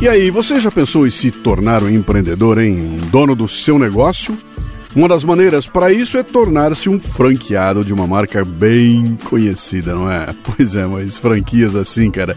E 0.00 0.08
aí, 0.08 0.30
você 0.30 0.58
já 0.58 0.70
pensou 0.70 1.06
em 1.06 1.10
se 1.10 1.30
tornar 1.30 1.82
um 1.82 1.90
empreendedor, 1.90 2.58
hein? 2.58 2.74
Um 2.74 3.10
dono 3.10 3.34
do 3.34 3.46
seu 3.46 3.78
negócio? 3.78 4.34
Uma 4.96 5.06
das 5.06 5.22
maneiras 5.24 5.66
para 5.66 5.92
isso 5.92 6.16
é 6.16 6.22
tornar-se 6.22 6.88
um 6.88 6.98
franqueado 6.98 7.84
de 7.84 7.92
uma 7.92 8.06
marca 8.06 8.42
bem 8.42 9.18
conhecida, 9.24 9.94
não 9.94 10.10
é? 10.10 10.34
Pois 10.42 10.74
é, 10.74 10.86
mas 10.86 11.18
franquias 11.18 11.76
assim, 11.76 12.10
cara, 12.10 12.34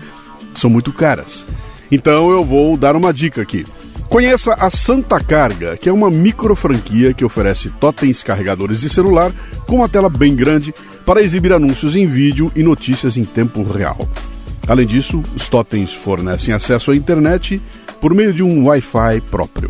são 0.53 0.69
muito 0.69 0.91
caras. 0.91 1.45
Então 1.89 2.31
eu 2.31 2.43
vou 2.43 2.75
dar 2.75 2.97
uma 2.97 3.13
dica 3.13 3.41
aqui. 3.41 3.63
Conheça 4.09 4.55
a 4.55 4.69
Santa 4.69 5.17
Carga, 5.21 5.77
que 5.77 5.87
é 5.87 5.93
uma 5.93 6.11
micro 6.11 6.57
franquia 6.57 7.13
que 7.13 7.23
oferece 7.23 7.69
totens 7.79 8.23
carregadores 8.23 8.81
de 8.81 8.89
celular 8.89 9.31
com 9.65 9.77
uma 9.77 9.87
tela 9.87 10.09
bem 10.09 10.35
grande 10.35 10.73
para 11.05 11.23
exibir 11.23 11.53
anúncios 11.53 11.95
em 11.95 12.05
vídeo 12.07 12.51
e 12.57 12.61
notícias 12.61 13.15
em 13.15 13.23
tempo 13.23 13.63
real. 13.63 14.05
Além 14.67 14.87
disso, 14.87 15.21
os 15.35 15.49
totens 15.49 15.93
fornecem 15.93 16.53
acesso 16.53 16.91
à 16.91 16.95
internet 16.95 17.61
por 17.99 18.13
meio 18.13 18.33
de 18.33 18.43
um 18.43 18.67
Wi-Fi 18.67 19.21
próprio. 19.29 19.69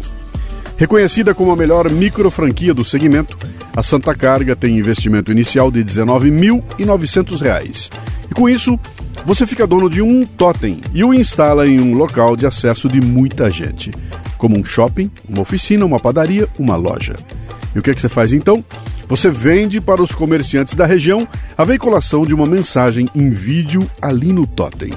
Reconhecida 0.78 1.34
como 1.34 1.52
a 1.52 1.56
melhor 1.56 1.90
micro 1.90 2.30
franquia 2.30 2.74
do 2.74 2.84
segmento, 2.84 3.38
a 3.76 3.82
Santa 3.82 4.14
Carga 4.14 4.56
tem 4.56 4.78
investimento 4.78 5.32
inicial 5.32 5.72
de 5.72 5.80
R$ 5.80 5.86
19.900. 5.86 7.92
E 8.30 8.34
com 8.34 8.50
isso, 8.50 8.78
você 9.26 9.48
fica 9.48 9.66
dono 9.66 9.90
de 9.90 10.02
um 10.02 10.26
totem 10.26 10.82
e 10.94 11.04
o 11.04 11.14
instala 11.14 11.68
em 11.68 11.80
um 11.80 11.94
local 11.94 12.36
de 12.36 12.46
acesso 12.46 12.90
de 12.90 13.00
muita 13.00 13.50
gente, 13.50 13.92
como 14.38 14.58
um 14.58 14.66
shopping, 14.66 15.10
uma 15.28 15.42
oficina, 15.42 15.86
uma 15.86 16.00
padaria, 16.00 16.48
uma 16.60 16.76
loja. 16.76 17.16
E 17.74 17.80
o 17.80 17.82
que, 17.82 17.92
é 17.92 17.94
que 17.94 18.02
você 18.02 18.10
faz 18.10 18.34
então? 18.34 18.64
Você 19.14 19.30
vende 19.30 19.80
para 19.80 20.02
os 20.02 20.12
comerciantes 20.12 20.74
da 20.74 20.88
região 20.88 21.28
a 21.56 21.64
veiculação 21.64 22.26
de 22.26 22.34
uma 22.34 22.48
mensagem 22.48 23.08
em 23.14 23.30
vídeo 23.30 23.88
ali 24.02 24.34
no 24.34 24.48
totem. 24.48 24.90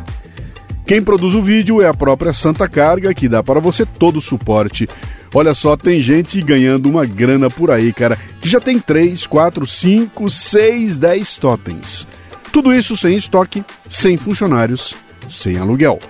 Quem 0.86 1.02
produz 1.02 1.34
o 1.34 1.42
vídeo 1.42 1.82
é 1.82 1.86
a 1.86 1.92
própria 1.92 2.32
Santa 2.32 2.66
Carga, 2.66 3.12
que 3.12 3.28
dá 3.28 3.42
para 3.42 3.60
você 3.60 3.84
todo 3.84 4.16
o 4.16 4.22
suporte. 4.22 4.88
Olha 5.34 5.54
só, 5.54 5.76
tem 5.76 6.00
gente 6.00 6.40
ganhando 6.40 6.88
uma 6.88 7.04
grana 7.04 7.50
por 7.50 7.70
aí, 7.70 7.92
cara, 7.92 8.16
que 8.40 8.48
já 8.48 8.58
tem 8.58 8.78
3, 8.78 9.26
4, 9.26 9.66
5, 9.66 10.30
6, 10.30 10.96
10 10.96 11.36
totens. 11.36 12.06
Tudo 12.50 12.72
isso 12.72 12.96
sem 12.96 13.18
estoque, 13.18 13.62
sem 13.86 14.16
funcionários, 14.16 14.96
sem 15.28 15.58
aluguel. 15.58 16.00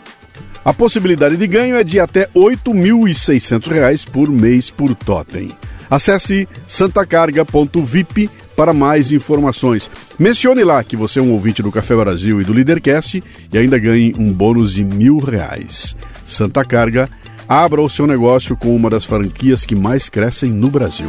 A 0.64 0.72
possibilidade 0.72 1.36
de 1.36 1.46
ganho 1.48 1.74
é 1.74 1.82
de 1.82 1.98
até 1.98 2.20
R$ 2.20 2.28
8.600 2.36 4.08
por 4.08 4.30
mês 4.30 4.70
por 4.70 4.94
totem. 4.94 5.50
Acesse 5.90 6.48
santacarga.vip 6.66 8.30
para 8.56 8.72
mais 8.72 9.12
informações. 9.12 9.90
Mencione 10.18 10.64
lá 10.64 10.82
que 10.82 10.96
você 10.96 11.18
é 11.18 11.22
um 11.22 11.32
ouvinte 11.32 11.62
do 11.62 11.70
Café 11.70 11.94
Brasil 11.94 12.40
e 12.40 12.44
do 12.44 12.52
Leadercast 12.52 13.22
e 13.52 13.58
ainda 13.58 13.78
ganhe 13.78 14.14
um 14.18 14.32
bônus 14.32 14.72
de 14.72 14.82
mil 14.82 15.18
reais. 15.18 15.94
Santa 16.24 16.64
Carga, 16.64 17.08
abra 17.48 17.80
o 17.80 17.90
seu 17.90 18.06
negócio 18.06 18.56
com 18.56 18.74
uma 18.74 18.88
das 18.88 19.04
franquias 19.04 19.66
que 19.66 19.74
mais 19.74 20.08
crescem 20.08 20.50
no 20.50 20.70
Brasil. 20.70 21.08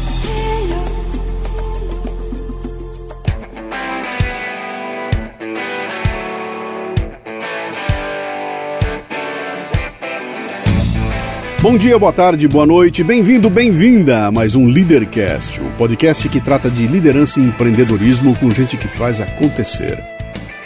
Bom 11.61 11.77
dia, 11.77 11.99
boa 11.99 12.11
tarde, 12.11 12.47
boa 12.47 12.65
noite, 12.65 13.03
bem-vindo, 13.03 13.47
bem-vinda 13.47 14.25
a 14.25 14.31
mais 14.31 14.55
um 14.55 14.67
Leadercast, 14.67 15.61
o 15.61 15.69
podcast 15.77 16.27
que 16.27 16.41
trata 16.41 16.71
de 16.71 16.87
liderança 16.87 17.39
e 17.39 17.43
empreendedorismo 17.43 18.35
com 18.37 18.49
gente 18.49 18.75
que 18.75 18.87
faz 18.87 19.21
acontecer. 19.21 20.03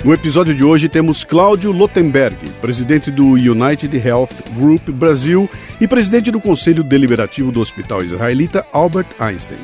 No 0.05 0.13
episódio 0.13 0.55
de 0.55 0.63
hoje 0.63 0.87
temos 0.87 1.25
Cláudio 1.25 1.73
Lotenberg, 1.73 2.37
presidente 2.61 3.11
do 3.11 3.31
United 3.31 3.97
Health 3.97 4.35
Group 4.57 4.87
Brasil 4.87 5.49
e 5.81 5.85
presidente 5.85 6.31
do 6.31 6.39
Conselho 6.39 6.81
Deliberativo 6.81 7.51
do 7.51 7.59
Hospital 7.59 8.01
Israelita 8.01 8.65
Albert 8.71 9.07
Einstein. 9.19 9.59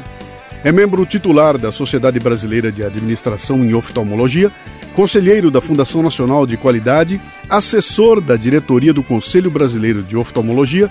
É 0.66 0.72
membro 0.72 1.06
titular 1.06 1.58
da 1.58 1.72
Sociedade 1.72 2.20
Brasileira 2.20 2.74
de 2.74 2.84
Administração 2.84 3.64
em 3.64 3.74
Oftalmologia, 3.74 4.52
conselheiro 4.96 5.50
da 5.50 5.62
Fundação 5.62 6.04
Nacional 6.04 6.46
de 6.46 6.58
Qualidade, 6.58 7.22
assessor 7.50 8.22
da 8.22 8.36
diretoria 8.36 8.94
do 8.94 9.04
Conselho 9.04 9.50
Brasileiro 9.50 10.04
de 10.04 10.16
Oftalmologia 10.16 10.90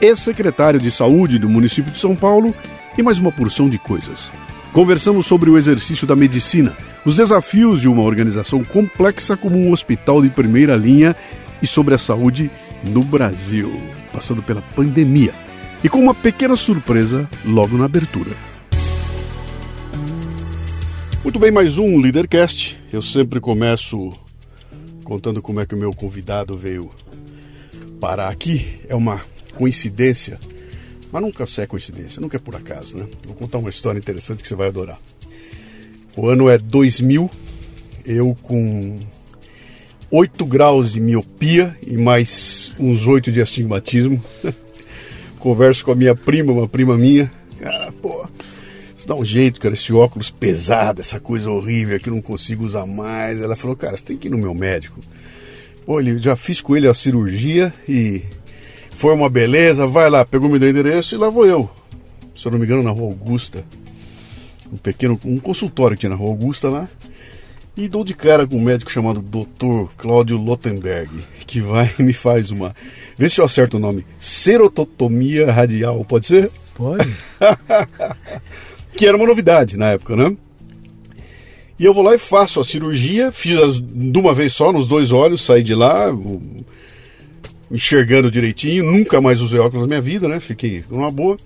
ex-secretário 0.00 0.80
de 0.80 0.90
Saúde 0.90 1.38
do 1.38 1.48
município 1.48 1.92
de 1.92 1.98
São 1.98 2.16
Paulo 2.16 2.54
e 2.96 3.02
mais 3.02 3.18
uma 3.18 3.30
porção 3.30 3.68
de 3.68 3.78
coisas. 3.78 4.32
Conversamos 4.72 5.26
sobre 5.26 5.50
o 5.50 5.58
exercício 5.58 6.06
da 6.06 6.16
medicina, 6.16 6.76
os 7.04 7.16
desafios 7.16 7.80
de 7.80 7.88
uma 7.88 8.02
organização 8.02 8.64
complexa 8.64 9.36
como 9.36 9.56
um 9.56 9.72
hospital 9.72 10.22
de 10.22 10.30
primeira 10.30 10.76
linha 10.76 11.14
e 11.60 11.66
sobre 11.66 11.94
a 11.94 11.98
saúde 11.98 12.50
no 12.84 13.02
Brasil, 13.02 13.78
passando 14.12 14.42
pela 14.42 14.62
pandemia. 14.74 15.34
E 15.82 15.88
com 15.88 16.00
uma 16.00 16.14
pequena 16.14 16.56
surpresa 16.56 17.28
logo 17.44 17.76
na 17.76 17.86
abertura. 17.86 18.30
Muito 21.22 21.38
bem, 21.38 21.50
mais 21.50 21.76
um 21.76 21.98
Leadercast. 22.00 22.78
Eu 22.90 23.02
sempre 23.02 23.40
começo 23.40 24.10
contando 25.04 25.42
como 25.42 25.60
é 25.60 25.66
que 25.66 25.74
o 25.74 25.78
meu 25.78 25.92
convidado 25.92 26.56
veio 26.56 26.90
parar 28.00 28.28
aqui. 28.28 28.80
É 28.88 28.94
uma 28.96 29.20
coincidência, 29.54 30.40
mas 31.12 31.20
nunca 31.20 31.44
é 31.58 31.66
coincidência, 31.66 32.22
nunca 32.22 32.38
é 32.38 32.40
por 32.40 32.56
acaso, 32.56 32.96
né? 32.96 33.06
Vou 33.26 33.36
contar 33.36 33.58
uma 33.58 33.68
história 33.68 33.98
interessante 33.98 34.42
que 34.42 34.48
você 34.48 34.54
vai 34.54 34.68
adorar. 34.68 34.98
O 36.16 36.26
ano 36.26 36.48
é 36.48 36.56
2000, 36.56 37.30
eu 38.06 38.34
com 38.42 38.96
8 40.10 40.46
graus 40.46 40.92
de 40.92 41.00
miopia 41.00 41.76
e 41.86 41.98
mais 41.98 42.72
uns 42.78 43.06
8 43.06 43.30
de 43.30 43.42
astigmatismo. 43.42 44.24
Converso 45.38 45.84
com 45.84 45.92
a 45.92 45.96
minha 45.96 46.14
prima, 46.14 46.50
uma 46.50 46.66
prima 46.66 46.96
minha. 46.96 47.30
Cara, 47.58 47.92
pô, 47.92 48.26
dá 49.10 49.16
um 49.16 49.24
jeito, 49.24 49.60
cara, 49.60 49.74
esse 49.74 49.92
óculos 49.92 50.30
pesado, 50.30 51.00
essa 51.00 51.18
coisa 51.18 51.50
horrível 51.50 51.98
que 51.98 52.08
eu 52.08 52.14
não 52.14 52.22
consigo 52.22 52.64
usar 52.64 52.86
mais. 52.86 53.40
Ela 53.40 53.56
falou, 53.56 53.74
cara, 53.74 53.96
você 53.96 54.04
tem 54.04 54.16
que 54.16 54.28
ir 54.28 54.30
no 54.30 54.38
meu 54.38 54.54
médico. 54.54 55.00
Pô, 55.84 55.98
ele, 55.98 56.16
já 56.18 56.36
fiz 56.36 56.60
com 56.60 56.76
ele 56.76 56.86
a 56.86 56.94
cirurgia 56.94 57.74
e 57.88 58.22
foi 58.92 59.12
uma 59.12 59.28
beleza, 59.28 59.84
vai 59.84 60.08
lá, 60.08 60.24
pegou, 60.24 60.48
me 60.48 60.60
deu 60.60 60.70
endereço 60.70 61.16
e 61.16 61.18
lá 61.18 61.28
vou 61.28 61.44
eu. 61.44 61.68
Se 62.36 62.46
eu 62.46 62.52
não 62.52 62.58
me 62.60 62.64
engano, 62.64 62.84
na 62.84 62.90
Rua 62.90 63.08
Augusta. 63.08 63.64
Um 64.72 64.76
pequeno, 64.76 65.18
um 65.24 65.40
consultório 65.40 65.96
que 65.96 66.02
tinha 66.02 66.10
na 66.10 66.16
Rua 66.16 66.30
Augusta 66.30 66.68
lá. 66.68 66.88
E 67.76 67.88
dou 67.88 68.04
de 68.04 68.14
cara 68.14 68.46
com 68.46 68.58
um 68.58 68.62
médico 68.62 68.92
chamado 68.92 69.20
Dr. 69.20 69.92
Cláudio 69.96 70.36
Lottenberg, 70.36 71.10
que 71.48 71.60
vai 71.60 71.92
e 71.98 72.02
me 72.04 72.12
faz 72.12 72.52
uma. 72.52 72.76
Vê 73.16 73.28
se 73.28 73.40
eu 73.40 73.44
acerto 73.44 73.76
o 73.76 73.80
nome. 73.80 74.06
Serototomia 74.20 75.50
radial, 75.50 76.04
pode 76.04 76.28
ser? 76.28 76.48
Pode. 76.76 77.10
que 78.96 79.06
era 79.06 79.16
uma 79.16 79.26
novidade 79.26 79.76
na 79.76 79.90
época, 79.90 80.16
né? 80.16 80.36
E 81.78 81.84
eu 81.84 81.94
vou 81.94 82.02
lá 82.02 82.14
e 82.14 82.18
faço 82.18 82.60
a 82.60 82.64
cirurgia, 82.64 83.32
fiz 83.32 83.58
as, 83.58 83.80
de 83.80 84.18
uma 84.18 84.34
vez 84.34 84.52
só 84.52 84.70
nos 84.70 84.86
dois 84.86 85.12
olhos, 85.12 85.42
saí 85.42 85.62
de 85.62 85.74
lá, 85.74 86.08
enxergando 87.70 88.30
direitinho, 88.30 88.84
nunca 88.84 89.20
mais 89.20 89.40
usei 89.40 89.58
óculos 89.58 89.82
na 89.82 89.88
minha 89.88 90.00
vida, 90.02 90.28
né? 90.28 90.40
Fiquei 90.40 90.84
numa 90.90 91.10
boa. 91.10 91.38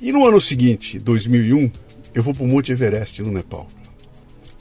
E 0.00 0.12
no 0.12 0.26
ano 0.26 0.38
seguinte, 0.38 0.98
2001, 0.98 1.70
eu 2.14 2.22
vou 2.22 2.34
para 2.34 2.44
o 2.44 2.46
Monte 2.46 2.72
Everest, 2.72 3.22
no 3.22 3.32
Nepal. 3.32 3.66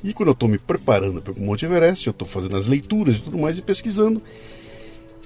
E 0.01 0.13
quando 0.13 0.29
eu 0.29 0.33
estou 0.33 0.47
me 0.47 0.57
preparando 0.57 1.21
para 1.21 1.33
o 1.33 1.39
Monte 1.41 1.65
Everest, 1.65 2.07
eu 2.07 2.11
estou 2.11 2.27
fazendo 2.27 2.55
as 2.55 2.67
leituras 2.67 3.17
e 3.17 3.21
tudo 3.21 3.37
mais 3.37 3.57
e 3.57 3.61
pesquisando, 3.61 4.21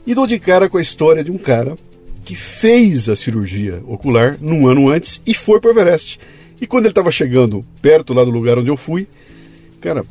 e 0.07 0.15
dou 0.15 0.25
de 0.25 0.39
cara 0.39 0.68
com 0.68 0.77
a 0.77 0.81
história 0.81 1.24
de 1.24 1.30
um 1.30 1.38
cara 1.38 1.75
que 2.24 2.36
fez 2.36 3.10
a 3.10 3.16
cirurgia 3.16 3.81
ocular 3.88 4.38
num 4.39 4.68
ano 4.68 4.89
antes 4.89 5.21
e 5.25 5.33
foi 5.33 5.60
para 5.60 5.69
o 5.69 5.71
Everest. 5.71 6.19
E 6.62 6.68
quando 6.68 6.86
ele 6.86 6.92
estava 6.92 7.12
chegando 7.12 7.66
perto 7.81 8.13
lá 8.13 8.24
do 8.24 8.31
lugar 8.31 8.57
onde 8.57 8.69
eu 8.69 8.77
fui, 8.77 9.07
cara, 9.80 10.06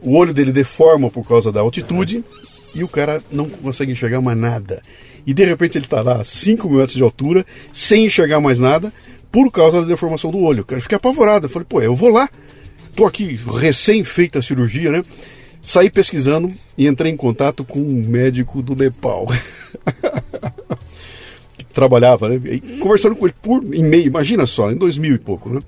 o 0.00 0.16
olho 0.16 0.34
dele 0.34 0.52
deforma 0.52 1.10
por 1.10 1.26
causa 1.26 1.52
da 1.52 1.60
altitude 1.60 2.24
e 2.74 2.84
o 2.84 2.88
cara 2.88 3.22
não 3.30 3.48
consegue 3.48 3.92
enxergar 3.92 4.20
mais 4.20 4.38
nada. 4.38 4.82
E 5.26 5.32
de 5.32 5.44
repente 5.44 5.78
ele 5.78 5.86
está 5.86 6.02
lá, 6.02 6.24
5 6.24 6.68
mil 6.68 6.78
metros 6.78 6.96
de 6.96 7.02
altura, 7.02 7.44
sem 7.72 8.06
enxergar 8.06 8.40
mais 8.40 8.60
nada, 8.60 8.92
por 9.32 9.50
causa 9.50 9.80
da 9.80 9.86
deformação 9.86 10.30
do 10.30 10.38
olho. 10.38 10.64
Cara 10.64 10.80
fica 10.80 10.96
apavorado. 10.96 11.46
Eu 11.46 11.50
falei, 11.50 11.66
pô, 11.68 11.82
eu 11.82 11.96
vou 11.96 12.08
lá. 12.08 12.28
Tô 12.94 13.04
aqui 13.04 13.38
recém 13.58 14.04
feita 14.04 14.38
a 14.38 14.42
cirurgia, 14.42 14.90
né? 14.90 15.02
Saí 15.60 15.90
pesquisando 15.90 16.52
e 16.78 16.86
entrei 16.86 17.10
em 17.10 17.16
contato 17.16 17.64
com 17.64 17.80
um 17.80 18.02
médico 18.06 18.62
do 18.62 18.76
Nepal. 18.76 19.26
trabalhava, 21.76 22.28
né? 22.30 22.40
E 22.44 22.78
conversando 22.78 23.14
com 23.14 23.26
ele 23.26 23.34
por 23.40 23.62
e-mail, 23.62 24.06
imagina 24.06 24.46
só, 24.46 24.72
em 24.72 24.76
2000 24.76 25.14
e 25.14 25.18
pouco, 25.18 25.50
né? 25.50 25.60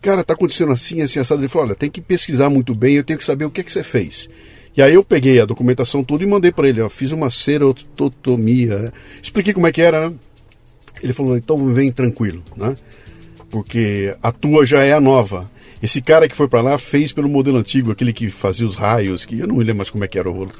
Cara, 0.00 0.22
tá 0.22 0.34
acontecendo 0.34 0.72
assim, 0.72 1.02
assim, 1.02 1.18
assado. 1.18 1.40
Ele 1.40 1.48
falou: 1.48 1.68
olha, 1.68 1.76
tem 1.76 1.90
que 1.90 2.00
pesquisar 2.00 2.48
muito 2.48 2.74
bem, 2.74 2.94
eu 2.94 3.04
tenho 3.04 3.18
que 3.18 3.24
saber 3.24 3.44
o 3.44 3.50
que 3.50 3.60
é 3.60 3.64
que 3.64 3.72
você 3.72 3.82
fez. 3.82 4.28
E 4.76 4.80
aí 4.80 4.94
eu 4.94 5.04
peguei 5.04 5.40
a 5.40 5.44
documentação 5.44 6.02
toda 6.02 6.24
e 6.24 6.26
mandei 6.26 6.50
para 6.50 6.68
ele, 6.68 6.80
ó, 6.80 6.88
fiz 6.88 7.12
uma 7.12 7.28
cerototomia. 7.28 8.78
Né? 8.78 8.92
Expliquei 9.22 9.52
como 9.52 9.66
é 9.66 9.72
que 9.72 9.82
era, 9.82 10.08
né? 10.08 10.16
Ele 11.02 11.12
falou, 11.12 11.36
então 11.36 11.72
vem 11.72 11.92
tranquilo, 11.92 12.42
né? 12.56 12.74
Porque 13.50 14.16
a 14.22 14.32
tua 14.32 14.64
já 14.64 14.82
é 14.82 14.92
a 14.92 15.00
nova. 15.00 15.50
Esse 15.82 16.00
cara 16.00 16.28
que 16.28 16.36
foi 16.36 16.48
para 16.48 16.62
lá 16.62 16.78
fez 16.78 17.12
pelo 17.12 17.28
modelo 17.28 17.58
antigo, 17.58 17.90
aquele 17.90 18.12
que 18.12 18.30
fazia 18.30 18.64
os 18.64 18.76
raios, 18.76 19.26
que 19.26 19.40
eu 19.40 19.46
não 19.46 19.58
lembro 19.58 19.76
mais 19.78 19.90
como 19.90 20.04
é 20.04 20.08
que 20.08 20.18
era 20.18 20.30
o 20.30 20.32
rolo. 20.32 20.52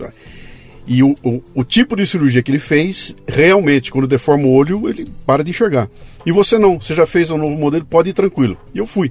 E 0.87 1.03
o, 1.03 1.15
o, 1.23 1.43
o, 1.55 1.65
tipo 1.65 1.95
de 1.95 2.07
cirurgia 2.07 2.43
que 2.43 2.51
ele 2.51 2.59
fez, 2.59 3.15
realmente, 3.27 3.91
quando 3.91 4.07
deforma 4.07 4.45
o 4.47 4.53
olho, 4.53 4.89
ele 4.89 5.07
para 5.25 5.45
de 5.45 5.51
enxergar. 5.51 5.89
E 6.27 6.33
você 6.33 6.59
não, 6.59 6.81
você 6.81 6.93
já 6.93 7.07
fez 7.07 7.31
um 7.31 7.39
novo 7.39 7.57
modelo, 7.57 7.85
pode 7.85 8.11
ir 8.11 8.13
tranquilo. 8.13 8.57
E 8.75 8.79
eu 8.79 8.87
fui. 8.87 9.11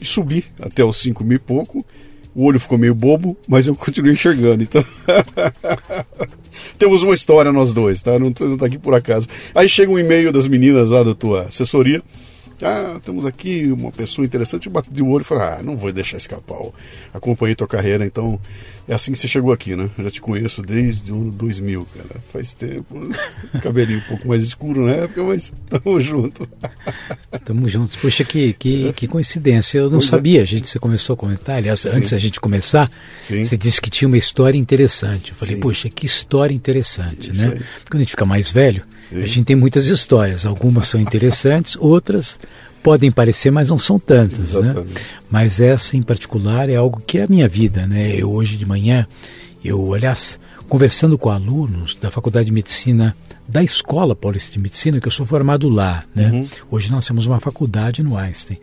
E 0.00 0.04
subi 0.04 0.44
até 0.60 0.84
os 0.84 0.96
5 0.98 1.24
mil 1.24 1.36
e 1.36 1.40
pouco, 1.40 1.84
o 2.34 2.44
olho 2.44 2.60
ficou 2.60 2.78
meio 2.78 2.94
bobo, 2.94 3.36
mas 3.48 3.66
eu 3.66 3.74
continuei 3.76 4.14
enxergando. 4.14 4.62
Então. 4.62 4.84
Temos 6.78 7.02
uma 7.02 7.14
história 7.14 7.52
nós 7.52 7.72
dois, 7.72 8.02
tá? 8.02 8.18
Não, 8.18 8.32
não 8.40 8.56
tá 8.56 8.66
aqui 8.66 8.78
por 8.78 8.94
acaso. 8.94 9.26
Aí 9.54 9.68
chega 9.68 9.90
um 9.90 9.98
e-mail 9.98 10.32
das 10.32 10.46
meninas 10.46 10.90
lá 10.90 11.02
da 11.02 11.14
tua 11.14 11.42
assessoria. 11.42 12.02
Ah, 12.62 13.00
temos 13.02 13.24
aqui 13.24 13.70
uma 13.72 13.90
pessoa 13.90 14.24
interessante. 14.24 14.66
Eu 14.66 14.72
bati 14.72 15.02
o 15.02 15.08
olho 15.08 15.22
e 15.22 15.24
falei, 15.24 15.44
ah, 15.44 15.62
não 15.62 15.76
vou 15.76 15.92
deixar 15.92 16.16
escapar. 16.16 16.58
acompanhei 17.12 17.54
tua 17.54 17.66
carreira, 17.66 18.04
então 18.04 18.38
é 18.90 18.94
assim 18.94 19.12
que 19.12 19.18
você 19.18 19.28
chegou 19.28 19.52
aqui, 19.52 19.76
né? 19.76 19.88
Eu 19.96 20.04
já 20.04 20.10
te 20.10 20.20
conheço 20.20 20.62
desde 20.62 21.12
o 21.12 21.16
ano 21.16 21.30
2000, 21.30 21.86
cara. 21.96 22.20
Faz 22.32 22.52
tempo. 22.54 23.00
Cabelinho 23.62 24.00
um 24.00 24.08
pouco 24.08 24.26
mais 24.26 24.42
escuro 24.42 24.84
na 24.84 24.92
época, 24.92 25.22
mas 25.22 25.52
tamo 25.68 26.00
junto. 26.00 26.48
Tamo 27.44 27.68
juntos. 27.68 27.94
Poxa, 27.96 28.24
que, 28.24 28.52
que, 28.54 28.92
que 28.92 29.06
coincidência. 29.06 29.78
Eu 29.78 29.84
não 29.84 29.98
pois 29.98 30.06
é. 30.06 30.08
sabia. 30.08 30.40
É. 30.40 30.42
A 30.42 30.46
gente, 30.46 30.68
você 30.68 30.78
começou 30.80 31.14
a 31.14 31.16
comentar, 31.16 31.56
aliás, 31.56 31.80
Sim. 31.80 31.90
antes 31.90 32.10
da 32.10 32.18
gente 32.18 32.40
começar, 32.40 32.90
Sim. 33.22 33.44
você 33.44 33.56
disse 33.56 33.80
que 33.80 33.88
tinha 33.88 34.08
uma 34.08 34.18
história 34.18 34.58
interessante. 34.58 35.30
Eu 35.30 35.36
falei, 35.36 35.54
Sim. 35.54 35.60
poxa, 35.60 35.88
que 35.88 36.04
história 36.04 36.52
interessante, 36.52 37.30
Isso 37.30 37.40
né? 37.40 37.52
Aí. 37.54 37.60
Quando 37.88 37.96
a 37.96 38.00
gente 38.00 38.10
fica 38.10 38.24
mais 38.24 38.50
velho, 38.50 38.82
a 39.12 39.26
gente 39.26 39.44
tem 39.44 39.56
muitas 39.56 39.86
histórias. 39.86 40.46
Algumas 40.46 40.88
são 40.88 41.00
interessantes, 41.00 41.76
outras 41.78 42.38
podem 42.82 43.10
parecer, 43.10 43.50
mas 43.50 43.68
não 43.68 43.78
são 43.78 43.98
tantas, 43.98 44.54
né? 44.54 44.74
Mas 45.30 45.60
essa 45.60 45.96
em 45.96 46.02
particular 46.02 46.68
é 46.68 46.76
algo 46.76 47.02
que 47.06 47.18
é 47.18 47.24
a 47.24 47.28
minha 47.28 47.48
vida, 47.48 47.86
né? 47.86 48.14
Eu 48.16 48.30
hoje 48.30 48.56
de 48.56 48.66
manhã, 48.66 49.06
eu, 49.64 49.92
aliás, 49.92 50.40
conversando 50.68 51.18
com 51.18 51.30
alunos 51.30 51.94
da 51.96 52.10
Faculdade 52.10 52.46
de 52.46 52.52
Medicina 52.52 53.14
da 53.50 53.64
Escola 53.64 54.14
Paulista 54.14 54.52
de 54.52 54.60
Medicina, 54.60 55.00
que 55.00 55.08
eu 55.08 55.12
sou 55.12 55.26
formado 55.26 55.68
lá, 55.68 56.04
né? 56.14 56.30
Uhum. 56.30 56.48
Hoje 56.70 56.90
nós 56.92 57.04
temos 57.04 57.26
uma 57.26 57.40
faculdade 57.40 58.00
no 58.00 58.16
Einstein, 58.16 58.58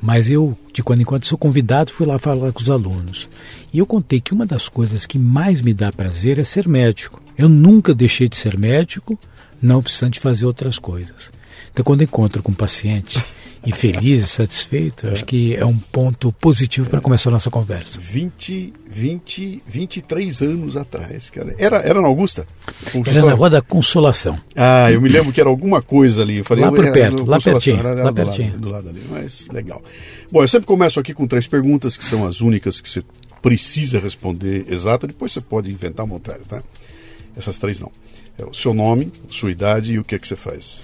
mas 0.00 0.28
eu, 0.28 0.58
de 0.74 0.82
quando 0.82 1.00
em 1.00 1.04
quando, 1.04 1.24
sou 1.24 1.38
convidado, 1.38 1.92
fui 1.92 2.04
lá 2.04 2.18
falar 2.18 2.52
com 2.52 2.60
os 2.60 2.68
alunos. 2.68 3.28
E 3.72 3.78
eu 3.78 3.86
contei 3.86 4.20
que 4.20 4.34
uma 4.34 4.44
das 4.44 4.68
coisas 4.68 5.06
que 5.06 5.16
mais 5.16 5.62
me 5.62 5.72
dá 5.72 5.92
prazer 5.92 6.40
é 6.40 6.44
ser 6.44 6.68
médico. 6.68 7.22
Eu 7.38 7.48
nunca 7.48 7.94
deixei 7.94 8.28
de 8.28 8.36
ser 8.36 8.58
médico, 8.58 9.16
não 9.62 9.78
obstante 9.78 10.20
fazer 10.20 10.44
outras 10.44 10.78
coisas. 10.78 11.30
Então, 11.72 11.84
quando 11.84 12.02
encontro 12.02 12.42
com 12.42 12.52
um 12.52 12.54
paciente 12.54 13.22
e 13.64 13.72
feliz 13.72 14.24
e 14.24 14.26
satisfeito, 14.26 15.06
é. 15.06 15.12
acho 15.12 15.24
que 15.24 15.54
é 15.54 15.64
um 15.64 15.78
ponto 15.78 16.32
positivo 16.32 16.90
para 16.90 17.00
começar 17.00 17.30
a 17.30 17.32
nossa 17.32 17.50
conversa. 17.50 17.98
20, 18.00 18.72
20, 18.86 19.62
23 19.66 20.42
anos 20.42 20.76
atrás, 20.76 21.30
cara. 21.30 21.54
Era, 21.56 21.78
era 21.78 22.00
na 22.00 22.08
Augusta? 22.08 22.46
Era 23.06 23.24
na 23.24 23.32
Rua 23.32 23.48
da 23.48 23.62
Consolação. 23.62 24.38
Ah, 24.56 24.90
eu 24.90 25.00
me 25.00 25.08
lembro 25.08 25.32
que 25.32 25.40
era 25.40 25.48
alguma 25.48 25.80
coisa 25.80 26.22
ali. 26.22 26.38
Eu 26.38 26.44
falei, 26.44 26.64
lá 26.64 26.72
por 26.72 26.92
perto, 26.92 27.24
lá 27.24 27.40
pertinho. 27.40 27.78
Era, 27.78 27.90
era 27.90 28.02
lá 28.02 28.10
do 28.10 28.14
pertinho. 28.14 28.50
Lado, 28.50 28.60
do 28.60 28.68
lado 28.68 28.88
ali, 28.88 29.02
mas 29.08 29.48
legal. 29.48 29.82
Bom, 30.30 30.42
eu 30.42 30.48
sempre 30.48 30.66
começo 30.66 30.98
aqui 30.98 31.14
com 31.14 31.26
três 31.26 31.46
perguntas, 31.46 31.96
que 31.96 32.04
são 32.04 32.26
as 32.26 32.40
únicas 32.40 32.80
que 32.80 32.88
você 32.88 33.02
precisa 33.40 33.98
responder 33.98 34.66
exata, 34.68 35.06
depois 35.06 35.32
você 35.32 35.40
pode 35.40 35.70
inventar 35.70 36.06
uma 36.06 36.14
outra, 36.14 36.38
tá? 36.48 36.62
Essas 37.36 37.58
três 37.58 37.80
não. 37.80 37.90
É 38.38 38.44
o 38.44 38.54
seu 38.54 38.72
nome, 38.72 39.12
sua 39.28 39.50
idade 39.50 39.92
e 39.92 39.98
o 39.98 40.04
que 40.04 40.14
é 40.14 40.18
que 40.18 40.26
você 40.26 40.36
faz. 40.36 40.82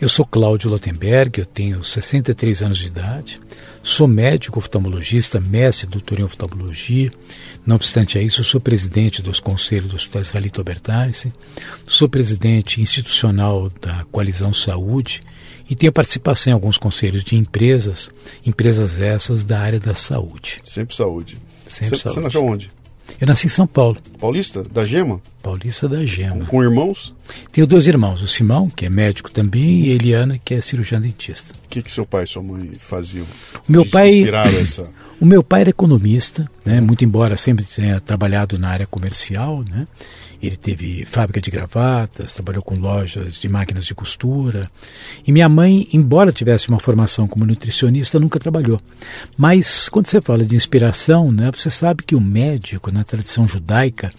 Eu 0.00 0.08
sou 0.08 0.24
Cláudio 0.24 0.70
Lotenberg, 0.70 1.40
eu 1.40 1.46
tenho 1.46 1.82
63 1.84 2.62
anos 2.62 2.78
de 2.78 2.86
idade, 2.86 3.40
sou 3.82 4.06
médico 4.06 4.58
oftalmologista, 4.58 5.40
mestre 5.40 5.86
doutor 5.86 6.20
em 6.20 6.22
oftalmologia. 6.22 7.10
Não 7.66 7.76
obstante 7.76 8.18
a 8.18 8.22
isso, 8.22 8.42
sou 8.44 8.60
presidente 8.60 9.22
dos 9.22 9.40
conselhos 9.40 9.90
do 9.90 9.96
Hospital 9.96 10.22
Israelita 10.22 10.60
Albertaz, 10.60 11.26
sou 11.86 12.08
presidente 12.08 12.80
institucional 12.80 13.70
da 13.80 14.04
Coalizão 14.10 14.54
Saúde 14.54 15.20
e 15.68 15.76
tenho 15.76 15.92
participação 15.92 16.52
em 16.52 16.54
alguns 16.54 16.78
conselhos 16.78 17.22
de 17.22 17.36
empresas, 17.36 18.10
empresas 18.46 19.00
essas 19.00 19.44
da 19.44 19.60
área 19.60 19.78
da 19.78 19.94
saúde. 19.94 20.60
Sempre 20.64 20.96
saúde. 20.96 21.36
Sempre 21.66 21.98
você, 21.98 22.02
saúde. 22.04 22.14
Você 22.14 22.20
nasceu 22.20 22.44
onde? 22.44 22.70
Eu 23.20 23.26
nasci 23.26 23.46
em 23.46 23.50
São 23.50 23.66
Paulo. 23.66 23.96
Paulista? 24.18 24.62
Da 24.62 24.84
Gema? 24.84 25.20
Paulista 25.42 25.88
da 25.88 26.04
Gema. 26.04 26.36
Com, 26.36 26.46
com, 26.46 26.62
irmãos? 26.62 27.14
Tenho 27.50 27.66
dois 27.66 27.86
irmãos, 27.86 28.22
o 28.22 28.28
Simão, 28.28 28.68
que 28.68 28.86
é 28.86 28.88
médico 28.88 29.30
também, 29.30 29.86
e 29.86 29.92
a 29.92 29.94
Eliana, 29.94 30.38
que 30.44 30.54
é 30.54 30.60
cirurgiã 30.60 31.00
dentista. 31.00 31.54
O 31.64 31.68
que, 31.68 31.82
que 31.82 31.90
seu 31.90 32.06
pai 32.06 32.24
e 32.24 32.26
sua 32.26 32.42
mãe 32.42 32.72
faziam? 32.78 33.26
O 33.68 33.72
meu 33.72 33.84
pai. 33.84 34.24
Essa... 34.60 34.88
o 35.20 35.26
meu 35.26 35.42
pai 35.42 35.62
era 35.62 35.70
economista, 35.70 36.48
né? 36.64 36.80
Muito 36.80 37.04
embora 37.04 37.36
sempre 37.36 37.64
tenha 37.64 38.00
trabalhado 38.00 38.58
na 38.58 38.68
área 38.68 38.86
comercial, 38.86 39.64
né? 39.68 39.86
Ele 40.40 40.56
teve 40.56 41.04
fábrica 41.04 41.40
de 41.40 41.50
gravatas, 41.50 42.32
trabalhou 42.32 42.62
com 42.62 42.76
lojas 42.76 43.40
de 43.40 43.48
máquinas 43.48 43.84
de 43.84 43.94
costura. 43.94 44.70
E 45.26 45.32
minha 45.32 45.48
mãe, 45.48 45.88
embora 45.92 46.32
tivesse 46.32 46.68
uma 46.68 46.78
formação 46.78 47.26
como 47.26 47.44
nutricionista, 47.44 48.20
nunca 48.20 48.38
trabalhou. 48.38 48.80
Mas 49.36 49.88
quando 49.88 50.06
você 50.06 50.20
fala 50.20 50.44
de 50.44 50.54
inspiração, 50.54 51.32
né, 51.32 51.50
você 51.50 51.70
sabe 51.70 52.04
que 52.04 52.14
o 52.14 52.20
médico, 52.20 52.92
na 52.92 53.02
tradição 53.02 53.48
judaica, 53.48 54.10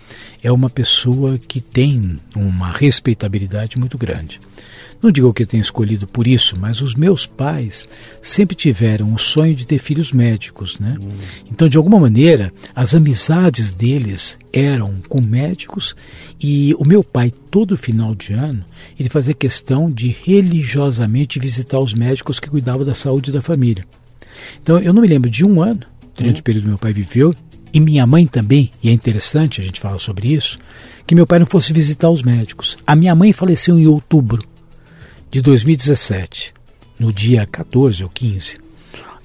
é 0.43 0.51
uma 0.51 0.69
pessoa 0.69 1.37
que 1.37 1.61
tem 1.61 2.17
uma 2.35 2.71
respeitabilidade 2.71 3.77
muito 3.79 3.97
grande. 3.97 4.39
Não 5.01 5.11
digo 5.11 5.33
que 5.33 5.43
eu 5.43 5.47
tenha 5.47 5.61
escolhido 5.61 6.05
por 6.05 6.27
isso, 6.27 6.59
mas 6.59 6.81
os 6.81 6.93
meus 6.93 7.25
pais 7.25 7.87
sempre 8.21 8.53
tiveram 8.53 9.13
o 9.13 9.17
sonho 9.17 9.55
de 9.55 9.65
ter 9.65 9.79
filhos 9.79 10.11
médicos, 10.11 10.77
né? 10.77 10.97
Hum. 11.01 11.11
Então, 11.49 11.69
de 11.69 11.77
alguma 11.77 11.97
maneira, 11.97 12.51
as 12.75 12.93
amizades 12.93 13.71
deles 13.71 14.37
eram 14.51 14.95
com 15.07 15.21
médicos 15.21 15.95
e 16.41 16.75
o 16.77 16.85
meu 16.85 17.01
pai, 17.01 17.31
todo 17.31 17.77
final 17.77 18.13
de 18.13 18.33
ano, 18.33 18.65
ele 18.99 19.07
fazia 19.07 19.33
questão 19.33 19.89
de 19.89 20.09
religiosamente 20.25 21.39
visitar 21.39 21.79
os 21.79 21.93
médicos 21.93 22.39
que 22.39 22.49
cuidavam 22.49 22.85
da 22.85 22.93
saúde 22.93 23.31
da 23.31 23.41
família. 23.41 23.85
Então, 24.61 24.79
eu 24.79 24.93
não 24.93 25.01
me 25.01 25.07
lembro 25.07 25.29
de 25.29 25.45
um 25.45 25.61
ano, 25.61 25.81
durante 26.13 26.37
hum. 26.37 26.41
o 26.41 26.43
período 26.43 26.63
que 26.63 26.69
meu 26.69 26.77
pai 26.77 26.91
viveu, 26.91 27.33
e 27.73 27.79
minha 27.79 28.05
mãe 28.05 28.25
também, 28.27 28.71
e 28.83 28.89
é 28.89 28.91
interessante 28.91 29.61
a 29.61 29.63
gente 29.63 29.79
falar 29.79 29.99
sobre 29.99 30.33
isso, 30.33 30.57
que 31.07 31.15
meu 31.15 31.25
pai 31.25 31.39
não 31.39 31.45
fosse 31.45 31.71
visitar 31.71 32.09
os 32.09 32.21
médicos. 32.21 32.77
A 32.85 32.95
minha 32.95 33.15
mãe 33.15 33.31
faleceu 33.31 33.79
em 33.79 33.87
outubro 33.87 34.43
de 35.29 35.41
2017, 35.41 36.53
no 36.99 37.13
dia 37.13 37.45
14 37.45 38.03
ou 38.03 38.09
15. 38.09 38.57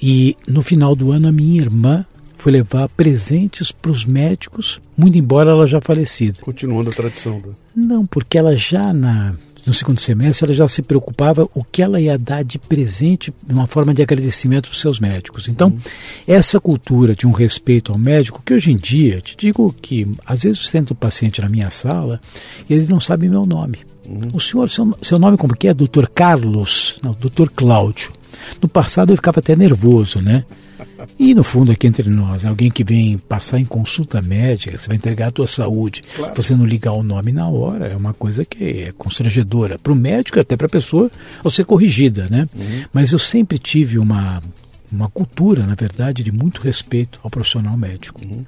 E 0.01 0.37
no 0.47 0.63
final 0.63 0.95
do 0.95 1.13
ano, 1.13 1.29
a 1.29 1.33
minha 1.33 1.61
irmã 1.61 2.05
foi 2.37 2.53
levar 2.53 2.89
presentes 2.91 3.73
para 3.73 3.91
os 3.91 4.05
médicos, 4.05 4.81
muito 4.97 5.17
embora 5.17 5.51
ela 5.51 5.67
já 5.67 5.81
falecida. 5.81 6.41
Continuando 6.43 6.91
a 6.91 6.93
tradição. 6.93 7.41
Da... 7.41 7.49
Não, 7.75 8.05
porque 8.05 8.37
ela 8.37 8.55
já 8.57 8.93
na 8.93 9.35
no 9.67 9.73
segundo 9.73 9.99
semestre 9.99 10.45
ela 10.45 10.55
já 10.55 10.69
se 10.69 10.83
preocupava 10.83 11.49
o 11.55 11.65
que 11.65 11.81
ela 11.81 11.99
ia 11.99 12.19
dar 12.19 12.45
de 12.45 12.59
presente, 12.59 13.33
uma 13.49 13.67
forma 13.67 13.95
de 13.95 14.03
agradecimento 14.03 14.69
para 14.69 14.75
os 14.75 14.81
seus 14.81 15.01
médicos. 15.01 15.49
Então, 15.49 15.69
uhum. 15.69 15.79
essa 16.27 16.61
cultura 16.61 17.15
de 17.15 17.27
um 17.27 17.31
respeito 17.31 17.91
ao 17.91 17.97
médico, 17.97 18.43
que 18.45 18.53
hoje 18.53 18.73
em 18.73 18.77
dia, 18.77 19.23
te 19.23 19.35
digo 19.35 19.75
que 19.81 20.07
às 20.27 20.43
vezes 20.43 20.59
eu 20.59 20.71
sento 20.71 20.91
o 20.91 20.95
paciente 20.95 21.41
na 21.41 21.49
minha 21.49 21.71
sala 21.71 22.21
e 22.69 22.75
ele 22.75 22.87
não 22.87 23.01
sabe 23.01 23.27
meu 23.27 23.47
nome. 23.47 23.79
Uhum. 24.07 24.31
O 24.33 24.41
senhor, 24.41 24.69
seu, 24.71 24.97
seu 25.01 25.19
nome 25.19 25.37
como 25.37 25.57
que 25.57 25.69
é? 25.69 25.75
Doutor 25.75 26.09
Carlos? 26.09 26.99
Não, 27.03 27.13
doutor 27.13 27.51
Cláudio. 27.51 28.13
No 28.61 28.69
passado 28.69 29.13
eu 29.13 29.17
ficava 29.17 29.41
até 29.41 29.57
nervoso, 29.57 30.21
né? 30.21 30.45
E 31.19 31.35
no 31.35 31.45
fundo, 31.45 31.71
aqui 31.71 31.87
entre 31.87 32.09
nós, 32.09 32.45
alguém 32.45 32.71
que 32.71 32.83
vem 32.83 33.19
passar 33.19 33.59
em 33.59 33.65
consulta 33.65 34.21
médica, 34.23 34.77
você 34.79 34.89
vai 34.89 34.97
entregar 34.97 35.29
a 35.29 35.31
tua 35.31 35.47
saúde, 35.47 36.03
claro. 36.17 36.35
você 36.35 36.55
não 36.55 36.65
ligar 36.65 36.93
o 36.93 37.03
nome 37.03 37.31
na 37.31 37.49
hora, 37.49 37.87
é 37.87 37.97
uma 37.97 38.15
coisa 38.15 38.45
que 38.45 38.85
é 38.85 38.93
constrangedora 38.93 39.79
para 39.79 39.93
o 39.93 39.97
médico 39.97 40.39
e 40.39 40.41
até 40.41 40.57
para 40.57 40.67
a 40.67 40.71
pessoa 40.71 41.11
ao 41.43 41.51
ser 41.51 41.65
corrigida, 41.65 42.27
né? 42.29 42.49
Uhum. 42.55 42.85
Mas 42.93 43.13
eu 43.13 43.19
sempre 43.19 43.59
tive 43.59 43.99
uma, 43.99 44.43
uma 44.91 45.09
cultura, 45.09 45.67
na 45.67 45.75
verdade, 45.75 46.23
de 46.23 46.33
muito 46.33 46.61
respeito 46.61 47.21
ao 47.23 47.31
profissional 47.31 47.77
médico. 47.77 48.21
Uhum. 48.25 48.45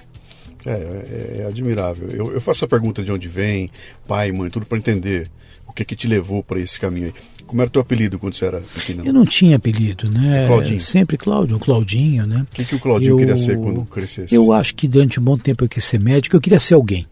É, 0.65 0.71
é, 0.71 1.37
é, 1.43 1.47
admirável. 1.47 2.09
Eu, 2.11 2.33
eu, 2.33 2.41
faço 2.41 2.65
a 2.65 2.69
pergunta 2.69 3.05
de 3.05 3.13
onde 3.13 3.29
vem, 3.29 3.71
pai, 4.07 4.33
mãe, 4.33 4.51
tudo 4.51 4.67
para 4.67 4.79
entender 4.79 5.31
o 5.67 5.73
que 5.73 5.85
que 5.85 5.97
te 5.97 6.07
levou 6.07 6.43
para 6.43 6.61
esse 6.61 6.79
caminho 6.79 7.07
aí. 7.07 7.15
Como 7.47 7.63
era 7.63 7.69
o 7.69 7.71
teu 7.71 7.81
apelido 7.81 8.19
quando 8.19 8.35
você 8.35 8.45
era 8.45 8.61
pequeno? 8.61 9.05
Eu 9.05 9.13
não 9.13 9.25
tinha 9.25 9.57
apelido, 9.57 10.11
né? 10.11 10.47
Claudinho. 10.49 10.81
Sempre 10.81 11.17
Cláudio, 11.17 11.59
Claudinho, 11.61 12.27
né? 12.27 12.45
O 12.51 12.55
que, 12.55 12.65
que 12.65 12.75
o 12.75 12.81
Claudinho 12.81 13.13
eu, 13.13 13.17
queria 13.19 13.37
ser 13.37 13.57
quando 13.57 13.85
crescesse? 13.85 14.35
Eu 14.35 14.53
acho 14.53 14.75
que 14.75 14.89
durante 14.89 15.21
um 15.21 15.23
bom 15.23 15.39
tempo 15.39 15.65
eu 15.65 15.69
quis 15.69 15.85
ser 15.85 16.01
médico, 16.01 16.35
eu 16.35 16.41
queria 16.41 16.59
ser 16.59 16.75
alguém. 16.75 17.07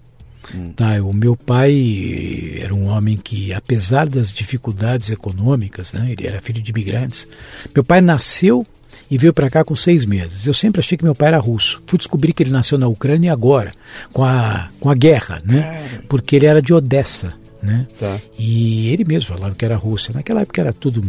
Hum. 0.52 0.72
Tá, 0.72 1.00
o 1.02 1.14
meu 1.14 1.36
pai 1.36 2.58
era 2.60 2.74
um 2.74 2.88
homem 2.88 3.16
que, 3.16 3.52
apesar 3.52 4.08
das 4.08 4.32
dificuldades 4.32 5.10
econômicas, 5.10 5.92
né, 5.92 6.08
ele 6.10 6.26
era 6.26 6.42
filho 6.42 6.60
de 6.60 6.70
imigrantes. 6.70 7.28
Meu 7.72 7.84
pai 7.84 8.00
nasceu 8.00 8.66
e 9.08 9.16
veio 9.16 9.32
para 9.32 9.48
cá 9.48 9.64
com 9.64 9.76
seis 9.76 10.04
meses. 10.04 10.46
Eu 10.46 10.52
sempre 10.52 10.80
achei 10.80 10.98
que 10.98 11.04
meu 11.04 11.14
pai 11.14 11.28
era 11.28 11.38
russo. 11.38 11.80
Fui 11.86 11.96
descobrir 11.96 12.32
que 12.32 12.42
ele 12.42 12.50
nasceu 12.50 12.76
na 12.76 12.88
Ucrânia 12.88 13.32
agora, 13.32 13.72
com 14.12 14.24
a, 14.24 14.68
com 14.80 14.90
a 14.90 14.94
guerra, 14.94 15.40
né? 15.44 16.02
Porque 16.08 16.36
ele 16.36 16.46
era 16.46 16.60
de 16.60 16.74
Odessa 16.74 17.43
né? 17.64 17.86
Tá. 17.98 18.20
E 18.38 18.90
ele 18.90 19.04
mesmo 19.04 19.34
falava 19.34 19.54
que 19.54 19.64
era 19.64 19.76
Rússia. 19.76 20.12
Naquela 20.14 20.42
época 20.42 20.60
era 20.60 20.72
tudo 20.72 21.02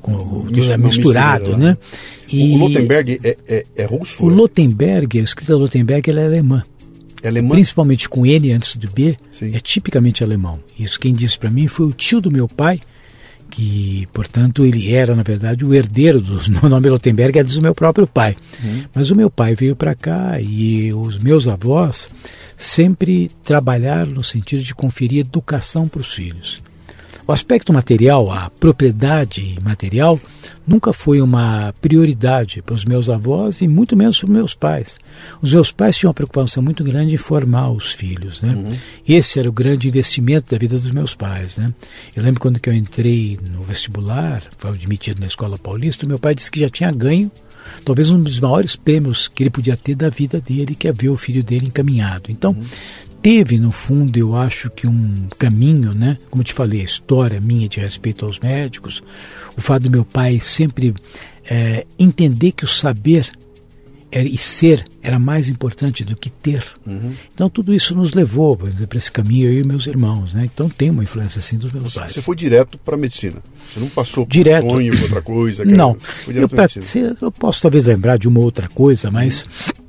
com, 0.00 0.44
misturado, 0.78 1.56
né? 1.56 1.76
E 2.30 2.54
o 2.54 2.58
Lotenberg 2.58 3.20
é, 3.24 3.36
é, 3.48 3.64
é 3.76 3.84
russo? 3.84 4.22
O 4.22 4.28
Lotenberg, 4.28 5.18
a 5.18 5.22
escrita 5.22 5.56
Lotenberg, 5.56 6.08
ela 6.10 6.20
é 6.20 6.26
alemã. 6.26 6.62
É 7.22 7.28
alemã? 7.28 7.50
Principalmente 7.50 8.08
com 8.08 8.26
N 8.26 8.52
antes 8.52 8.76
do 8.76 8.90
B, 8.90 9.16
Sim. 9.32 9.54
é 9.54 9.60
tipicamente 9.60 10.22
alemão. 10.22 10.60
Isso 10.78 11.00
quem 11.00 11.14
disse 11.14 11.38
para 11.38 11.50
mim 11.50 11.66
foi 11.66 11.86
o 11.86 11.92
tio 11.92 12.20
do 12.20 12.30
meu 12.30 12.46
pai, 12.46 12.80
que, 13.50 14.08
portanto, 14.12 14.64
ele 14.64 14.92
era, 14.92 15.14
na 15.14 15.22
verdade, 15.22 15.64
o 15.64 15.74
herdeiro 15.74 16.20
do 16.20 16.40
nome 16.68 16.88
Lotenberg, 16.88 17.38
é 17.38 17.44
do 17.44 17.62
meu 17.62 17.74
próprio 17.74 18.06
pai. 18.06 18.36
Uhum. 18.62 18.84
Mas 18.94 19.10
o 19.10 19.16
meu 19.16 19.30
pai 19.30 19.54
veio 19.54 19.76
para 19.76 19.94
cá 19.94 20.40
e 20.40 20.92
os 20.92 21.18
meus 21.18 21.46
avós 21.46 22.08
sempre 22.56 23.30
trabalharam 23.44 24.12
no 24.12 24.24
sentido 24.24 24.62
de 24.62 24.74
conferir 24.74 25.20
educação 25.20 25.88
para 25.88 26.00
os 26.00 26.12
filhos. 26.12 26.60
O 27.26 27.32
aspecto 27.32 27.72
material, 27.72 28.30
a 28.30 28.50
propriedade 28.50 29.56
material, 29.62 30.20
nunca 30.66 30.92
foi 30.92 31.22
uma 31.22 31.72
prioridade 31.80 32.60
para 32.60 32.74
os 32.74 32.84
meus 32.84 33.08
avós 33.08 33.62
e 33.62 33.68
muito 33.68 33.96
menos 33.96 34.18
para 34.18 34.26
os 34.26 34.32
meus 34.32 34.54
pais. 34.54 34.98
Os 35.40 35.54
meus 35.54 35.72
pais 35.72 35.96
tinham 35.96 36.10
uma 36.10 36.14
preocupação 36.14 36.62
muito 36.62 36.84
grande 36.84 37.14
em 37.14 37.16
formar 37.16 37.70
os 37.70 37.92
filhos. 37.92 38.42
Né? 38.42 38.52
Uhum. 38.54 38.68
Esse 39.08 39.38
era 39.38 39.48
o 39.48 39.52
grande 39.52 39.88
investimento 39.88 40.50
da 40.50 40.58
vida 40.58 40.78
dos 40.78 40.90
meus 40.90 41.14
pais. 41.14 41.56
Né? 41.56 41.72
Eu 42.14 42.22
lembro 42.22 42.40
quando 42.40 42.60
que 42.60 42.68
eu 42.68 42.74
entrei 42.74 43.38
no 43.50 43.62
vestibular, 43.62 44.42
foi 44.58 44.72
admitido 44.72 45.20
na 45.20 45.26
Escola 45.26 45.56
Paulista, 45.56 46.06
meu 46.06 46.18
pai 46.18 46.34
disse 46.34 46.50
que 46.50 46.60
já 46.60 46.68
tinha 46.68 46.92
ganho 46.92 47.32
talvez 47.82 48.10
um 48.10 48.22
dos 48.22 48.38
maiores 48.38 48.76
prêmios 48.76 49.26
que 49.26 49.42
ele 49.42 49.48
podia 49.48 49.74
ter 49.74 49.94
da 49.94 50.10
vida 50.10 50.38
dele, 50.38 50.74
que 50.74 50.86
é 50.86 50.92
ver 50.92 51.08
o 51.08 51.16
filho 51.16 51.42
dele 51.42 51.68
encaminhado. 51.68 52.30
Então, 52.30 52.50
uhum 52.50 52.62
teve, 53.24 53.58
no 53.58 53.72
fundo, 53.72 54.18
eu 54.18 54.36
acho 54.36 54.68
que 54.68 54.86
um 54.86 55.14
caminho, 55.38 55.94
né? 55.94 56.18
Como 56.28 56.42
eu 56.42 56.44
te 56.44 56.52
falei, 56.52 56.82
a 56.82 56.84
história 56.84 57.40
minha 57.40 57.66
de 57.66 57.80
respeito 57.80 58.26
aos 58.26 58.38
médicos, 58.38 59.02
o 59.56 59.62
fato 59.62 59.84
do 59.84 59.90
meu 59.90 60.04
pai 60.04 60.38
sempre 60.40 60.94
é, 61.48 61.86
entender 61.98 62.52
que 62.52 62.66
o 62.66 62.68
saber 62.68 63.26
era, 64.12 64.28
e 64.28 64.36
ser 64.36 64.84
era 65.02 65.18
mais 65.18 65.48
importante 65.48 66.04
do 66.04 66.14
que 66.14 66.28
ter. 66.28 66.62
Uhum. 66.86 67.14
Então 67.34 67.48
tudo 67.48 67.72
isso 67.72 67.94
nos 67.94 68.12
levou, 68.12 68.58
para 68.58 68.98
esse 68.98 69.10
caminho 69.10 69.50
eu 69.50 69.62
e 69.62 69.66
meus 69.66 69.86
irmãos, 69.86 70.34
né? 70.34 70.44
Então 70.44 70.68
tem 70.68 70.90
uma 70.90 71.02
influência 71.02 71.38
assim 71.38 71.56
dos 71.56 71.72
meus 71.72 71.94
você, 71.94 72.00
pais. 72.00 72.12
Você 72.12 72.20
foi 72.20 72.36
direto 72.36 72.76
para 72.76 72.94
a 72.94 72.98
medicina. 72.98 73.38
Você 73.66 73.80
não 73.80 73.88
passou 73.88 74.26
por 74.26 74.32
direto. 74.32 74.68
sonho, 74.68 75.00
outra 75.00 75.22
coisa. 75.22 75.64
Cara. 75.64 75.74
Não. 75.74 75.96
Eu, 76.28 76.46
pra, 76.46 76.66
eu, 77.22 77.32
posso 77.32 77.62
talvez 77.62 77.86
lembrar 77.86 78.18
de 78.18 78.28
uma 78.28 78.40
outra 78.40 78.68
coisa, 78.68 79.10
mas 79.10 79.44
uhum 79.44 79.83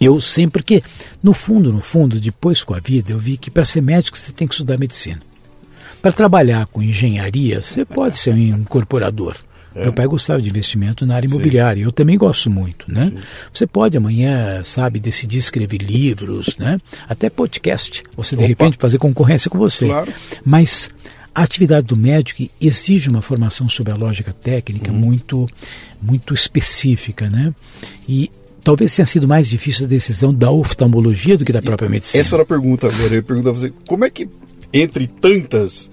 eu 0.00 0.20
sempre, 0.20 0.62
porque 0.62 0.82
no 1.22 1.32
fundo, 1.32 1.72
no 1.72 1.80
fundo, 1.80 2.20
depois 2.20 2.62
com 2.62 2.74
a 2.74 2.80
vida, 2.80 3.12
eu 3.12 3.18
vi 3.18 3.36
que 3.36 3.50
para 3.50 3.64
ser 3.64 3.80
médico 3.80 4.18
você 4.18 4.32
tem 4.32 4.46
que 4.46 4.54
estudar 4.54 4.78
medicina. 4.78 5.20
Para 6.02 6.12
trabalhar 6.12 6.66
com 6.66 6.82
engenharia, 6.82 7.62
você 7.62 7.84
pode 7.84 8.18
ser 8.18 8.34
um 8.34 8.38
incorporador. 8.38 9.36
É. 9.74 9.84
Meu 9.84 9.92
pai 9.92 10.06
gostava 10.06 10.40
de 10.40 10.48
investimento 10.48 11.04
na 11.04 11.16
área 11.16 11.26
imobiliária, 11.26 11.80
Sim. 11.82 11.86
eu 11.86 11.92
também 11.92 12.16
gosto 12.16 12.48
muito, 12.48 12.84
né? 12.92 13.06
Sim. 13.06 13.18
Você 13.52 13.66
pode 13.66 13.96
amanhã, 13.96 14.62
sabe, 14.62 15.00
decidir 15.00 15.38
escrever 15.38 15.78
livros, 15.78 16.56
né? 16.58 16.78
Até 17.08 17.28
podcast. 17.28 18.02
Você 18.16 18.36
de 18.36 18.42
Opa. 18.42 18.48
repente 18.48 18.76
fazer 18.78 18.98
concorrência 18.98 19.50
com 19.50 19.58
você. 19.58 19.86
Claro. 19.86 20.12
Mas 20.44 20.90
a 21.34 21.42
atividade 21.42 21.86
do 21.86 21.96
médico 21.96 22.46
exige 22.60 23.10
uma 23.10 23.20
formação 23.20 23.68
sobre 23.68 23.92
a 23.92 23.96
lógica 23.96 24.32
técnica 24.32 24.92
uhum. 24.92 24.98
muito 24.98 25.46
muito 26.00 26.32
específica, 26.32 27.28
né? 27.28 27.52
E 28.08 28.30
talvez 28.64 28.94
tenha 28.96 29.06
sido 29.06 29.28
mais 29.28 29.48
difícil 29.48 29.84
a 29.84 29.88
decisão 29.88 30.32
da 30.32 30.50
oftalmologia 30.50 31.36
do 31.36 31.44
que 31.44 31.52
da 31.52 31.62
própria 31.62 31.88
medicina. 31.88 32.20
Essa 32.20 32.36
era 32.36 32.42
a 32.42 32.46
pergunta 32.46 32.88
agora. 32.88 33.08
Eu 33.08 33.16
ia 33.16 33.22
perguntar 33.22 33.50
a 33.50 33.52
você, 33.52 33.72
como 33.86 34.04
é 34.04 34.10
que, 34.10 34.26
entre 34.72 35.06
tantas 35.06 35.90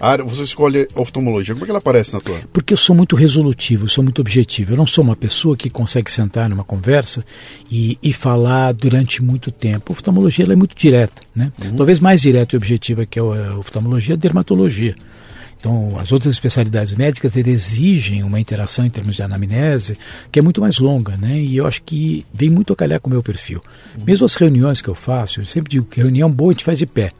áreas, 0.00 0.28
você 0.28 0.44
escolhe 0.44 0.88
a 0.94 1.00
oftalmologia? 1.00 1.54
Como 1.54 1.64
é 1.64 1.66
que 1.66 1.70
ela 1.70 1.78
aparece 1.78 2.12
na 2.14 2.20
tua? 2.20 2.40
Porque 2.52 2.72
eu 2.72 2.76
sou 2.76 2.94
muito 2.94 3.16
resolutivo, 3.16 3.84
eu 3.84 3.88
sou 3.88 4.02
muito 4.04 4.20
objetivo. 4.20 4.72
Eu 4.72 4.76
não 4.76 4.86
sou 4.86 5.02
uma 5.02 5.16
pessoa 5.16 5.56
que 5.56 5.68
consegue 5.68 6.10
sentar 6.10 6.48
numa 6.48 6.64
conversa 6.64 7.24
e, 7.70 7.98
e 8.02 8.12
falar 8.12 8.72
durante 8.72 9.22
muito 9.22 9.50
tempo. 9.50 9.92
A 9.92 9.94
oftalmologia 9.94 10.44
é 10.44 10.56
muito 10.56 10.76
direta, 10.76 11.22
né? 11.34 11.52
Uhum. 11.62 11.76
Talvez 11.76 11.98
mais 11.98 12.22
direta 12.22 12.54
e 12.54 12.56
objetiva 12.56 13.04
que 13.04 13.18
a 13.18 13.24
oftalmologia, 13.58 14.14
a 14.14 14.18
dermatologia. 14.18 14.94
Então, 15.62 15.96
as 15.96 16.10
outras 16.10 16.34
especialidades 16.34 16.92
médicas 16.92 17.36
exigem 17.36 18.24
uma 18.24 18.40
interação 18.40 18.84
em 18.84 18.90
termos 18.90 19.14
de 19.14 19.22
anamnese 19.22 19.96
que 20.32 20.40
é 20.40 20.42
muito 20.42 20.60
mais 20.60 20.80
longa, 20.80 21.16
né? 21.16 21.38
E 21.38 21.56
eu 21.56 21.68
acho 21.68 21.84
que 21.84 22.26
vem 22.34 22.50
muito 22.50 22.72
a 22.72 22.76
calhar 22.76 23.00
com 23.00 23.08
o 23.08 23.12
meu 23.12 23.22
perfil. 23.22 23.62
Uhum. 23.96 24.04
Mesmo 24.04 24.26
as 24.26 24.34
reuniões 24.34 24.82
que 24.82 24.88
eu 24.88 24.94
faço, 24.96 25.40
eu 25.40 25.44
sempre 25.44 25.70
digo 25.70 25.86
que 25.86 26.00
reunião 26.00 26.28
boa 26.28 26.50
a 26.50 26.52
gente 26.52 26.64
faz 26.64 26.80
de 26.80 26.86
pé. 26.86 27.12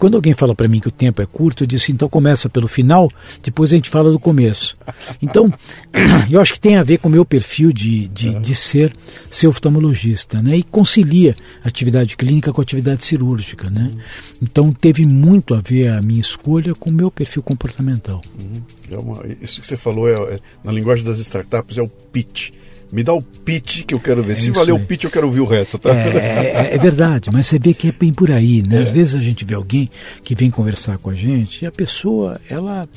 Quando 0.00 0.14
alguém 0.14 0.32
fala 0.32 0.54
para 0.54 0.66
mim 0.66 0.80
que 0.80 0.88
o 0.88 0.90
tempo 0.90 1.20
é 1.20 1.26
curto, 1.26 1.62
eu 1.62 1.66
digo 1.66 1.80
assim, 1.80 1.92
então 1.92 2.08
começa 2.08 2.48
pelo 2.48 2.66
final, 2.66 3.12
depois 3.42 3.70
a 3.70 3.76
gente 3.76 3.90
fala 3.90 4.10
do 4.10 4.18
começo. 4.18 4.74
Então, 5.20 5.52
eu 6.30 6.40
acho 6.40 6.54
que 6.54 6.60
tem 6.60 6.78
a 6.78 6.82
ver 6.82 6.96
com 6.96 7.08
o 7.08 7.12
meu 7.12 7.22
perfil 7.22 7.70
de, 7.70 8.08
de, 8.08 8.34
de 8.38 8.54
ser, 8.54 8.94
ser 9.28 9.46
oftalmologista, 9.46 10.40
né? 10.40 10.56
E 10.56 10.62
concilia 10.62 11.36
atividade 11.62 12.16
clínica 12.16 12.50
com 12.50 12.62
atividade 12.62 13.04
cirúrgica, 13.04 13.68
né? 13.68 13.92
Então, 14.40 14.72
teve 14.72 15.04
muito 15.04 15.54
a 15.54 15.60
ver 15.60 15.88
a 15.88 16.00
minha 16.00 16.22
escolha 16.22 16.74
com 16.74 16.88
o 16.88 16.94
meu 16.94 17.10
perfil 17.10 17.42
comportamental. 17.42 18.22
Uhum. 18.38 18.62
É 18.90 18.96
uma, 18.96 19.22
isso 19.42 19.60
que 19.60 19.66
você 19.66 19.76
falou, 19.76 20.08
é, 20.08 20.36
é, 20.36 20.40
na 20.64 20.72
linguagem 20.72 21.04
das 21.04 21.18
startups, 21.18 21.76
é 21.76 21.82
o 21.82 21.88
pitch 21.88 22.52
me 22.92 23.02
dá 23.02 23.12
o 23.12 23.22
pitch 23.22 23.84
que 23.84 23.94
eu 23.94 24.00
quero 24.00 24.22
ver. 24.22 24.32
É 24.32 24.36
Se 24.36 24.50
valer 24.50 24.74
aí. 24.74 24.82
o 24.82 24.84
pitch, 24.84 25.04
eu 25.04 25.10
quero 25.10 25.26
ouvir 25.26 25.40
o 25.40 25.44
resto, 25.44 25.78
tá? 25.78 25.90
É, 25.90 26.70
é, 26.72 26.74
é, 26.74 26.78
verdade, 26.78 27.30
mas 27.32 27.46
você 27.46 27.58
vê 27.58 27.72
que 27.72 27.88
é 27.88 27.92
bem 27.92 28.12
por 28.12 28.30
aí, 28.30 28.62
né? 28.66 28.80
É. 28.80 28.82
Às 28.82 28.90
vezes 28.90 29.14
a 29.14 29.22
gente 29.22 29.44
vê 29.44 29.54
alguém 29.54 29.88
que 30.24 30.34
vem 30.34 30.50
conversar 30.50 30.98
com 30.98 31.10
a 31.10 31.14
gente 31.14 31.64
e 31.64 31.66
a 31.66 31.72
pessoa, 31.72 32.40
ela, 32.48 32.88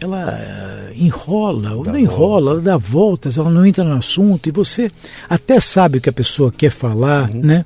ela 0.00 0.38
eh, 0.40 0.92
enrola, 0.96 1.72
ou 1.72 1.84
não 1.84 1.98
enrola, 1.98 2.52
ela 2.52 2.60
dá 2.60 2.76
voltas, 2.76 3.36
ela 3.36 3.50
não 3.50 3.66
entra 3.66 3.84
no 3.84 3.94
assunto 3.94 4.48
e 4.48 4.52
você 4.52 4.90
até 5.28 5.60
sabe 5.60 5.98
o 5.98 6.00
que 6.00 6.08
a 6.08 6.12
pessoa 6.12 6.50
quer 6.50 6.70
falar, 6.70 7.30
uhum. 7.30 7.40
né? 7.40 7.64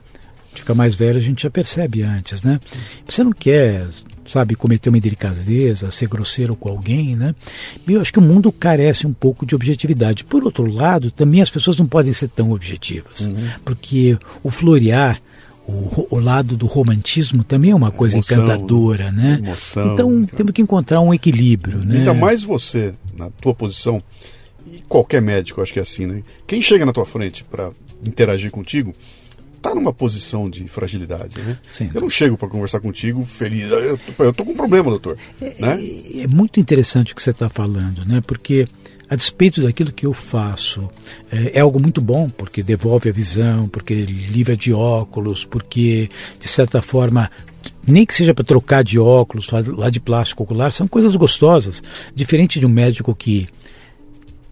Fica 0.55 0.75
mais 0.75 0.95
velho, 0.97 1.19
a 1.19 1.23
gente 1.23 1.45
já 1.45 1.51
percebe 1.51 2.03
antes, 2.03 2.43
né? 2.43 2.59
Você 3.07 3.23
não 3.23 3.33
quer 3.33 3.87
sabe, 4.29 4.55
cometer 4.55 4.89
uma 4.89 4.99
indelicadeza, 4.99 5.91
ser 5.91 6.09
grosseiro 6.09 6.55
com 6.55 6.69
alguém, 6.69 7.17
né? 7.17 7.35
E 7.87 7.93
eu 7.93 8.01
acho 8.01 8.13
que 8.13 8.19
o 8.19 8.23
mundo 8.23 8.53
carece 8.53 9.07
um 9.07 9.13
pouco 9.13 9.45
de 9.45 9.55
objetividade. 9.55 10.25
Por 10.25 10.45
outro 10.45 10.71
lado, 10.71 11.11
também 11.11 11.41
as 11.41 11.51
pessoas 11.51 11.79
não 11.79 11.87
podem 11.87 12.13
ser 12.13 12.29
tão 12.29 12.53
objetivas, 12.53 13.27
uhum. 13.27 13.49
porque 13.65 14.19
o 14.43 14.51
florear 14.51 15.21
o, 15.67 16.17
o, 16.17 16.19
lado 16.19 16.57
do 16.57 16.65
romantismo 16.65 17.45
também 17.45 17.73
é 17.73 17.75
uma 17.75 17.91
coisa 17.91 18.17
emoção, 18.17 18.39
encantadora, 18.39 19.13
né? 19.13 19.39
Emoção, 19.43 19.93
então 19.93 20.25
temos 20.25 20.53
que 20.53 20.63
encontrar 20.63 21.01
um 21.03 21.13
equilíbrio, 21.13 21.81
né? 21.85 21.99
Ainda 21.99 22.15
mais 22.15 22.43
você, 22.43 22.95
na 23.15 23.29
tua 23.29 23.53
posição, 23.55 24.03
e 24.67 24.81
qualquer 24.89 25.21
médico, 25.21 25.61
acho 25.61 25.73
que 25.73 25.79
é 25.79 25.83
assim, 25.83 26.07
né? 26.07 26.23
Quem 26.47 26.63
chega 26.63 26.87
na 26.87 26.93
tua 26.93 27.05
frente 27.05 27.45
para 27.45 27.71
interagir 28.03 28.51
contigo, 28.51 28.95
está 29.59 29.75
numa 29.75 29.93
posição 29.93 30.49
de 30.49 30.67
fragilidade, 30.69 31.39
né? 31.41 31.59
Sim. 31.67 31.91
Eu 31.95 32.01
não 32.01 32.09
chego 32.09 32.37
para 32.37 32.49
conversar 32.49 32.81
contigo 32.81 33.23
feliz. 33.23 33.71
Eu, 33.71 34.33
tô 34.33 34.45
com 34.45 34.53
um 34.53 34.57
problema, 34.57 34.91
doutor. 34.91 35.19
É, 35.41 35.55
né? 35.59 35.83
é, 35.83 36.23
é 36.23 36.27
muito 36.27 36.59
interessante 36.59 37.13
o 37.13 37.17
que 37.17 37.23
você 37.23 37.31
está 37.31 37.49
falando, 37.49 38.05
né? 38.07 38.23
Porque 38.27 38.65
a 39.11 39.17
despeito 39.17 39.63
daquilo 39.63 39.93
que 39.93 40.07
eu 40.07 40.13
faço, 40.13 40.89
é, 41.31 41.59
é, 41.59 41.61
algo 41.61 41.81
muito 41.81 42.01
bom, 42.01 42.29
porque 42.29 42.63
devolve 42.63 43.09
a 43.09 43.13
visão, 43.13 43.69
porque 43.69 43.95
livra 43.95 44.57
de 44.57 44.73
óculos, 44.73 45.45
porque, 45.45 46.09
de 46.39 46.49
certa 46.49 46.83
forma, 46.83 47.31
nem 47.87 48.05
que 48.05 48.15
seja 48.15 48.35
para 48.35 48.45
trocar 48.45 48.85
de 48.85 48.99
óculos, 48.99 49.49
lá 49.51 49.89
de 49.89 49.99
plástico 49.99 50.43
ocular, 50.43 50.71
são 50.73 50.87
coisas 50.87 51.17
gostosas. 51.17 51.83
Diferente 52.15 52.61
de 52.61 52.67
um 52.67 52.71
médico 52.71 53.15
que 53.15 53.49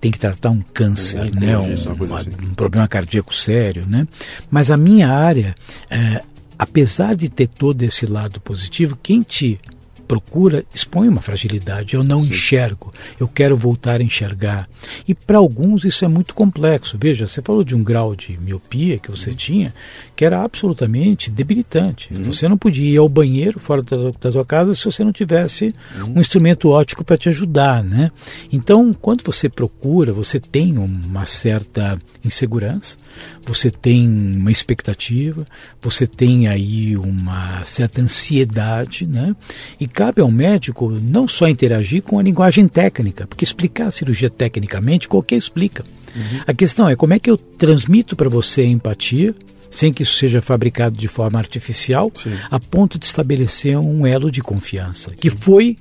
tem 0.07 0.13
que 0.13 0.19
tratar 0.21 0.51
um 0.51 0.63
câncer, 0.73 1.21
um, 1.21 1.41
né, 1.41 1.59
um, 1.59 1.75
uma, 2.05 2.21
assim. 2.21 2.31
um, 2.31 2.55
problema 2.55 2.87
cardíaco 2.87 3.35
sério, 3.35 3.85
né? 3.89 4.07
Mas 4.49 4.71
a 4.71 4.77
minha 4.77 5.09
área, 5.09 5.53
é, 5.91 6.23
apesar 6.57 7.17
de 7.17 7.29
ter 7.29 7.49
todo 7.49 7.83
esse 7.83 8.07
lado 8.07 8.41
positivo, 8.41 8.97
quem 9.03 9.23
te 9.23 9.59
procura 10.07 10.65
expõe 10.73 11.09
uma 11.09 11.21
fragilidade. 11.21 11.97
Eu 11.97 12.05
não 12.05 12.23
Sim. 12.23 12.29
enxergo, 12.29 12.93
eu 13.19 13.27
quero 13.27 13.57
voltar 13.57 14.01
a 14.01 14.05
enxergar. 14.05 14.69
E 15.09 15.13
para 15.13 15.39
alguns 15.39 15.85
isso 15.85 16.05
é 16.05 16.09
muito 16.09 16.35
complexo. 16.35 16.97
Veja, 17.01 17.27
você 17.27 17.43
falou 17.43 17.65
de 17.65 17.75
um 17.75 17.83
grau 17.83 18.15
de 18.15 18.39
miopia 18.39 18.99
que 18.99 19.11
você 19.11 19.31
uhum. 19.31 19.37
tinha, 19.37 19.75
que 20.17 20.25
era 20.25 20.43
absolutamente 20.43 21.31
debilitante. 21.31 22.13
Uhum. 22.13 22.25
Você 22.25 22.49
não 22.49 22.57
podia 22.57 22.95
ir 22.95 22.97
ao 22.97 23.09
banheiro 23.09 23.61
fora 23.61 23.83
da, 23.83 24.11
da 24.19 24.33
sua 24.33 24.45
casa 24.47 24.75
se 24.75 24.85
você 24.85 25.05
não 25.05 25.13
tivesse 25.13 25.73
uhum. 25.99 26.15
um 26.17 26.21
instrumento 26.21 26.71
óptico 26.71 27.05
para 27.05 27.19
te 27.19 27.29
ajudar, 27.29 27.85
né? 27.85 28.11
Então, 28.51 28.95
quando 28.95 29.23
você 29.23 29.49
procura, 29.49 30.15
você 30.15 30.41
tem 30.41 30.79
uma 30.79 31.27
certa 31.27 31.99
insegurança, 32.25 32.97
você 33.45 33.71
tem 33.71 34.09
uma 34.09 34.51
expectativa, 34.51 35.45
você 35.83 36.07
tem 36.07 36.49
aí 36.49 36.97
uma 36.97 37.63
certa 37.65 38.01
ansiedade, 38.01 39.07
né? 39.07 39.37
E 39.79 39.87
cabe 39.87 40.23
ao 40.23 40.31
médico 40.31 40.91
não 40.91 41.29
só 41.29 41.47
interagir 41.47 42.03
com 42.03 42.19
a 42.19 42.23
linguagem 42.23 42.67
técnica, 42.67 43.27
porque 43.27 43.45
explicar 43.45 43.89
a 43.89 43.91
cirurgia 43.91 44.31
tecnicamente 44.31 45.09
qualquer 45.09 45.37
explica. 45.37 45.85
Uhum. 46.17 46.41
A 46.47 46.55
questão 46.55 46.89
é 46.89 46.97
como 46.97 47.13
é 47.13 47.19
que 47.19 47.31
eu 47.31 47.37
transmito 47.37 48.17
para 48.17 48.31
você 48.31 48.63
a 48.63 48.67
empatia, 48.67 49.35
sem 49.77 49.93
que 49.93 50.03
isso 50.03 50.17
seja 50.17 50.41
fabricado 50.41 50.97
de 50.97 51.07
forma 51.07 51.39
artificial, 51.39 52.11
Sim. 52.15 52.33
a 52.51 52.59
ponto 52.59 52.99
de 52.99 53.05
estabelecer 53.05 53.77
um 53.77 54.07
elo 54.07 54.31
de 54.31 54.41
confiança, 54.41 55.11
que 55.11 55.29
foi 55.29 55.77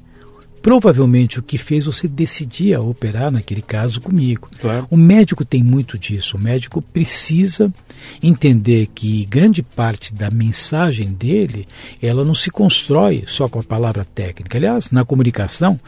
provavelmente 0.62 1.40
o 1.40 1.44
que 1.44 1.58
fez 1.58 1.86
você 1.86 2.06
decidir 2.06 2.74
a 2.74 2.82
operar 2.82 3.32
naquele 3.32 3.62
caso 3.62 4.02
comigo. 4.02 4.50
Claro. 4.60 4.86
O 4.90 4.98
médico 4.98 5.46
tem 5.46 5.64
muito 5.64 5.98
disso. 5.98 6.36
O 6.36 6.42
médico 6.42 6.82
precisa 6.82 7.74
entender 8.22 8.90
que 8.94 9.26
grande 9.28 9.64
parte 9.64 10.14
da 10.14 10.30
mensagem 10.30 11.14
dele, 11.14 11.66
ela 12.02 12.26
não 12.26 12.36
se 12.36 12.52
constrói 12.52 13.24
só 13.28 13.48
com 13.48 13.60
a 13.60 13.64
palavra 13.64 14.04
técnica. 14.04 14.58
Aliás, 14.58 14.92
na 14.92 15.06
comunicação, 15.06 15.80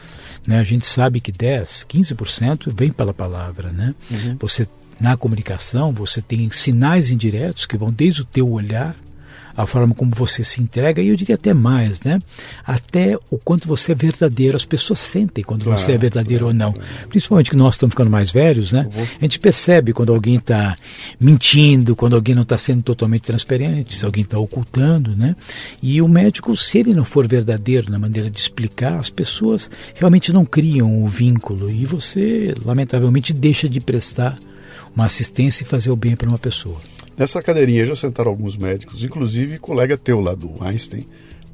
né, 0.46 0.60
a 0.60 0.64
gente 0.64 0.86
sabe 0.86 1.20
que 1.20 1.32
10, 1.32 1.84
15% 1.86 2.72
vem 2.74 2.90
pela 2.90 3.12
palavra, 3.12 3.70
né? 3.70 3.94
Uhum. 4.10 4.36
Você 4.40 4.66
na 5.00 5.16
comunicação, 5.16 5.92
você 5.92 6.20
tem 6.20 6.50
sinais 6.50 7.10
indiretos 7.10 7.66
que 7.66 7.76
vão 7.76 7.90
desde 7.90 8.22
o 8.22 8.24
teu 8.24 8.50
olhar 8.50 8.96
a 9.58 9.66
forma 9.66 9.92
como 9.92 10.12
você 10.14 10.44
se 10.44 10.62
entrega, 10.62 11.02
e 11.02 11.08
eu 11.08 11.16
diria 11.16 11.34
até 11.34 11.52
mais, 11.52 12.00
né? 12.02 12.20
Até 12.64 13.18
o 13.28 13.36
quanto 13.36 13.66
você 13.66 13.90
é 13.90 13.94
verdadeiro. 13.94 14.56
As 14.56 14.64
pessoas 14.64 15.00
sentem 15.00 15.42
quando 15.42 15.64
claro, 15.64 15.80
você 15.80 15.90
é 15.90 15.98
verdadeiro 15.98 16.44
claro, 16.44 16.56
ou 16.56 16.66
não. 16.66 16.72
Claro. 16.72 17.08
Principalmente 17.08 17.50
que 17.50 17.56
nós 17.56 17.74
estamos 17.74 17.92
ficando 17.92 18.08
mais 18.08 18.30
velhos, 18.30 18.70
né? 18.70 18.88
Uhum. 18.94 19.06
A 19.20 19.24
gente 19.24 19.40
percebe 19.40 19.92
quando 19.92 20.14
alguém 20.14 20.36
está 20.36 20.76
mentindo, 21.18 21.96
quando 21.96 22.14
alguém 22.14 22.36
não 22.36 22.42
está 22.42 22.56
sendo 22.56 22.82
totalmente 22.84 23.22
transparente, 23.22 23.98
se 23.98 24.04
alguém 24.04 24.22
está 24.22 24.38
ocultando, 24.38 25.16
né? 25.16 25.34
E 25.82 26.00
o 26.00 26.06
médico, 26.06 26.56
se 26.56 26.78
ele 26.78 26.94
não 26.94 27.04
for 27.04 27.26
verdadeiro 27.26 27.90
na 27.90 27.98
maneira 27.98 28.30
de 28.30 28.38
explicar, 28.38 29.00
as 29.00 29.10
pessoas 29.10 29.68
realmente 29.92 30.32
não 30.32 30.44
criam 30.44 31.02
o 31.02 31.08
vínculo 31.08 31.68
e 31.68 31.84
você, 31.84 32.54
lamentavelmente, 32.64 33.32
deixa 33.32 33.68
de 33.68 33.80
prestar 33.80 34.38
uma 34.94 35.06
assistência 35.06 35.62
e 35.62 35.66
fazer 35.66 35.90
o 35.90 35.96
bem 35.96 36.16
para 36.16 36.28
uma 36.28 36.38
pessoa. 36.38 36.80
Nessa 37.16 37.42
cadeirinha 37.42 37.84
já 37.84 37.96
sentaram 37.96 38.30
alguns 38.30 38.56
médicos, 38.56 39.02
inclusive 39.02 39.58
colega 39.58 39.98
teu 39.98 40.20
lá 40.20 40.34
do 40.34 40.54
Einstein, 40.62 41.04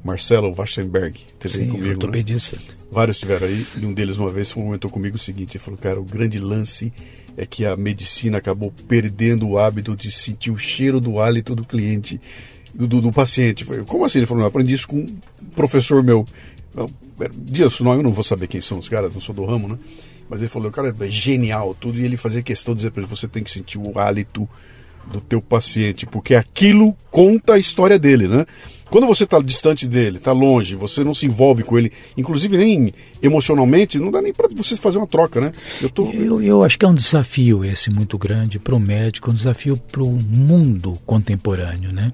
Marcelo 0.03 0.53
Waschenberg, 0.55 1.19
teve 1.39 1.55
Sim, 1.55 1.69
comigo. 1.69 1.89
Ortopedista. 1.89 2.57
Né? 2.57 2.61
Vários 2.91 3.17
estiveram 3.17 3.47
aí 3.47 3.65
e 3.81 3.85
um 3.85 3.91
deles 3.91 4.17
uma 4.17 4.29
vez 4.29 4.53
comentou 4.53 4.91
comigo 4.91 5.15
o 5.15 5.19
seguinte: 5.19 5.57
ele 5.57 5.63
falou, 5.63 5.79
cara, 5.79 5.99
o 5.99 6.03
grande 6.03 6.39
lance 6.39 6.93
é 7.35 7.45
que 7.45 7.65
a 7.65 7.75
medicina 7.75 8.37
acabou 8.37 8.71
perdendo 8.87 9.47
o 9.49 9.57
hábito 9.57 9.95
de 9.95 10.11
sentir 10.11 10.51
o 10.51 10.57
cheiro 10.57 11.01
do 11.01 11.19
hálito 11.19 11.55
do 11.55 11.65
cliente, 11.65 12.21
do, 12.73 12.87
do, 12.87 13.01
do 13.01 13.11
paciente. 13.11 13.65
Falei, 13.65 13.83
Como 13.83 14.05
assim? 14.05 14.19
Ele 14.19 14.27
falou, 14.27 14.43
eu 14.43 14.47
aprendi 14.47 14.75
isso 14.75 14.87
com 14.87 14.97
um 14.97 15.07
professor 15.55 16.03
meu. 16.03 16.25
Dias, 17.37 17.79
não, 17.79 17.93
eu 17.93 18.03
não 18.03 18.13
vou 18.13 18.23
saber 18.23 18.47
quem 18.47 18.61
são 18.61 18.77
os 18.77 18.87
caras, 18.87 19.11
não 19.13 19.21
sou 19.21 19.33
do 19.33 19.43
ramo, 19.43 19.67
né? 19.67 19.77
Mas 20.29 20.41
ele 20.41 20.49
falou, 20.49 20.71
cara, 20.71 20.95
é 20.99 21.07
genial 21.07 21.75
tudo. 21.79 21.99
E 21.99 22.05
ele 22.05 22.17
fazia 22.17 22.41
questão 22.41 22.73
de 22.73 22.79
dizer 22.79 22.91
para 22.91 23.01
ele, 23.01 23.09
você 23.09 23.27
tem 23.27 23.43
que 23.43 23.51
sentir 23.51 23.77
o 23.77 23.99
hálito 23.99 24.47
do 25.11 25.21
teu 25.21 25.41
paciente, 25.41 26.05
porque 26.05 26.33
aquilo 26.33 26.95
conta 27.11 27.53
a 27.53 27.59
história 27.59 27.99
dele, 27.99 28.27
né? 28.27 28.45
Quando 28.89 29.07
você 29.07 29.23
está 29.23 29.41
distante 29.41 29.87
dele, 29.87 30.17
está 30.17 30.31
longe, 30.31 30.75
você 30.75 31.03
não 31.03 31.13
se 31.13 31.25
envolve 31.25 31.63
com 31.63 31.77
ele, 31.77 31.91
inclusive 32.15 32.57
nem 32.57 32.93
emocionalmente, 33.21 33.97
não 33.97 34.11
dá 34.11 34.21
nem 34.21 34.31
para 34.31 34.47
você 34.47 34.75
fazer 34.75 34.97
uma 34.97 35.07
troca, 35.07 35.41
né? 35.41 35.51
Eu, 35.81 35.89
tô... 35.89 36.11
eu, 36.11 36.41
eu, 36.41 36.63
acho 36.63 36.77
que 36.77 36.85
é 36.85 36.87
um 36.87 36.93
desafio 36.93 37.65
esse 37.65 37.89
muito 37.89 38.17
grande 38.17 38.59
para 38.59 38.75
o 38.75 38.79
médico, 38.79 39.31
um 39.31 39.33
desafio 39.33 39.75
para 39.77 40.03
o 40.03 40.11
mundo 40.11 40.99
contemporâneo, 41.05 41.91
né? 41.91 42.11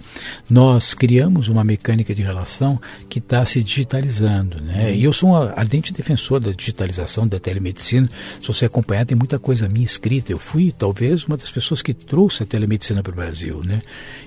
Nós 0.50 0.94
criamos 0.94 1.50
uma 1.50 1.64
mecânica 1.64 2.16
de 2.16 2.22
relação 2.22 2.80
que 3.10 3.20
está 3.20 3.46
se 3.46 3.64
digitalizando, 3.64 4.62
né? 4.62 4.86
Uhum. 4.86 4.96
E 4.96 5.04
eu 5.04 5.14
sou 5.14 5.30
um 5.30 5.36
ardente 5.36 5.94
defensor 5.94 6.40
da 6.40 6.52
digitalização 6.52 7.28
da 7.28 7.40
telemedicina. 7.40 8.10
Se 8.42 8.48
você 8.48 8.66
acompanhar, 8.66 9.06
tem 9.06 9.18
muita 9.18 9.38
coisa 9.38 9.68
minha 9.68 9.86
escrita. 9.86 10.32
Eu 10.32 10.40
fui, 10.40 10.74
talvez, 10.76 11.26
uma 11.26 11.38
das 11.38 11.52
pessoas 11.52 11.82
que 11.82 11.94
trouxe 11.94 12.44
a 12.44 12.46
telemedicina 12.46 13.04
para 13.04 13.12
o 13.12 13.16
Brasil, 13.16 13.62
né? 13.64 13.82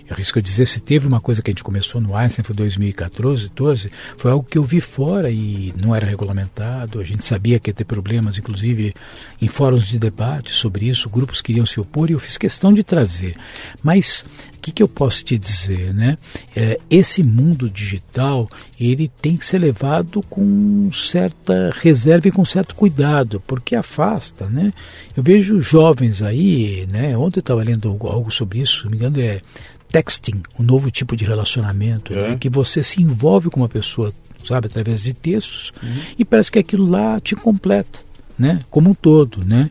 Eu 0.07 0.15
arrisco 0.15 0.41
dizer, 0.41 0.67
se 0.67 0.81
teve 0.81 1.07
uma 1.07 1.21
coisa 1.21 1.41
que 1.41 1.51
a 1.51 1.53
gente 1.53 1.65
começou 1.65 2.01
no 2.01 2.15
Einstein, 2.35 2.45
foi 2.45 2.55
2014, 2.55 3.51
12, 3.55 3.91
foi 4.17 4.31
algo 4.31 4.45
que 4.45 4.59
eu 4.59 4.65
vi 4.65 4.81
fora 4.81 5.31
e 5.31 5.73
não 5.81 5.95
era 5.95 6.07
regulamentado. 6.07 7.01
A 7.01 7.05
gente 7.05 7.25
sabia 7.25 7.59
que 7.59 7.71
ia 7.71 7.75
ter 7.75 7.85
problemas, 7.85 8.39
inclusive 8.39 8.95
em 9.41 9.49
fóruns 9.49 9.87
de 9.87 9.99
debate 9.99 10.51
sobre 10.51 10.89
isso, 10.89 11.09
grupos 11.09 11.41
queriam 11.41 11.67
se 11.67 11.81
opor 11.81 12.11
e 12.11 12.15
eu 12.15 12.19
fiz 12.19 12.37
questão 12.37 12.73
de 12.73 12.83
trazer. 12.83 13.37
Mas 13.83 14.25
o 14.57 14.61
que, 14.65 14.73
que, 14.73 14.83
eu 14.83 14.89
posso 14.89 15.23
te 15.23 15.37
dizer, 15.37 15.93
né? 15.93 16.17
É, 16.57 16.81
esse 16.91 17.23
mundo 17.23 17.69
digital 17.69 18.49
ele 18.81 19.09
tem 19.09 19.37
que 19.37 19.45
ser 19.45 19.59
levado 19.59 20.23
com 20.23 20.91
certa 20.91 21.73
reserva 21.81 22.29
e 22.29 22.33
com 22.33 22.45
certo 22.45 22.75
cuidado, 22.75 23.43
porque 23.47 23.77
afasta, 23.77 24.49
né? 24.49 24.73
Eu 25.15 25.23
vejo 25.23 25.61
jovens 25.61 26.23
aí, 26.23 26.87
né? 26.91 27.17
Ontem 27.17 27.41
eu 27.41 27.43
estava 27.43 27.63
lendo 27.63 27.89
algo, 27.89 28.09
algo 28.09 28.31
sobre 28.31 28.61
isso, 28.61 28.79
se 28.79 28.85
não 28.85 28.91
me 28.91 28.97
engano 28.97 29.21
é 29.21 29.41
texting, 29.95 30.43
um 30.59 30.65
novo 30.65 30.91
tipo 30.91 31.17
de 31.17 31.25
relacionamento, 31.25 32.13
né? 32.13 32.21
é. 32.21 32.29
né? 32.31 32.37
que 32.39 32.49
você 32.51 32.83
se 32.83 33.01
envolve 33.01 33.49
com 33.49 33.61
uma 33.61 33.69
pessoa, 33.69 34.13
sabe, 34.45 34.67
através 34.67 35.05
de 35.05 35.15
textos, 35.15 35.73
uhum. 35.81 35.97
e 36.19 36.25
parece 36.25 36.51
que 36.51 36.59
aquilo 36.59 36.85
lá 36.85 37.21
te 37.21 37.37
completa. 37.37 38.03
Né, 38.37 38.59
como 38.69 38.91
um 38.91 38.95
todo, 38.95 39.45
né? 39.45 39.71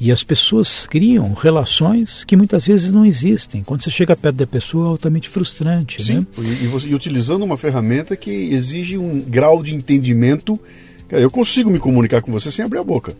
E 0.00 0.12
as 0.12 0.22
pessoas 0.22 0.86
criam 0.86 1.32
relações 1.32 2.22
que 2.22 2.36
muitas 2.36 2.64
vezes 2.64 2.92
não 2.92 3.04
existem. 3.04 3.64
Quando 3.64 3.82
você 3.82 3.90
chega 3.90 4.14
perto 4.14 4.36
da 4.36 4.46
pessoa, 4.46 4.86
é 4.86 4.90
altamente 4.90 5.28
frustrante, 5.28 6.00
Sim, 6.00 6.18
né? 6.18 6.26
E, 6.62 6.68
você, 6.68 6.86
e 6.86 6.94
utilizando 6.94 7.42
uma 7.42 7.56
ferramenta 7.56 8.14
que 8.14 8.30
exige 8.30 8.96
um 8.96 9.20
grau 9.20 9.64
de 9.64 9.74
entendimento. 9.74 10.60
Eu 11.10 11.28
consigo 11.28 11.68
me 11.68 11.80
comunicar 11.80 12.22
com 12.22 12.30
você 12.30 12.52
sem 12.52 12.64
abrir 12.64 12.78
a 12.78 12.84
boca. 12.84 13.16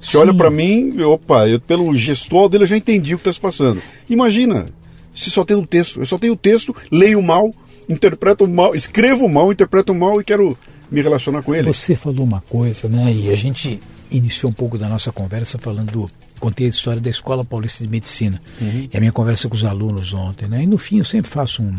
Sim. 0.00 0.16
olha 0.16 0.32
para 0.32 0.50
mim, 0.50 0.98
opa, 1.02 1.46
eu, 1.46 1.60
pelo 1.60 1.94
gestual 1.94 2.48
dele 2.48 2.64
eu 2.64 2.68
já 2.68 2.76
entendi 2.78 3.14
o 3.14 3.18
que 3.18 3.28
está 3.28 3.34
se 3.34 3.38
passando. 3.38 3.82
Imagina, 4.08 4.66
se 5.14 5.30
só 5.30 5.44
tem 5.44 5.56
o 5.56 5.66
texto. 5.66 6.00
Eu 6.00 6.06
só 6.06 6.18
tenho 6.18 6.32
o 6.32 6.36
texto, 6.36 6.74
leio 6.90 7.20
mal, 7.22 7.52
interpreto 7.88 8.46
mal, 8.46 8.74
escrevo 8.74 9.28
mal, 9.28 9.52
interpreto 9.52 9.94
mal 9.94 10.20
e 10.20 10.24
quero 10.24 10.56
me 10.90 11.00
relacionar 11.00 11.42
com 11.42 11.54
ele. 11.54 11.72
Você 11.72 11.96
falou 11.96 12.24
uma 12.24 12.40
coisa, 12.42 12.88
né? 12.88 13.12
E 13.12 13.30
a 13.30 13.36
gente 13.36 13.80
iniciou 14.10 14.50
um 14.50 14.54
pouco 14.54 14.76
da 14.76 14.88
nossa 14.88 15.10
conversa 15.10 15.58
falando 15.58 16.10
contei 16.38 16.66
a 16.66 16.70
história 16.70 17.00
da 17.00 17.08
Escola 17.08 17.44
Paulista 17.44 17.84
de 17.84 17.88
Medicina 17.88 18.42
uhum. 18.60 18.88
e 18.92 18.96
a 18.96 18.98
minha 18.98 19.12
conversa 19.12 19.48
com 19.48 19.54
os 19.54 19.64
alunos 19.64 20.12
ontem, 20.12 20.48
né? 20.48 20.64
E 20.64 20.66
no 20.66 20.76
fim 20.76 20.98
eu 20.98 21.04
sempre 21.04 21.30
faço 21.30 21.62
um, 21.62 21.74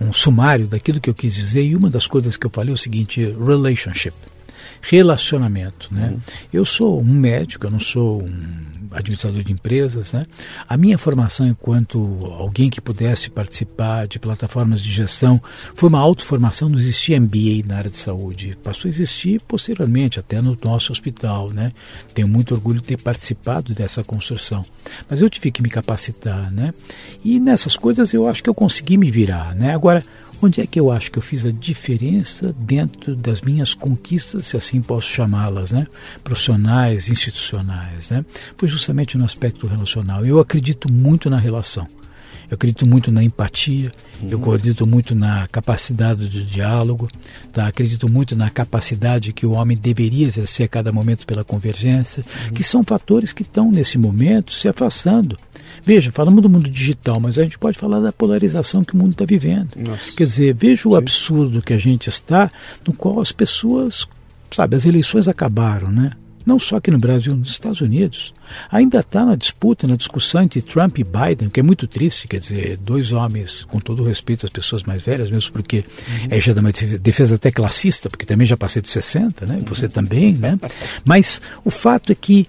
um 0.00 0.12
sumário 0.12 0.66
daquilo 0.66 1.00
que 1.00 1.08
eu 1.08 1.14
quis 1.14 1.32
dizer 1.32 1.62
e 1.62 1.76
uma 1.76 1.88
das 1.88 2.08
coisas 2.08 2.36
que 2.36 2.44
eu 2.44 2.50
falei 2.50 2.72
é 2.72 2.74
o 2.74 2.78
seguinte: 2.78 3.24
relationship 3.24 4.12
relacionamento. 4.82 5.88
Né? 5.92 6.08
Uhum. 6.08 6.20
Eu 6.52 6.64
sou 6.64 7.00
um 7.00 7.04
médico, 7.04 7.66
eu 7.66 7.70
não 7.70 7.80
sou 7.80 8.22
um 8.22 8.81
administrador 8.94 9.42
de 9.42 9.52
empresas. 9.52 10.12
Né? 10.12 10.26
A 10.68 10.76
minha 10.76 10.98
formação 10.98 11.46
enquanto 11.46 11.98
alguém 12.38 12.70
que 12.70 12.80
pudesse 12.80 13.30
participar 13.30 14.06
de 14.06 14.18
plataformas 14.18 14.80
de 14.80 14.90
gestão 14.90 15.42
foi 15.74 15.88
uma 15.88 16.00
autoformação, 16.00 16.68
não 16.68 16.78
existia 16.78 17.20
MBA 17.20 17.66
na 17.66 17.76
área 17.76 17.90
de 17.90 17.98
saúde. 17.98 18.56
Passou 18.62 18.88
a 18.88 18.90
existir 18.90 19.40
posteriormente, 19.42 20.18
até 20.18 20.40
no 20.40 20.56
nosso 20.62 20.92
hospital. 20.92 21.50
Né? 21.50 21.72
Tenho 22.14 22.28
muito 22.28 22.54
orgulho 22.54 22.80
de 22.80 22.86
ter 22.86 22.98
participado 22.98 23.74
dessa 23.74 24.02
construção. 24.04 24.64
Mas 25.08 25.20
eu 25.20 25.30
tive 25.30 25.50
que 25.50 25.62
me 25.62 25.70
capacitar. 25.70 26.50
Né? 26.52 26.72
E 27.24 27.38
nessas 27.40 27.76
coisas 27.76 28.12
eu 28.12 28.28
acho 28.28 28.42
que 28.42 28.50
eu 28.50 28.54
consegui 28.54 28.96
me 28.96 29.10
virar. 29.10 29.54
Né? 29.54 29.74
Agora, 29.74 30.02
Onde 30.44 30.60
é 30.60 30.66
que 30.66 30.80
eu 30.80 30.90
acho 30.90 31.12
que 31.12 31.18
eu 31.18 31.22
fiz 31.22 31.46
a 31.46 31.52
diferença 31.52 32.52
dentro 32.58 33.14
das 33.14 33.40
minhas 33.40 33.74
conquistas, 33.74 34.46
se 34.46 34.56
assim 34.56 34.82
posso 34.82 35.08
chamá-las, 35.08 35.70
né? 35.70 35.86
profissionais, 36.24 37.08
institucionais? 37.08 38.10
Né? 38.10 38.24
Foi 38.56 38.68
justamente 38.68 39.16
no 39.16 39.24
aspecto 39.24 39.68
relacional. 39.68 40.26
Eu 40.26 40.40
acredito 40.40 40.92
muito 40.92 41.30
na 41.30 41.38
relação. 41.38 41.86
Eu 42.50 42.56
acredito 42.56 42.86
muito 42.86 43.10
na 43.10 43.22
empatia, 43.22 43.90
uhum. 44.20 44.28
eu 44.28 44.38
acredito 44.38 44.86
muito 44.86 45.14
na 45.14 45.48
capacidade 45.48 46.28
de 46.28 46.44
diálogo, 46.44 47.08
tá? 47.50 47.66
acredito 47.66 48.12
muito 48.12 48.36
na 48.36 48.50
capacidade 48.50 49.32
que 49.32 49.46
o 49.46 49.52
homem 49.52 49.74
deveria 49.74 50.26
exercer 50.26 50.66
a 50.66 50.68
cada 50.68 50.92
momento 50.92 51.24
pela 51.24 51.44
convergência, 51.44 52.22
uhum. 52.48 52.52
que 52.52 52.62
são 52.62 52.82
fatores 52.84 53.32
que 53.32 53.42
estão, 53.42 53.72
nesse 53.72 53.96
momento, 53.96 54.52
se 54.52 54.68
afastando. 54.68 55.38
Veja, 55.82 56.12
falamos 56.12 56.42
do 56.42 56.48
mundo 56.48 56.68
digital, 56.68 57.20
mas 57.20 57.38
a 57.38 57.42
gente 57.42 57.58
pode 57.58 57.78
falar 57.78 58.00
da 58.00 58.12
polarização 58.12 58.84
que 58.84 58.94
o 58.94 58.96
mundo 58.96 59.12
está 59.12 59.24
vivendo. 59.24 59.70
Nossa. 59.76 60.12
Quer 60.16 60.24
dizer, 60.24 60.54
veja 60.54 60.88
o 60.88 60.92
Sim. 60.92 60.98
absurdo 60.98 61.62
que 61.62 61.72
a 61.72 61.78
gente 61.78 62.08
está, 62.08 62.50
no 62.86 62.92
qual 62.92 63.20
as 63.20 63.32
pessoas, 63.32 64.06
sabe, 64.50 64.76
as 64.76 64.84
eleições 64.84 65.28
acabaram, 65.28 65.90
né? 65.90 66.12
não 66.44 66.58
só 66.58 66.76
aqui 66.76 66.90
no 66.90 66.98
Brasil, 66.98 67.34
nos 67.34 67.50
Estados 67.50 67.80
Unidos. 67.80 68.32
Ainda 68.70 69.00
está 69.00 69.24
na 69.24 69.34
disputa, 69.34 69.86
na 69.86 69.96
discussão 69.96 70.42
entre 70.42 70.60
Trump 70.60 70.98
e 70.98 71.04
Biden, 71.04 71.48
que 71.48 71.60
é 71.60 71.62
muito 71.62 71.86
triste, 71.86 72.28
quer 72.28 72.40
dizer, 72.40 72.76
dois 72.76 73.12
homens, 73.12 73.64
com 73.64 73.78
todo 73.78 74.02
o 74.02 74.06
respeito 74.06 74.46
às 74.46 74.52
pessoas 74.52 74.82
mais 74.82 75.02
velhas, 75.02 75.30
mesmo 75.30 75.52
porque 75.52 75.78
uhum. 75.78 76.28
é 76.30 76.40
já 76.40 76.52
uma 76.52 76.72
defesa 76.72 77.36
até 77.36 77.50
classista, 77.50 78.10
porque 78.10 78.26
também 78.26 78.46
já 78.46 78.56
passei 78.56 78.82
de 78.82 78.90
60, 78.90 79.46
né? 79.46 79.62
Você 79.66 79.86
uhum. 79.86 79.90
também, 79.90 80.34
né? 80.34 80.58
Mas 81.04 81.40
o 81.64 81.70
fato 81.70 82.12
é 82.12 82.14
que 82.14 82.46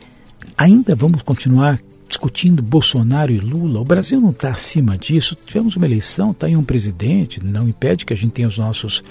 ainda 0.58 0.96
vamos 0.96 1.22
continuar 1.22 1.80
discutindo 2.08 2.62
Bolsonaro 2.62 3.32
e 3.32 3.40
Lula. 3.40 3.80
O 3.80 3.86
Brasil 3.86 4.20
não 4.20 4.30
está 4.30 4.52
acima 4.52 4.98
disso. 4.98 5.36
Tivemos 5.46 5.76
uma 5.76 5.86
eleição, 5.86 6.32
está 6.32 6.48
aí 6.48 6.56
um 6.56 6.64
presidente, 6.64 7.44
não 7.44 7.68
impede 7.68 8.06
que 8.06 8.14
a 8.14 8.18
gente 8.18 8.32
tenha 8.32 8.48
os 8.48 8.58
nossos, 8.58 9.04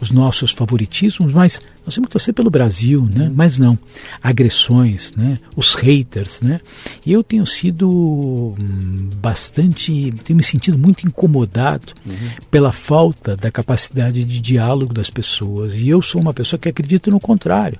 os 0.00 0.10
nossos 0.10 0.50
favoritismos, 0.50 1.32
mas 1.32 1.60
nós 1.84 1.94
temos 1.94 2.08
que 2.08 2.12
torcer 2.12 2.32
pelo 2.32 2.48
Brasil, 2.48 3.06
né? 3.12 3.30
Mas 3.34 3.58
não. 3.58 3.78
Agressões, 4.22 5.12
né? 5.14 5.36
Os 5.54 5.74
haters, 5.74 6.40
né? 6.40 6.60
E 7.04 7.12
eu 7.12 7.22
tenho 7.22 7.46
sido 7.46 7.90
hum, 7.90 9.10
bastante, 9.16 10.12
tenho 10.24 10.36
me 10.38 10.42
sentido 10.42 10.78
muito 10.78 11.06
incomodado 11.06 11.92
uhum. 12.06 12.30
pela 12.50 12.72
falta 12.72 13.36
da 13.36 13.50
capacidade 13.50 14.24
de 14.24 14.40
diálogo 14.40 14.94
das 14.94 15.10
pessoas. 15.10 15.74
E 15.74 15.88
eu 15.88 16.00
sou 16.00 16.22
uma 16.22 16.32
pessoa 16.32 16.58
que 16.58 16.70
acredita 16.70 17.10
no 17.10 17.20
contrário. 17.20 17.78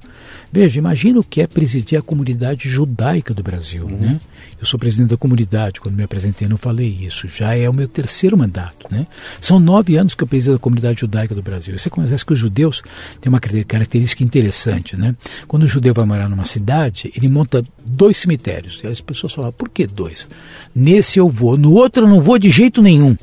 Veja, 0.53 0.79
imagina 0.79 1.18
o 1.18 1.24
que 1.24 1.40
é 1.40 1.46
presidir 1.46 1.98
a 1.98 2.03
comunidade 2.03 2.68
judaica 2.68 3.33
do 3.33 3.42
Brasil, 3.42 3.87
uhum. 3.87 3.98
né? 3.98 4.20
Eu 4.61 4.66
sou 4.66 4.79
presidente 4.79 5.11
da 5.11 5.16
comunidade, 5.16 5.81
quando 5.81 5.94
me 5.94 6.03
apresentei 6.03 6.46
não 6.46 6.59
falei 6.59 6.88
isso. 6.88 7.27
Já 7.27 7.57
é 7.57 7.68
o 7.70 7.72
meu 7.72 7.88
terceiro 7.88 8.37
mandato, 8.37 8.87
né? 8.90 9.07
São 9.40 9.59
nove 9.59 9.96
anos 9.96 10.14
que 10.14 10.22
eu 10.22 10.29
presido 10.29 10.57
a 10.57 10.59
comunidade 10.59 11.00
judaica 11.00 11.35
do 11.35 11.42
Brasil. 11.42 11.79
Você 11.79 11.88
conhece 12.09 12.27
que 12.27 12.33
os 12.33 12.38
judeus 12.38 12.83
têm 13.21 13.29
uma 13.29 13.40
característica 13.40 14.23
interessante, 14.23 14.97
né? 14.97 15.14
Quando 15.47 15.64
o 15.64 15.69
judeu 15.69 15.95
vai 15.95 16.05
morar 16.05 16.29
numa 16.29 16.45
cidade, 16.45 17.12
ele 17.17 17.29
monta 17.29 17.64
dois 17.85 18.17
cemitérios. 18.17 18.81
E 18.83 18.87
as 18.87 19.01
pessoas 19.01 19.33
falam, 19.33 19.53
por 19.53 19.69
que 19.69 19.87
dois? 19.87 20.29
Nesse 20.75 21.19
eu 21.19 21.29
vou, 21.29 21.57
no 21.57 21.73
outro 21.73 22.05
eu 22.05 22.09
não 22.09 22.21
vou 22.21 22.38
de 22.38 22.51
jeito 22.51 22.83
nenhum. 22.83 23.17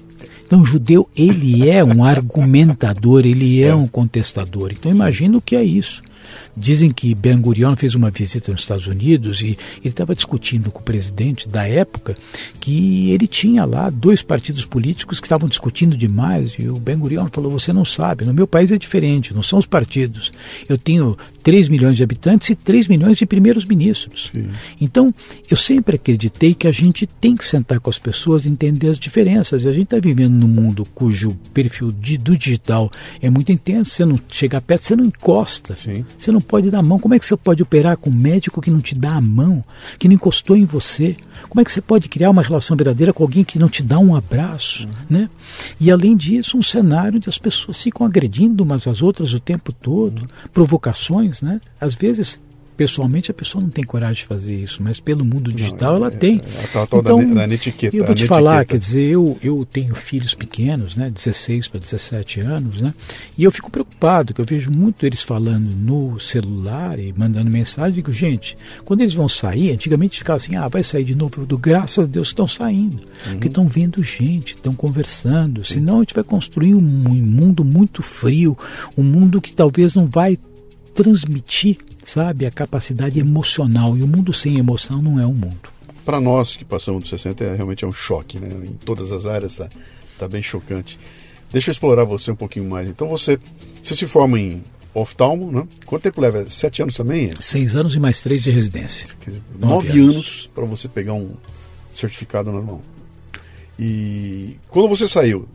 Então 0.45 0.59
o 0.59 0.65
judeu, 0.65 1.09
ele 1.15 1.69
é 1.69 1.81
um 1.81 2.03
argumentador, 2.03 3.25
ele 3.25 3.63
é 3.63 3.73
um 3.73 3.87
contestador. 3.87 4.71
Então 4.73 4.91
imagina 4.91 5.37
o 5.37 5.41
que 5.41 5.55
é 5.55 5.63
isso. 5.63 6.01
Dizem 6.55 6.91
que 6.91 7.15
Ben 7.15 7.39
Gurion 7.39 7.75
fez 7.75 7.95
uma 7.95 8.09
visita 8.09 8.51
nos 8.51 8.61
Estados 8.61 8.87
Unidos 8.87 9.41
e 9.41 9.57
ele 9.79 9.89
estava 9.89 10.15
discutindo 10.15 10.71
com 10.71 10.79
o 10.79 10.83
presidente 10.83 11.47
da 11.47 11.67
época 11.67 12.15
que 12.59 13.11
ele 13.11 13.27
tinha 13.27 13.65
lá 13.65 13.89
dois 13.89 14.21
partidos 14.21 14.65
políticos 14.65 15.19
que 15.19 15.25
estavam 15.25 15.47
discutindo 15.47 15.95
demais 15.97 16.53
e 16.57 16.67
o 16.67 16.75
Ben 16.75 16.97
Gurion 16.97 17.27
falou: 17.31 17.51
Você 17.51 17.71
não 17.71 17.85
sabe, 17.85 18.25
no 18.25 18.33
meu 18.33 18.47
país 18.47 18.71
é 18.71 18.77
diferente, 18.77 19.33
não 19.33 19.43
são 19.43 19.59
os 19.59 19.65
partidos. 19.65 20.31
Eu 20.67 20.77
tenho 20.77 21.17
3 21.43 21.69
milhões 21.69 21.97
de 21.97 22.03
habitantes 22.03 22.49
e 22.49 22.55
3 22.55 22.87
milhões 22.87 23.17
de 23.17 23.25
primeiros 23.25 23.65
ministros. 23.65 24.29
Sim. 24.31 24.49
Então, 24.79 25.13
eu 25.49 25.57
sempre 25.57 25.95
acreditei 25.95 26.53
que 26.53 26.67
a 26.67 26.71
gente 26.71 27.05
tem 27.05 27.35
que 27.35 27.45
sentar 27.45 27.79
com 27.79 27.89
as 27.89 27.99
pessoas 27.99 28.45
e 28.45 28.49
entender 28.49 28.87
as 28.87 28.99
diferenças. 28.99 29.63
E 29.63 29.67
a 29.67 29.71
gente 29.71 29.83
está 29.83 29.99
vivendo 29.99 30.35
num 30.35 30.47
mundo 30.47 30.85
cujo 30.93 31.37
perfil 31.53 31.91
de, 31.91 32.17
do 32.17 32.37
digital 32.37 32.91
é 33.21 33.29
muito 33.29 33.51
intenso. 33.51 33.91
Você 33.91 34.05
não 34.05 34.19
chega 34.29 34.61
perto, 34.61 34.87
você 34.87 34.95
não 34.95 35.05
encosta. 35.05 35.75
Sim. 35.77 36.05
Você 36.17 36.31
não 36.31 36.41
pode 36.41 36.69
dar 36.69 36.79
a 36.79 36.83
mão. 36.83 36.99
Como 36.99 37.13
é 37.13 37.19
que 37.19 37.25
você 37.25 37.35
pode 37.35 37.61
operar 37.61 37.97
com 37.97 38.09
um 38.09 38.15
médico 38.15 38.61
que 38.61 38.71
não 38.71 38.79
te 38.79 38.95
dá 38.95 39.15
a 39.15 39.21
mão, 39.21 39.63
que 39.97 40.07
não 40.07 40.15
encostou 40.15 40.55
em 40.55 40.65
você? 40.65 41.15
Como 41.49 41.61
é 41.61 41.65
que 41.65 41.71
você 41.71 41.81
pode 41.81 42.07
criar 42.07 42.29
uma 42.29 42.41
relação 42.41 42.77
verdadeira 42.77 43.13
com 43.13 43.23
alguém 43.23 43.43
que 43.43 43.59
não 43.59 43.69
te 43.69 43.83
dá 43.83 43.99
um 43.99 44.15
abraço? 44.15 44.85
Uhum. 44.85 44.91
Né? 45.09 45.29
E 45.79 45.89
além 45.91 46.15
disso, 46.15 46.57
um 46.57 46.63
cenário 46.63 47.17
onde 47.17 47.29
as 47.29 47.37
pessoas 47.37 47.81
ficam 47.81 48.05
agredindo 48.05 48.63
umas 48.63 48.87
às 48.87 49.01
outras 49.01 49.33
o 49.33 49.39
tempo 49.39 49.71
todo, 49.71 50.21
uhum. 50.21 50.27
provocações, 50.53 51.30
né? 51.39 51.61
Às 51.79 51.93
vezes 51.93 52.39
pessoalmente 52.81 53.29
a 53.29 53.33
pessoa 53.33 53.61
não 53.61 53.69
tem 53.69 53.83
coragem 53.83 54.15
de 54.15 54.25
fazer 54.25 54.55
isso, 54.55 54.81
mas 54.81 54.99
pelo 54.99 55.23
mundo 55.23 55.53
digital 55.53 55.91
não, 55.91 55.97
ela 55.97 56.07
é, 56.07 56.17
tem. 56.17 56.41
É, 56.43 56.83
então, 56.83 57.03
da, 57.03 57.45
da 57.45 57.53
etiqueta. 57.53 57.95
Eu 57.95 58.03
vou 58.03 58.15
te 58.15 58.25
falar, 58.25 58.65
quer 58.65 58.79
dizer, 58.79 59.03
eu, 59.03 59.37
eu 59.43 59.63
tenho 59.71 59.93
filhos 59.93 60.33
pequenos, 60.33 60.95
né, 60.95 61.07
16 61.09 61.67
para 61.67 61.79
17 61.79 62.39
anos, 62.39 62.81
né, 62.81 62.91
e 63.37 63.43
eu 63.43 63.51
fico 63.51 63.69
preocupado, 63.69 64.33
que 64.33 64.41
eu 64.41 64.45
vejo 64.45 64.71
muito 64.71 65.05
eles 65.05 65.21
falando 65.21 65.69
no 65.75 66.19
celular 66.19 66.97
e 66.97 67.13
mandando 67.15 67.51
mensagem, 67.51 67.93
digo, 67.93 68.11
gente, 68.11 68.57
quando 68.83 69.01
eles 69.01 69.13
vão 69.13 69.29
sair, 69.29 69.71
antigamente 69.71 70.17
ficava 70.17 70.37
assim, 70.37 70.55
ah, 70.55 70.67
vai 70.67 70.83
sair 70.83 71.03
de 71.03 71.13
novo, 71.13 71.45
do 71.45 71.59
graças 71.59 72.05
a 72.05 72.07
Deus 72.07 72.29
estão 72.29 72.47
saindo, 72.47 72.97
uhum. 72.97 73.33
porque 73.33 73.47
estão 73.47 73.67
vendo 73.67 74.03
gente, 74.03 74.55
estão 74.55 74.73
conversando, 74.73 75.63
senão 75.63 75.97
a 75.97 75.99
gente 75.99 76.15
vai 76.15 76.23
construir 76.23 76.73
um, 76.73 76.79
um 76.79 77.13
mundo 77.13 77.63
muito 77.63 78.01
frio, 78.01 78.57
um 78.97 79.03
mundo 79.03 79.39
que 79.39 79.53
talvez 79.53 79.93
não 79.93 80.07
vai 80.07 80.35
transmitir 80.93 81.77
sabe, 82.05 82.45
a 82.45 82.51
capacidade 82.51 83.19
emocional. 83.19 83.97
E 83.97 84.03
o 84.03 84.07
mundo 84.07 84.33
sem 84.33 84.57
emoção 84.57 85.01
não 85.01 85.19
é 85.19 85.25
um 85.25 85.33
mundo. 85.33 85.69
Para 86.05 86.19
nós 86.19 86.55
que 86.55 86.65
passamos 86.65 87.01
dos 87.01 87.09
60, 87.09 87.43
é, 87.43 87.55
realmente 87.55 87.85
é 87.85 87.87
um 87.87 87.91
choque, 87.91 88.39
né? 88.39 88.49
Em 88.65 88.73
todas 88.73 89.11
as 89.11 89.25
áreas 89.25 89.53
está 89.53 89.69
tá 90.17 90.27
bem 90.27 90.41
chocante. 90.41 90.99
Deixa 91.51 91.69
eu 91.69 91.73
explorar 91.73 92.03
você 92.03 92.31
um 92.31 92.35
pouquinho 92.35 92.69
mais. 92.69 92.89
Então 92.89 93.07
você, 93.07 93.39
você 93.81 93.95
se 93.95 94.07
forma 94.07 94.39
em 94.39 94.63
oftalmo, 94.93 95.51
né? 95.51 95.67
Quanto 95.85 96.03
tempo 96.03 96.19
leva? 96.19 96.49
Sete 96.49 96.81
anos 96.81 96.95
também? 96.95 97.33
Seis 97.39 97.75
anos 97.75 97.93
e 97.93 97.99
mais 97.99 98.19
três 98.19 98.43
de 98.43 98.51
residência. 98.51 99.07
Dizer, 99.25 99.41
nove, 99.59 99.87
nove 99.87 99.99
anos, 99.99 100.15
anos 100.15 100.49
para 100.53 100.65
você 100.65 100.87
pegar 100.87 101.13
um 101.13 101.31
certificado 101.91 102.51
na 102.51 102.61
mão. 102.61 102.81
E 103.77 104.57
quando 104.69 104.89
você 104.89 105.07
saiu, 105.07 105.47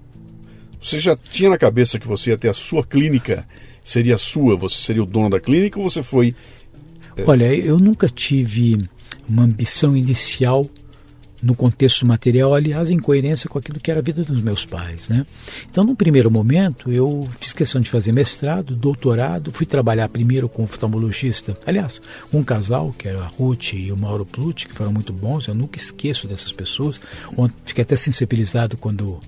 você 0.81 1.01
já 1.01 1.16
tinha 1.16 1.51
na 1.51 1.59
cabeça 1.59 1.99
que 1.99 2.07
você 2.07 2.31
ia 2.31 2.38
ter 2.38 2.49
a 2.49 2.55
sua 2.55 2.85
clínica 2.85 3.46
seria 3.87 4.18
sua? 4.18 4.57
Você 4.57 4.79
seria 4.79 5.03
o 5.03 5.07
dono 5.07 5.31
da 5.31 5.40
clínica 5.40 5.79
ou 5.79 5.88
você 5.88 6.03
foi. 6.03 6.35
É... 7.16 7.25
Olha, 7.25 7.55
eu 7.55 7.79
nunca 7.79 8.09
tive 8.09 8.79
uma 9.29 9.44
ambição 9.44 9.96
inicial 9.96 10.68
no 11.46 11.54
contexto 11.54 12.04
material, 12.04 12.52
aliás, 12.52 12.90
em 12.90 12.98
coerência 12.98 13.48
com 13.48 13.59
aquilo 13.59 13.78
que 13.78 13.90
era 13.90 14.00
a 14.00 14.02
vida 14.02 14.24
dos 14.24 14.42
meus 14.42 14.66
pais. 14.66 15.09
Né? 15.09 15.24
Então, 15.70 15.85
no 15.85 15.94
primeiro 15.94 16.30
momento, 16.30 16.90
eu 16.90 17.28
fiz 17.40 17.52
questão 17.52 17.80
de 17.80 17.88
fazer 17.88 18.12
mestrado, 18.12 18.74
doutorado, 18.74 19.52
fui 19.52 19.64
trabalhar 19.64 20.09
primeiro 20.09 20.48
com 20.48 20.62
um 20.62 20.64
oftalmologista, 20.64 21.56
aliás, 21.64 22.00
um 22.32 22.42
casal, 22.42 22.92
que 22.98 23.06
era 23.06 23.20
a 23.20 23.26
Ruth 23.26 23.74
e 23.74 23.92
o 23.92 23.96
Mauro 23.96 24.26
Plutti, 24.26 24.66
que 24.66 24.74
foram 24.74 24.92
muito 24.92 25.12
bons, 25.12 25.46
eu 25.46 25.54
nunca 25.54 25.78
esqueço 25.78 26.26
dessas 26.26 26.50
pessoas. 26.50 27.00
Fiquei 27.64 27.82
até 27.82 27.96
sensibilizado 27.96 28.76
quando 28.76 29.20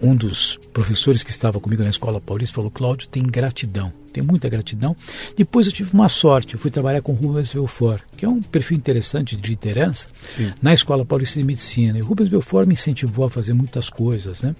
um 0.00 0.14
dos 0.14 0.58
professores 0.72 1.24
que 1.24 1.30
estava 1.30 1.58
comigo 1.58 1.82
na 1.82 1.90
Escola 1.90 2.20
Paulista 2.20 2.54
falou, 2.54 2.70
Cláudio, 2.70 3.08
tem 3.08 3.24
gratidão 3.24 3.92
tenho 4.16 4.26
muita 4.26 4.48
gratidão. 4.48 4.96
Depois 5.36 5.66
eu 5.66 5.72
tive 5.72 5.92
uma 5.92 6.08
sorte, 6.08 6.54
eu 6.54 6.60
fui 6.60 6.70
trabalhar 6.70 7.02
com 7.02 7.12
Rubens 7.12 7.52
Belfort, 7.52 8.02
que 8.16 8.24
é 8.24 8.28
um 8.28 8.40
perfil 8.40 8.76
interessante 8.76 9.36
de 9.36 9.48
liderança, 9.48 10.08
Sim. 10.36 10.52
na 10.62 10.72
Escola 10.72 11.04
Paulista 11.04 11.38
de 11.38 11.44
Medicina. 11.44 11.98
E 11.98 12.02
o 12.02 12.06
Rubens 12.06 12.28
Belfort 12.28 12.66
me 12.66 12.74
incentivou 12.74 13.26
a 13.26 13.30
fazer 13.30 13.52
muitas 13.52 13.90
coisas, 13.90 14.42
né? 14.42 14.56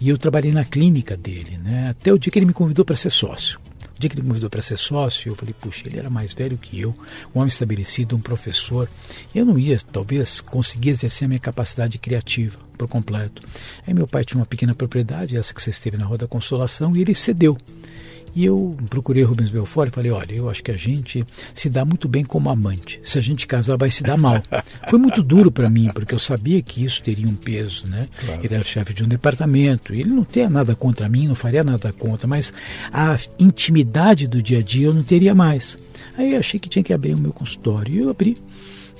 E 0.00 0.08
eu 0.08 0.16
trabalhei 0.16 0.52
na 0.52 0.64
clínica 0.64 1.16
dele, 1.16 1.58
né? 1.62 1.90
Até 1.90 2.12
o 2.12 2.18
dia 2.18 2.32
que 2.32 2.38
ele 2.38 2.46
me 2.46 2.52
convidou 2.52 2.84
para 2.84 2.96
ser 2.96 3.10
sócio. 3.10 3.60
O 3.96 4.00
dia 4.00 4.10
que 4.10 4.16
ele 4.16 4.22
me 4.22 4.28
convidou 4.28 4.50
para 4.50 4.60
ser 4.60 4.76
sócio, 4.76 5.30
eu 5.30 5.36
falei, 5.36 5.54
puxa, 5.58 5.84
ele 5.86 5.98
era 5.98 6.10
mais 6.10 6.32
velho 6.32 6.58
que 6.58 6.80
eu, 6.80 6.96
um 7.32 7.38
homem 7.38 7.48
estabelecido, 7.48 8.16
um 8.16 8.20
professor. 8.20 8.88
Eu 9.32 9.44
não 9.44 9.56
ia, 9.56 9.78
talvez, 9.92 10.40
conseguir 10.40 10.90
exercer 10.90 11.26
a 11.26 11.28
minha 11.28 11.38
capacidade 11.38 11.96
criativa 11.98 12.58
por 12.76 12.88
completo. 12.88 13.46
Aí 13.86 13.94
meu 13.94 14.08
pai 14.08 14.24
tinha 14.24 14.40
uma 14.40 14.46
pequena 14.46 14.74
propriedade, 14.74 15.36
essa 15.36 15.54
que 15.54 15.62
você 15.62 15.70
esteve 15.70 15.96
na 15.96 16.06
Rua 16.06 16.18
da 16.18 16.26
Consolação, 16.26 16.96
e 16.96 17.02
ele 17.02 17.14
cedeu. 17.14 17.56
E 18.34 18.44
eu 18.44 18.76
procurei 18.90 19.22
Rubens 19.22 19.50
Belfort 19.50 19.88
e 19.88 19.94
falei: 19.94 20.10
olha, 20.10 20.32
eu 20.32 20.50
acho 20.50 20.62
que 20.62 20.70
a 20.70 20.76
gente 20.76 21.24
se 21.54 21.70
dá 21.70 21.84
muito 21.84 22.08
bem 22.08 22.24
como 22.24 22.50
amante. 22.50 23.00
Se 23.02 23.18
a 23.18 23.22
gente 23.22 23.46
casar, 23.46 23.76
vai 23.76 23.90
se 23.90 24.02
dar 24.02 24.16
mal. 24.16 24.42
Foi 24.88 24.98
muito 24.98 25.22
duro 25.22 25.50
para 25.50 25.70
mim, 25.70 25.90
porque 25.94 26.14
eu 26.14 26.18
sabia 26.18 26.60
que 26.60 26.84
isso 26.84 27.02
teria 27.02 27.28
um 27.28 27.34
peso, 27.34 27.86
né? 27.86 28.06
Claro. 28.18 28.40
Ele 28.42 28.54
era 28.54 28.64
chefe 28.64 28.92
de 28.92 29.04
um 29.04 29.08
departamento, 29.08 29.92
ele 29.92 30.10
não 30.10 30.24
tinha 30.24 30.50
nada 30.50 30.74
contra 30.74 31.08
mim, 31.08 31.28
não 31.28 31.34
faria 31.34 31.62
nada 31.62 31.92
contra, 31.92 32.26
mas 32.26 32.52
a 32.92 33.16
intimidade 33.38 34.26
do 34.26 34.42
dia 34.42 34.58
a 34.58 34.62
dia 34.62 34.86
eu 34.86 34.94
não 34.94 35.02
teria 35.02 35.34
mais. 35.34 35.78
Aí 36.16 36.32
eu 36.32 36.38
achei 36.38 36.58
que 36.58 36.68
tinha 36.68 36.82
que 36.82 36.92
abrir 36.92 37.14
o 37.14 37.18
meu 37.18 37.32
consultório. 37.32 37.94
E 37.94 37.98
eu 37.98 38.10
abri 38.10 38.36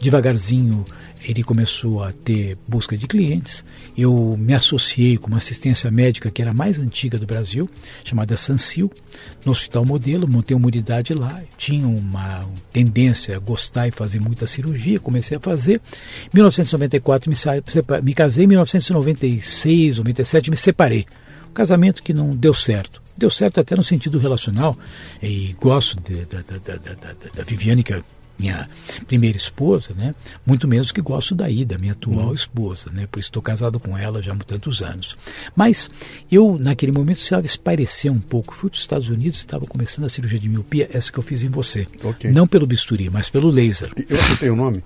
devagarzinho 0.00 0.84
ele 1.24 1.42
começou 1.42 2.02
a 2.02 2.12
ter 2.12 2.56
busca 2.68 2.96
de 2.96 3.06
clientes. 3.06 3.64
Eu 3.96 4.36
me 4.38 4.54
associei 4.54 5.16
com 5.16 5.28
uma 5.28 5.38
assistência 5.38 5.90
médica 5.90 6.30
que 6.30 6.42
era 6.42 6.50
a 6.50 6.54
mais 6.54 6.78
antiga 6.78 7.18
do 7.18 7.26
Brasil, 7.26 7.68
chamada 8.04 8.36
Sansil, 8.36 8.90
no 9.44 9.52
Hospital 9.52 9.84
Modelo. 9.84 10.28
Montei 10.28 10.56
uma 10.56 10.66
unidade 10.66 11.14
lá. 11.14 11.40
Tinha 11.56 11.86
uma 11.86 12.46
tendência 12.72 13.36
a 13.36 13.38
gostar 13.38 13.88
e 13.88 13.90
fazer 13.90 14.20
muita 14.20 14.46
cirurgia. 14.46 15.00
Comecei 15.00 15.36
a 15.36 15.40
fazer. 15.40 15.80
Em 16.26 16.34
1994 16.34 17.30
me, 17.30 17.36
me 18.02 18.14
casei. 18.14 18.44
Em 18.44 18.48
1996, 18.48 19.98
97 19.98 20.50
me 20.50 20.56
separei. 20.56 21.06
Um 21.50 21.54
casamento 21.54 22.02
que 22.02 22.12
não 22.12 22.30
deu 22.30 22.52
certo. 22.52 23.02
Deu 23.16 23.30
certo 23.30 23.60
até 23.60 23.76
no 23.76 23.82
sentido 23.82 24.18
relacional. 24.18 24.76
E 25.22 25.54
gosto 25.60 26.00
de, 26.00 26.24
da, 26.24 26.40
da, 26.42 26.58
da, 26.58 27.12
da, 27.34 27.44
Viviane, 27.44 27.82
que 27.82 27.92
é 27.92 28.02
minha 28.38 28.68
primeira 29.06 29.36
esposa, 29.36 29.94
né? 29.94 30.14
Muito 30.44 30.66
menos 30.66 30.90
que 30.92 31.00
gosto 31.00 31.34
da 31.34 31.48
Ida, 31.48 31.78
minha 31.78 31.92
atual 31.92 32.28
uhum. 32.28 32.34
esposa, 32.34 32.90
né? 32.92 33.06
Por 33.10 33.18
isso 33.18 33.28
estou 33.28 33.42
casado 33.42 33.78
com 33.78 33.96
ela 33.96 34.22
já 34.22 34.32
há 34.32 34.36
tantos 34.36 34.82
anos. 34.82 35.16
Mas 35.54 35.90
eu, 36.30 36.58
naquele 36.58 36.92
momento, 36.92 37.16
precisava 37.16 37.46
espairecer 37.46 38.10
um 38.10 38.20
pouco. 38.20 38.54
Fui 38.54 38.70
para 38.70 38.76
os 38.76 38.82
Estados 38.82 39.08
Unidos, 39.08 39.38
estava 39.38 39.66
começando 39.66 40.04
a 40.04 40.08
cirurgia 40.08 40.38
de 40.38 40.48
miopia, 40.48 40.88
essa 40.92 41.10
que 41.10 41.18
eu 41.18 41.22
fiz 41.22 41.42
em 41.42 41.48
você. 41.48 41.86
Okay. 42.02 42.30
Não 42.30 42.46
pelo 42.46 42.66
bisturi, 42.66 43.08
mas 43.10 43.30
pelo 43.30 43.48
laser. 43.48 43.90
Eu 44.08 44.18
acertei 44.18 44.50
o 44.50 44.56
nome? 44.56 44.82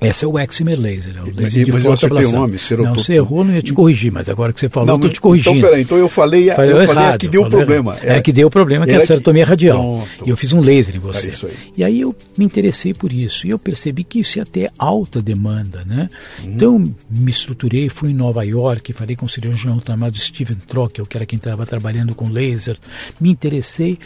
Esse 0.00 0.24
é 0.24 0.28
o 0.28 0.38
Excimer 0.38 0.78
Laser, 0.78 1.14
é 1.16 1.20
o 1.20 1.34
laser 1.34 1.64
de 1.64 1.72
mas 1.72 1.84
eu 1.84 1.92
acertei 1.92 2.26
o 2.26 2.32
nome, 2.32 2.58
Não, 2.78 2.94
você 2.94 3.14
errou, 3.14 3.44
não 3.44 3.54
ia 3.54 3.62
te 3.62 3.72
corrigir, 3.72 4.12
mas 4.12 4.28
agora 4.28 4.52
que 4.52 4.60
você 4.60 4.68
falou, 4.68 4.86
não, 4.86 4.94
eu 4.94 4.98
estou 4.98 5.10
te 5.10 5.20
corrigindo. 5.20 5.56
Então, 5.56 5.70
peraí, 5.70 5.82
então 5.82 5.98
eu 5.98 6.08
falei, 6.08 6.50
falei 6.50 6.72
eu 6.72 6.86
falei 6.86 7.04
errado, 7.04 7.18
que 7.18 7.28
deu 7.28 7.48
problema. 7.48 7.96
É, 8.02 8.20
que 8.20 8.32
deu 8.32 8.50
problema, 8.50 8.86
que 8.86 8.92
é 8.92 8.96
a 8.96 9.00
cerotomia 9.00 9.46
radial. 9.46 9.78
Pronto. 9.78 10.26
E 10.26 10.30
eu 10.30 10.36
fiz 10.36 10.52
um 10.52 10.60
laser 10.60 10.96
em 10.96 10.98
você. 10.98 11.28
É 11.28 11.48
aí. 11.48 11.56
E 11.76 11.84
aí 11.84 12.00
eu 12.00 12.14
me 12.36 12.44
interessei 12.44 12.92
por 12.92 13.12
isso, 13.12 13.46
e 13.46 13.50
eu 13.50 13.58
percebi 13.58 14.04
que 14.04 14.20
isso 14.20 14.38
ia 14.38 14.44
ter 14.44 14.70
alta 14.78 15.22
demanda, 15.22 15.82
né? 15.86 16.08
Uhum. 16.42 16.50
Então, 16.50 16.94
me 17.10 17.30
estruturei, 17.30 17.88
fui 17.88 18.10
em 18.10 18.14
Nova 18.14 18.44
York, 18.44 18.92
falei 18.92 19.16
com 19.16 19.26
um 19.26 19.28
cirurgião 19.28 19.80
chamado 19.84 20.18
Steven 20.18 20.58
Trockel, 20.66 21.06
que 21.06 21.16
era 21.16 21.24
quem 21.24 21.38
estava 21.38 21.64
trabalhando 21.64 22.14
com 22.14 22.28
laser, 22.28 22.76
me 23.20 23.30
interessei, 23.30 23.98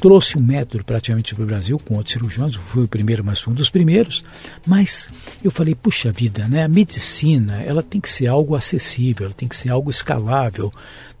trouxe 0.00 0.38
um 0.38 0.42
método 0.42 0.82
praticamente 0.82 1.34
para 1.34 1.44
o 1.44 1.46
Brasil 1.46 1.78
com 1.78 1.96
outros 1.96 2.14
cirurgiões, 2.14 2.54
fui 2.54 2.84
o 2.84 2.88
primeiro, 2.88 3.22
mas 3.22 3.40
fui 3.40 3.52
um 3.52 3.56
dos 3.56 3.68
primeiros, 3.68 4.24
mas 4.66 5.08
eu 5.44 5.50
falei, 5.50 5.74
puxa 5.74 6.10
vida, 6.10 6.48
né, 6.48 6.64
a 6.64 6.68
medicina 6.68 7.62
ela 7.62 7.82
tem 7.82 8.00
que 8.00 8.10
ser 8.10 8.26
algo 8.26 8.56
acessível, 8.56 9.26
ela 9.26 9.34
tem 9.34 9.48
que 9.48 9.56
ser 9.56 9.68
algo 9.68 9.90
escalável, 9.90 10.72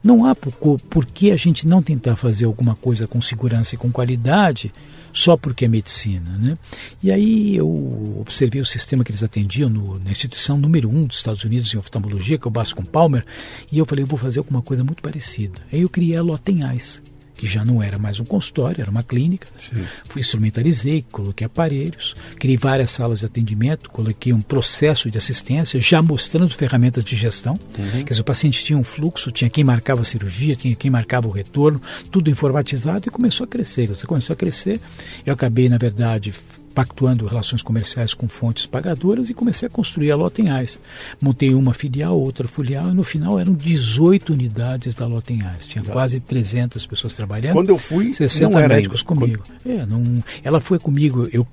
não 0.02 0.24
há 0.24 0.34
por, 0.34 0.80
por 0.80 1.04
que 1.04 1.30
a 1.30 1.36
gente 1.36 1.68
não 1.68 1.82
tentar 1.82 2.16
fazer 2.16 2.46
alguma 2.46 2.74
coisa 2.74 3.06
com 3.06 3.20
segurança 3.20 3.74
e 3.74 3.78
com 3.78 3.92
qualidade 3.92 4.72
só 5.12 5.36
porque 5.36 5.66
é 5.66 5.68
medicina. 5.68 6.38
Né? 6.38 6.56
E 7.02 7.12
aí 7.12 7.56
eu 7.56 8.16
observei 8.18 8.62
o 8.62 8.66
sistema 8.66 9.04
que 9.04 9.10
eles 9.10 9.22
atendiam 9.22 9.68
no, 9.68 9.98
na 9.98 10.10
instituição 10.10 10.56
número 10.56 10.88
um 10.88 11.04
dos 11.04 11.18
Estados 11.18 11.44
Unidos 11.44 11.72
em 11.74 11.76
oftalmologia, 11.76 12.38
que 12.38 12.46
é 12.46 12.48
o 12.48 12.50
Bascom 12.50 12.84
Palmer, 12.84 13.26
e 13.70 13.78
eu 13.78 13.84
falei, 13.84 14.04
eu 14.04 14.08
vou 14.08 14.18
fazer 14.18 14.38
alguma 14.38 14.62
coisa 14.62 14.82
muito 14.82 15.02
parecida. 15.02 15.60
Aí 15.70 15.82
eu 15.82 15.88
criei 15.88 16.16
a 16.16 16.22
Lotenhais, 16.22 17.02
que 17.40 17.46
já 17.46 17.64
não 17.64 17.82
era 17.82 17.98
mais 17.98 18.20
um 18.20 18.24
consultório, 18.24 18.82
era 18.82 18.90
uma 18.90 19.02
clínica. 19.02 19.48
Sim. 19.58 19.82
Fui 20.04 20.20
instrumentalizei, 20.20 21.02
coloquei 21.10 21.46
aparelhos, 21.46 22.14
criei 22.38 22.58
várias 22.58 22.90
salas 22.90 23.20
de 23.20 23.24
atendimento, 23.24 23.88
coloquei 23.88 24.30
um 24.30 24.42
processo 24.42 25.10
de 25.10 25.16
assistência, 25.16 25.80
já 25.80 26.02
mostrando 26.02 26.50
ferramentas 26.50 27.02
de 27.02 27.16
gestão. 27.16 27.58
Uhum. 27.78 28.04
Quer 28.04 28.10
dizer, 28.10 28.20
o 28.20 28.24
paciente 28.24 28.62
tinha 28.62 28.78
um 28.78 28.84
fluxo, 28.84 29.30
tinha 29.30 29.48
quem 29.48 29.64
marcava 29.64 30.02
a 30.02 30.04
cirurgia, 30.04 30.54
tinha 30.54 30.76
quem 30.76 30.90
marcava 30.90 31.28
o 31.28 31.30
retorno, 31.30 31.80
tudo 32.10 32.28
informatizado 32.28 33.08
e 33.08 33.10
começou 33.10 33.44
a 33.44 33.46
crescer. 33.46 33.86
Você 33.86 34.06
começou 34.06 34.34
a 34.34 34.36
crescer. 34.36 34.78
Eu 35.24 35.32
acabei, 35.32 35.66
na 35.70 35.78
verdade, 35.78 36.34
pactuando 36.74 37.26
relações 37.26 37.62
comerciais 37.62 38.14
com 38.14 38.28
fontes 38.28 38.66
pagadoras 38.66 39.28
e 39.28 39.34
comecei 39.34 39.66
a 39.66 39.70
construir 39.70 40.10
a 40.10 40.16
Lotenhais. 40.16 40.78
Montei 41.20 41.54
uma 41.54 41.74
filial, 41.74 42.18
outra 42.18 42.46
filial 42.46 42.90
e 42.90 42.94
no 42.94 43.02
final 43.02 43.38
eram 43.38 43.52
18 43.52 44.32
unidades 44.32 44.94
da 44.94 45.06
Lotenhais. 45.06 45.66
Tinha 45.66 45.82
Exato. 45.82 45.92
quase 45.92 46.20
300 46.20 46.86
pessoas 46.86 47.12
trabalhando. 47.12 47.54
Quando 47.54 47.70
eu 47.70 47.78
fui, 47.78 48.14
60 48.14 48.50
não 48.50 48.58
era 48.58 48.74
médicos 48.74 49.00
ainda. 49.00 49.20
comigo. 49.20 49.42
Quando... 49.62 49.78
É, 49.78 49.86
não, 49.86 50.24
ela 50.42 50.60
foi 50.60 50.78
comigo, 50.78 51.28
eu 51.32 51.46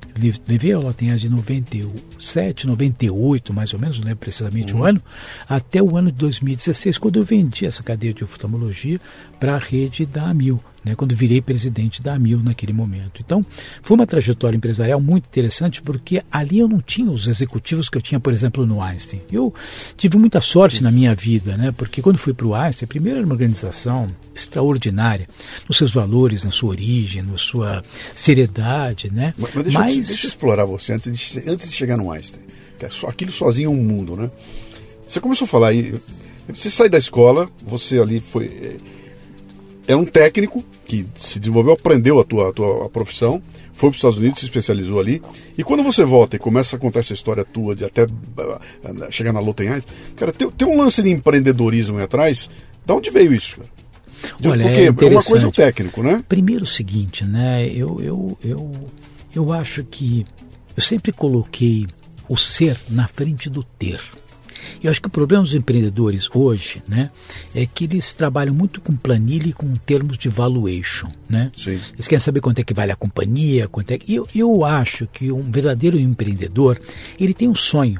levei 0.48 0.74
a 0.74 0.80
Lotenhais 0.80 1.22
de 1.22 1.30
97, 1.30 2.68
98 2.68 3.54
mais 3.54 3.74
ou 3.74 3.80
menos, 3.80 4.00
não 4.00 4.06
lembro 4.06 4.20
precisamente 4.20 4.74
uhum. 4.74 4.82
o 4.82 4.86
ano, 4.86 5.02
até 5.48 5.82
o 5.82 5.98
ano 5.98 6.12
de 6.12 6.18
2016, 6.18 6.98
quando 6.98 7.18
eu 7.18 7.24
vendi 7.24 7.66
essa 7.66 7.82
cadeia 7.84 8.14
de 8.14 8.24
oftalmologia 8.24 9.00
para 9.40 9.56
a 9.56 9.60
rede 9.60 10.06
da 10.06 10.30
Amil 10.30 10.60
né, 10.88 10.96
quando 10.96 11.16
virei 11.16 11.42
presidente 11.42 12.02
da 12.02 12.16
Amil 12.16 12.40
naquele 12.44 12.74
momento. 12.74 13.22
Então, 13.24 13.46
foi 13.82 13.96
uma 13.96 14.08
trajetória 14.08 14.56
empresarial 14.56 15.00
muito 15.00 15.26
interessante 15.26 15.82
porque 15.82 16.22
ali 16.32 16.60
eu 16.60 16.68
não 16.68 16.80
tinha 16.80 17.12
os 17.12 17.28
executivos 17.28 17.90
que 17.90 17.98
eu 17.98 18.02
tinha, 18.02 18.20
por 18.20 18.34
exemplo, 18.34 18.66
no 18.66 18.82
Einstein. 18.82 19.22
Eu 19.32 19.54
tive 19.96 20.18
muita 20.18 20.42
sorte 20.42 20.76
Isso. 20.76 20.84
na 20.84 20.92
minha 20.92 21.14
vida, 21.14 21.58
né, 21.58 21.72
porque 21.72 22.02
quando 22.02 22.18
fui 22.18 22.34
para 22.34 22.48
o 22.48 22.56
Einstein, 22.56 22.88
primeiro 22.88 23.20
era 23.20 23.26
uma 23.26 23.34
organização 23.34 24.08
extraordinária, 24.36 25.28
nos 25.68 25.78
seus 25.78 25.92
valores, 25.92 26.44
na 26.44 26.52
sua 26.52 26.70
origem, 26.70 27.24
na 27.24 27.38
sua 27.38 27.84
seriedade. 28.16 29.12
Né? 29.12 29.34
Mas, 29.38 29.54
mas 29.54 29.64
deixa, 29.64 29.80
mas... 29.80 29.96
Eu, 29.96 30.04
deixa 30.04 30.28
eu 30.28 30.30
explorar 30.30 30.66
você 30.66 30.94
antes 30.94 31.32
de, 31.32 31.50
antes 31.50 31.70
de 31.70 31.76
chegar 31.76 31.98
no 31.98 32.12
Einstein. 32.12 32.44
É 32.80 32.88
aquilo 33.08 33.32
sozinho 33.32 33.68
é 33.68 33.74
um 33.74 33.84
mundo, 33.84 34.16
né? 34.16 34.30
Você 35.06 35.20
começou 35.20 35.46
a 35.46 35.48
falar 35.48 35.70
aí, 35.70 35.96
você 36.48 36.70
sai 36.70 36.90
da 36.90 36.98
escola, 36.98 37.50
você 37.66 37.98
ali 37.98 38.20
foi 38.20 38.46
eh, 38.46 38.78
é 39.88 39.96
um 39.96 40.06
técnico 40.06 40.64
que 40.86 41.06
se 41.18 41.40
desenvolveu, 41.40 41.74
aprendeu 41.74 42.20
a 42.20 42.24
tua, 42.24 42.50
a 42.50 42.54
tua 42.54 42.86
a 42.86 42.90
profissão, 42.90 43.42
foi 43.72 43.90
para 43.90 43.96
os 43.96 43.98
Estados 43.98 44.18
Unidos, 44.18 44.40
se 44.40 44.46
especializou 44.46 45.00
ali. 45.00 45.22
E 45.58 45.64
quando 45.64 45.84
você 45.84 46.04
volta 46.04 46.36
e 46.36 46.40
começa 46.40 46.76
a 46.76 46.80
contar 46.80 47.00
essa 47.00 47.14
história 47.14 47.46
tua 47.46 47.76
de 47.76 47.86
até 47.86 48.04
uh, 48.04 49.12
chegar 49.12 49.32
na 49.32 49.40
Lotenhais, 49.40 49.88
cara, 50.16 50.32
tem, 50.34 50.50
tem 50.50 50.68
um 50.68 50.78
lance 50.78 51.02
de 51.02 51.10
empreendedorismo 51.10 51.98
aí 51.98 52.04
atrás. 52.04 52.50
Da 52.86 52.96
onde 52.96 53.10
veio 53.10 53.34
isso, 53.34 53.58
cara? 53.58 53.70
De, 54.40 54.48
Olha, 54.48 54.66
porque 54.66 54.82
é, 54.82 55.08
é 55.08 55.12
uma 55.12 55.24
coisa 55.24 55.48
o 55.48 55.52
técnico, 55.52 56.02
né? 56.02 56.24
Primeiro 56.28 56.64
o 56.64 56.68
seguinte, 56.68 57.24
né? 57.24 57.68
Eu, 57.68 58.00
eu, 58.02 58.38
eu, 58.44 58.72
eu 59.34 59.54
acho 59.54 59.84
que 59.84 60.26
eu 60.76 60.82
sempre 60.82 61.12
coloquei 61.12 61.86
o 62.28 62.36
ser 62.36 62.78
na 62.90 63.08
frente 63.08 63.50
do 63.50 63.64
ter. 63.64 64.02
Eu 64.84 64.92
acho 64.92 65.02
que 65.02 65.08
o 65.08 65.12
problema 65.12 65.44
dos 65.44 65.54
empreendedores 65.54 66.30
hoje, 66.34 66.82
né, 66.88 67.10
é 67.54 67.66
que 67.66 67.86
eles 67.86 68.14
trabalham 68.14 68.54
muito 68.54 68.82
com 68.82 68.96
planilha 68.96 69.50
e 69.50 69.54
com 69.54 69.74
termos 69.76 70.18
de 70.18 70.30
valuation, 70.30 71.08
né? 71.30 71.52
Sim. 71.56 71.80
Eles 71.94 72.08
querem 72.08 72.20
saber 72.20 72.42
quanto 72.42 72.60
é 72.60 72.64
que 72.64 72.74
vale 72.74 72.92
a 72.92 72.96
companhia, 72.96 73.68
quanto 73.68 73.92
é 73.92 73.98
que... 73.98 74.14
Eu, 74.14 74.28
eu 74.36 74.66
acho 74.66 75.08
que 75.08 75.32
um 75.32 75.52
verdadeiro 75.52 76.00
empreendedor, 76.00 76.80
ele 77.20 77.34
tem 77.34 77.48
um 77.48 77.56
sonho 77.56 78.00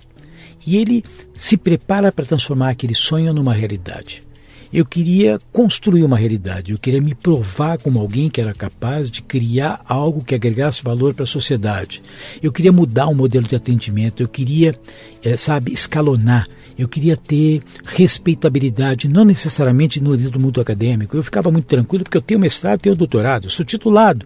e 0.66 0.76
ele 0.76 1.04
se 1.34 1.56
prepara 1.56 2.12
para 2.12 2.26
transformar 2.26 2.70
aquele 2.70 2.94
sonho 2.94 3.34
numa 3.34 3.54
realidade. 3.54 4.27
Eu 4.72 4.86
queria 4.86 5.40
construir 5.52 6.04
uma 6.04 6.18
realidade, 6.18 6.72
eu 6.72 6.78
queria 6.78 7.02
me 7.02 7.16
provar 7.16 7.78
como 7.78 8.00
alguém 8.00 8.30
que 8.30 8.42
era 8.42 8.54
capaz 8.54 9.10
de 9.10 9.22
criar 9.22 9.82
algo 9.86 10.24
que 10.24 10.36
agregasse 10.36 10.84
valor 10.84 11.14
para 11.14 11.24
a 11.24 11.28
sociedade. 11.28 12.02
Eu 12.44 12.52
queria 12.52 12.72
mudar 12.72 13.08
o 13.08 13.16
modelo 13.16 13.48
de 13.48 13.56
atendimento, 13.56 14.22
eu 14.22 14.28
queria, 14.28 14.78
é, 15.24 15.38
sabe, 15.38 15.72
escalonar. 15.72 16.48
Eu 16.78 16.88
queria 16.88 17.18
ter 17.18 17.64
respeitabilidade, 17.86 19.08
não 19.08 19.26
necessariamente 19.26 20.00
no 20.00 20.16
do 20.16 20.40
mundo 20.40 20.62
acadêmico. 20.62 21.18
Eu 21.18 21.24
ficava 21.24 21.50
muito 21.50 21.66
tranquilo 21.66 22.04
porque 22.04 22.18
eu 22.18 22.22
tenho 22.22 22.40
mestrado, 22.40 22.82
tenho 22.82 22.96
doutorado, 22.96 23.46
eu 23.46 23.50
sou 23.50 23.66
titulado. 23.66 24.26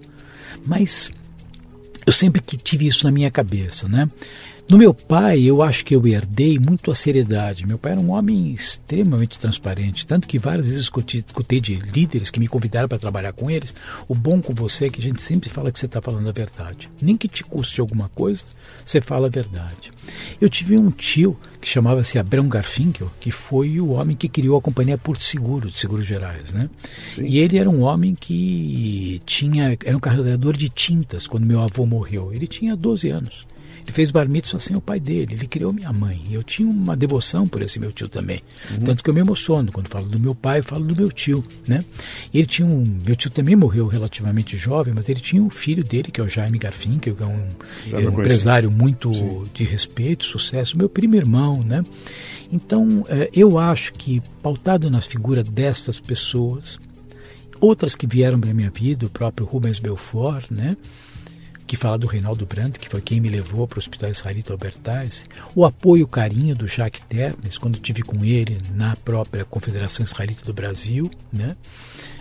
Mas 0.66 1.10
eu 2.06 2.12
sempre 2.12 2.42
que 2.42 2.58
tive 2.58 2.88
isso 2.88 3.06
na 3.06 3.12
minha 3.12 3.32
cabeça, 3.32 3.88
né? 3.88 4.08
No 4.72 4.78
meu 4.78 4.94
pai, 4.94 5.42
eu 5.42 5.62
acho 5.62 5.84
que 5.84 5.94
eu 5.94 6.08
herdei 6.08 6.58
muito 6.58 6.92
a 6.92 6.96
seriedade. 6.96 7.68
Meu 7.68 7.78
pai 7.78 7.92
era 7.92 8.00
um 8.00 8.12
homem 8.12 8.54
extremamente 8.54 9.38
transparente, 9.38 10.08
tanto 10.08 10.30
que 10.30 10.40
várias 10.40 10.66
vezes 10.66 10.90
escutei 11.10 11.60
de 11.60 11.76
líderes 11.76 12.32
que 12.32 12.40
me 12.40 12.48
convidaram 12.48 12.88
para 12.88 12.98
trabalhar 12.98 13.34
com 13.34 13.52
eles. 13.52 13.76
O 14.08 14.16
bom 14.16 14.42
com 14.42 14.54
você 14.54 14.86
é 14.86 14.90
que 14.90 15.02
a 15.02 15.04
gente 15.04 15.22
sempre 15.22 15.50
fala 15.50 15.74
que 15.74 15.78
você 15.78 15.88
está 15.88 16.02
falando 16.02 16.30
a 16.30 16.32
verdade. 16.32 16.90
Nem 17.02 17.18
que 17.18 17.28
te 17.28 17.44
custe 17.44 17.82
alguma 17.82 18.08
coisa, 18.16 18.46
você 18.86 19.02
fala 19.02 19.28
a 19.28 19.30
verdade. 19.30 19.92
Eu 20.40 20.50
tive 20.50 20.78
um 20.78 20.90
tio 20.90 21.38
que 21.60 21.68
chamava-se 21.68 22.18
Abrão 22.18 22.48
Garfinkel, 22.48 23.12
que 23.20 23.30
foi 23.30 23.78
o 23.82 23.90
homem 23.90 24.16
que 24.16 24.30
criou 24.30 24.58
a 24.58 24.62
companhia 24.62 24.98
Porto 24.98 25.26
Seguro, 25.26 25.70
de 25.70 25.78
Seguros 25.78 26.06
Gerais, 26.06 26.54
né? 26.54 26.70
Sim. 27.14 27.26
E 27.26 27.40
ele 27.40 27.58
era 27.58 27.70
um 27.70 27.82
homem 27.82 28.16
que 28.16 29.22
tinha, 29.26 29.78
era 29.84 29.98
um 29.98 30.00
carregador 30.00 30.56
de 30.56 30.70
tintas 30.70 31.28
quando 31.28 31.46
meu 31.46 31.60
avô 31.60 31.86
morreu. 31.86 32.34
Ele 32.34 32.48
tinha 32.48 32.74
12 32.74 33.10
anos. 33.10 33.51
Ele 33.92 33.96
fez 33.96 34.10
bar 34.10 34.30
mitzvah 34.30 34.58
sem 34.58 34.74
o 34.74 34.80
pai 34.80 35.02
dele, 35.02 35.34
ele 35.34 35.46
criou 35.46 35.74
minha 35.74 35.92
mãe. 35.92 36.24
Eu 36.32 36.42
tinha 36.42 36.68
uma 36.68 36.96
devoção 36.96 37.46
por 37.46 37.62
esse 37.62 37.78
meu 37.78 37.92
tio 37.92 38.08
também. 38.08 38.42
Uhum. 38.72 38.86
Tanto 38.86 39.04
que 39.04 39.10
eu 39.10 39.14
me 39.14 39.20
emociono 39.20 39.70
quando 39.70 39.90
falo 39.90 40.06
do 40.06 40.18
meu 40.18 40.34
pai, 40.34 40.62
falo 40.62 40.86
do 40.86 40.96
meu 40.96 41.12
tio, 41.12 41.44
né? 41.68 41.84
Ele 42.34 42.46
tinha 42.46 42.66
um, 42.66 42.86
meu 43.06 43.18
tio 43.18 43.30
também 43.30 43.54
morreu 43.54 43.88
relativamente 43.88 44.56
jovem, 44.56 44.94
mas 44.94 45.10
ele 45.10 45.20
tinha 45.20 45.44
um 45.44 45.50
filho 45.50 45.84
dele 45.84 46.10
que 46.10 46.22
é 46.22 46.24
o 46.24 46.30
Jaime 46.30 46.58
Garfinkel, 46.58 47.16
que 47.16 47.22
é 47.22 47.26
um, 47.26 47.48
é 47.92 47.98
um 47.98 48.22
empresário 48.22 48.72
muito 48.72 49.14
Sim. 49.14 49.44
de 49.54 49.66
respeito, 49.66 50.24
sucesso, 50.24 50.78
meu 50.78 50.88
primo 50.88 51.18
irmão, 51.18 51.62
né? 51.62 51.84
Então, 52.50 53.06
é, 53.10 53.30
eu 53.34 53.60
acho 53.60 53.92
que 53.94 54.22
pautado 54.42 54.90
na 54.90 55.02
figura 55.02 55.44
destas 55.44 56.00
pessoas, 56.00 56.80
outras 57.60 57.94
que 57.94 58.08
vieram 58.08 58.40
para 58.40 58.54
minha 58.54 58.70
vida, 58.70 59.06
o 59.06 59.10
próprio 59.10 59.46
Rubens 59.46 59.80
Belfort, 59.80 60.50
né? 60.50 60.78
Que 61.72 61.78
fala 61.78 61.98
do 61.98 62.06
Reinaldo 62.06 62.46
Brandt, 62.46 62.78
que 62.78 62.90
foi 62.90 63.00
quem 63.00 63.22
me 63.22 63.30
levou 63.30 63.66
para 63.66 63.78
o 63.78 63.80
Hospital 63.80 64.10
Israelita 64.10 64.52
Albertais, 64.52 65.24
o 65.56 65.64
apoio, 65.64 66.04
o 66.04 66.08
carinho 66.08 66.54
do 66.54 66.68
Jacques 66.68 67.02
Termes, 67.08 67.58
quando 67.58 67.80
tive 67.80 68.02
com 68.02 68.26
ele 68.26 68.58
na 68.76 68.94
própria 68.98 69.46
Confederação 69.46 70.04
Israelita 70.04 70.44
do 70.44 70.52
Brasil, 70.52 71.10
né? 71.32 71.56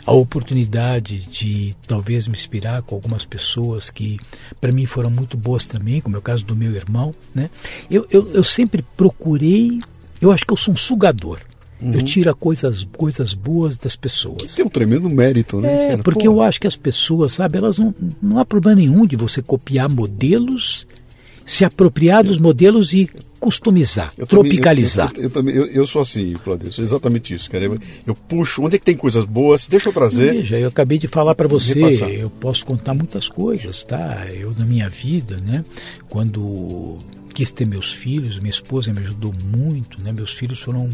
a 0.07 0.13
oportunidade 0.13 1.27
de 1.27 1.75
talvez 1.85 2.29
me 2.29 2.35
inspirar 2.35 2.83
com 2.83 2.95
algumas 2.95 3.25
pessoas 3.25 3.91
que 3.91 4.21
para 4.61 4.71
mim 4.71 4.87
foram 4.87 5.11
muito 5.11 5.37
boas 5.37 5.67
também, 5.67 6.01
como 6.01 6.15
é 6.15 6.21
o 6.21 6.23
caso 6.23 6.45
do 6.45 6.55
meu 6.55 6.71
irmão. 6.71 7.13
Né? 7.35 7.51
Eu, 7.91 8.07
eu, 8.09 8.31
eu 8.33 8.45
sempre 8.45 8.85
procurei, 8.97 9.81
eu 10.21 10.31
acho 10.31 10.47
que 10.47 10.53
eu 10.53 10.57
sou 10.57 10.75
um 10.75 10.77
sugador. 10.77 11.41
Uhum. 11.81 11.95
Eu 11.95 12.03
tiro 12.03 12.35
coisas, 12.37 12.87
coisas 12.97 13.33
boas 13.33 13.79
das 13.79 13.97
pessoas. 13.97 14.55
Tem 14.55 14.65
um 14.65 14.69
tremendo 14.69 15.09
mérito, 15.09 15.61
né? 15.61 15.93
É, 15.93 15.97
porque 15.97 16.29
Pô. 16.29 16.35
eu 16.35 16.43
acho 16.43 16.61
que 16.61 16.67
as 16.67 16.77
pessoas, 16.77 17.33
sabe, 17.33 17.57
elas 17.57 17.79
não, 17.79 17.95
não 18.21 18.39
há 18.39 18.45
problema 18.45 18.77
nenhum 18.81 19.07
de 19.07 19.17
você 19.17 19.41
copiar 19.41 19.89
modelos, 19.89 20.87
se 21.47 21.65
apropriar 21.65 22.23
dos 22.23 22.39
modelos 22.39 22.93
e 22.93 23.09
customizar, 23.41 24.13
eu 24.19 24.27
tropicalizar. 24.27 25.11
Também, 25.33 25.55
eu, 25.55 25.65
eu, 25.65 25.73
eu, 25.73 25.87
sou 25.87 26.03
assim, 26.03 26.35
Claudio, 26.45 26.71
sou 26.71 26.85
exatamente 26.85 27.33
isso, 27.33 27.51
cara. 27.51 27.65
Eu, 28.07 28.15
puxo, 28.15 28.63
onde 28.63 28.77
é 28.77 28.79
que 28.79 28.85
tem 28.85 28.97
coisas 28.97 29.25
boas, 29.25 29.67
deixa 29.67 29.89
eu 29.89 29.93
trazer. 29.95 30.35
Veja, 30.35 30.59
eu 30.59 30.69
acabei 30.69 30.99
de 30.99 31.09
falar 31.09 31.35
para 31.35 31.49
você, 31.49 31.81
eu 32.21 32.29
posso 32.29 32.67
contar 32.67 32.93
muitas 32.93 33.29
coisas, 33.31 33.83
tá? 33.83 34.27
Eu 34.31 34.55
na 34.59 34.67
minha 34.67 34.91
vida, 34.91 35.39
né, 35.39 35.65
quando 36.11 36.99
quis 37.41 37.51
ter 37.51 37.67
meus 37.67 37.91
filhos, 37.91 38.39
minha 38.39 38.51
esposa 38.51 38.93
me 38.93 39.01
ajudou 39.01 39.33
muito, 39.43 40.05
né? 40.05 40.13
Meus 40.13 40.31
filhos 40.31 40.61
foram 40.61 40.91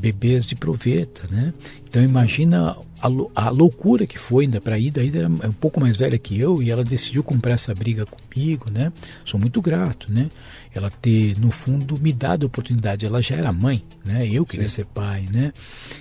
bebês 0.00 0.44
de 0.44 0.56
proveta, 0.56 1.22
né? 1.30 1.54
Então 1.88 2.02
imagina 2.02 2.76
a, 3.00 3.08
a 3.36 3.50
loucura 3.50 4.04
que 4.04 4.18
foi 4.18 4.46
ainda 4.46 4.60
para 4.60 4.76
Ida. 4.76 5.00
A 5.00 5.04
Ida 5.04 5.30
é 5.44 5.46
um 5.46 5.52
pouco 5.52 5.80
mais 5.80 5.96
velha 5.96 6.18
que 6.18 6.36
eu 6.40 6.60
e 6.60 6.72
ela 6.72 6.82
decidiu 6.82 7.22
comprar 7.22 7.52
essa 7.52 7.72
briga 7.72 8.04
comigo, 8.04 8.68
né? 8.68 8.92
Sou 9.24 9.38
muito 9.38 9.62
grato, 9.62 10.12
né? 10.12 10.28
Ela 10.74 10.90
ter 10.90 11.38
no 11.38 11.52
fundo 11.52 11.96
me 12.00 12.12
dado 12.12 12.42
a 12.42 12.46
oportunidade. 12.48 13.06
Ela 13.06 13.22
já 13.22 13.36
era 13.36 13.52
mãe, 13.52 13.80
né? 14.04 14.28
Eu 14.28 14.44
queria 14.44 14.68
Sim. 14.68 14.74
ser 14.74 14.86
pai, 14.86 15.28
né? 15.30 15.52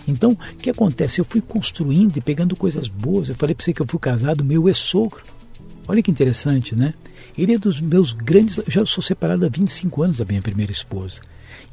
Então 0.07 0.31
o 0.31 0.55
que 0.55 0.71
acontece? 0.71 1.21
Eu 1.21 1.25
fui 1.25 1.41
construindo 1.41 2.17
e 2.17 2.21
pegando 2.21 2.55
coisas 2.55 2.87
boas. 2.87 3.29
Eu 3.29 3.35
falei 3.35 3.53
para 3.53 3.63
você 3.63 3.71
que 3.71 3.83
eu 3.83 3.87
fui 3.87 3.99
casado 3.99 4.43
meu 4.43 4.67
ex-sogro. 4.67 5.21
Olha 5.87 6.01
que 6.01 6.09
interessante, 6.09 6.75
né? 6.75 6.95
Ele 7.37 7.53
é 7.53 7.57
dos 7.57 7.79
meus 7.79 8.13
grandes. 8.13 8.57
Eu 8.57 8.65
já 8.67 8.85
sou 8.85 9.03
separado 9.03 9.45
há 9.45 9.49
25 9.49 10.03
anos 10.03 10.17
da 10.17 10.25
minha 10.25 10.41
primeira 10.41 10.71
esposa. 10.71 11.21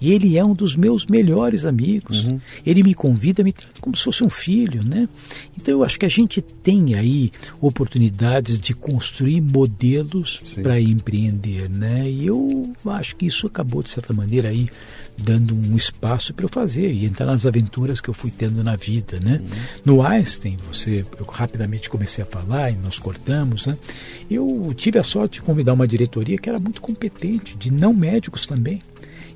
E 0.00 0.10
ele 0.12 0.36
é 0.36 0.44
um 0.44 0.52
dos 0.52 0.74
meus 0.74 1.06
melhores 1.06 1.64
amigos. 1.64 2.24
Uhum. 2.24 2.40
Ele 2.66 2.82
me 2.82 2.92
convida, 2.92 3.44
me 3.44 3.52
trata 3.52 3.80
como 3.80 3.96
se 3.96 4.02
fosse 4.02 4.24
um 4.24 4.28
filho, 4.28 4.82
né? 4.82 5.08
Então 5.56 5.74
eu 5.74 5.84
acho 5.84 5.96
que 5.96 6.04
a 6.04 6.08
gente 6.08 6.40
tem 6.40 6.96
aí 6.96 7.30
oportunidades 7.60 8.58
de 8.58 8.74
construir 8.74 9.40
modelos 9.40 10.42
para 10.60 10.80
empreender, 10.80 11.70
né? 11.70 12.10
E 12.10 12.26
eu 12.26 12.72
acho 12.86 13.14
que 13.14 13.26
isso 13.26 13.46
acabou 13.46 13.80
de 13.80 13.90
certa 13.90 14.12
maneira 14.12 14.48
aí 14.48 14.68
dando 15.16 15.54
um 15.54 15.76
espaço 15.76 16.34
para 16.34 16.44
eu 16.44 16.48
fazer 16.48 16.92
e 16.92 17.04
entrar 17.04 17.26
nas 17.26 17.46
aventuras 17.46 18.00
que 18.00 18.08
eu 18.08 18.14
fui 18.14 18.30
tendo 18.30 18.62
na 18.64 18.76
vida, 18.76 19.18
né? 19.20 19.40
Uhum. 19.40 19.48
No 19.84 20.02
Einstein, 20.02 20.56
você, 20.70 21.04
eu 21.18 21.26
rapidamente 21.26 21.88
comecei 21.88 22.22
a 22.22 22.26
falar 22.26 22.70
e 22.70 22.76
nós 22.76 22.98
cortamos, 22.98 23.66
né? 23.66 23.76
Eu 24.30 24.72
tive 24.74 24.98
a 24.98 25.02
sorte 25.02 25.34
de 25.34 25.42
convidar 25.42 25.72
uma 25.72 25.86
diretoria 25.86 26.38
que 26.38 26.48
era 26.48 26.58
muito 26.58 26.80
competente, 26.80 27.56
de 27.56 27.72
não 27.72 27.92
médicos 27.92 28.46
também. 28.46 28.80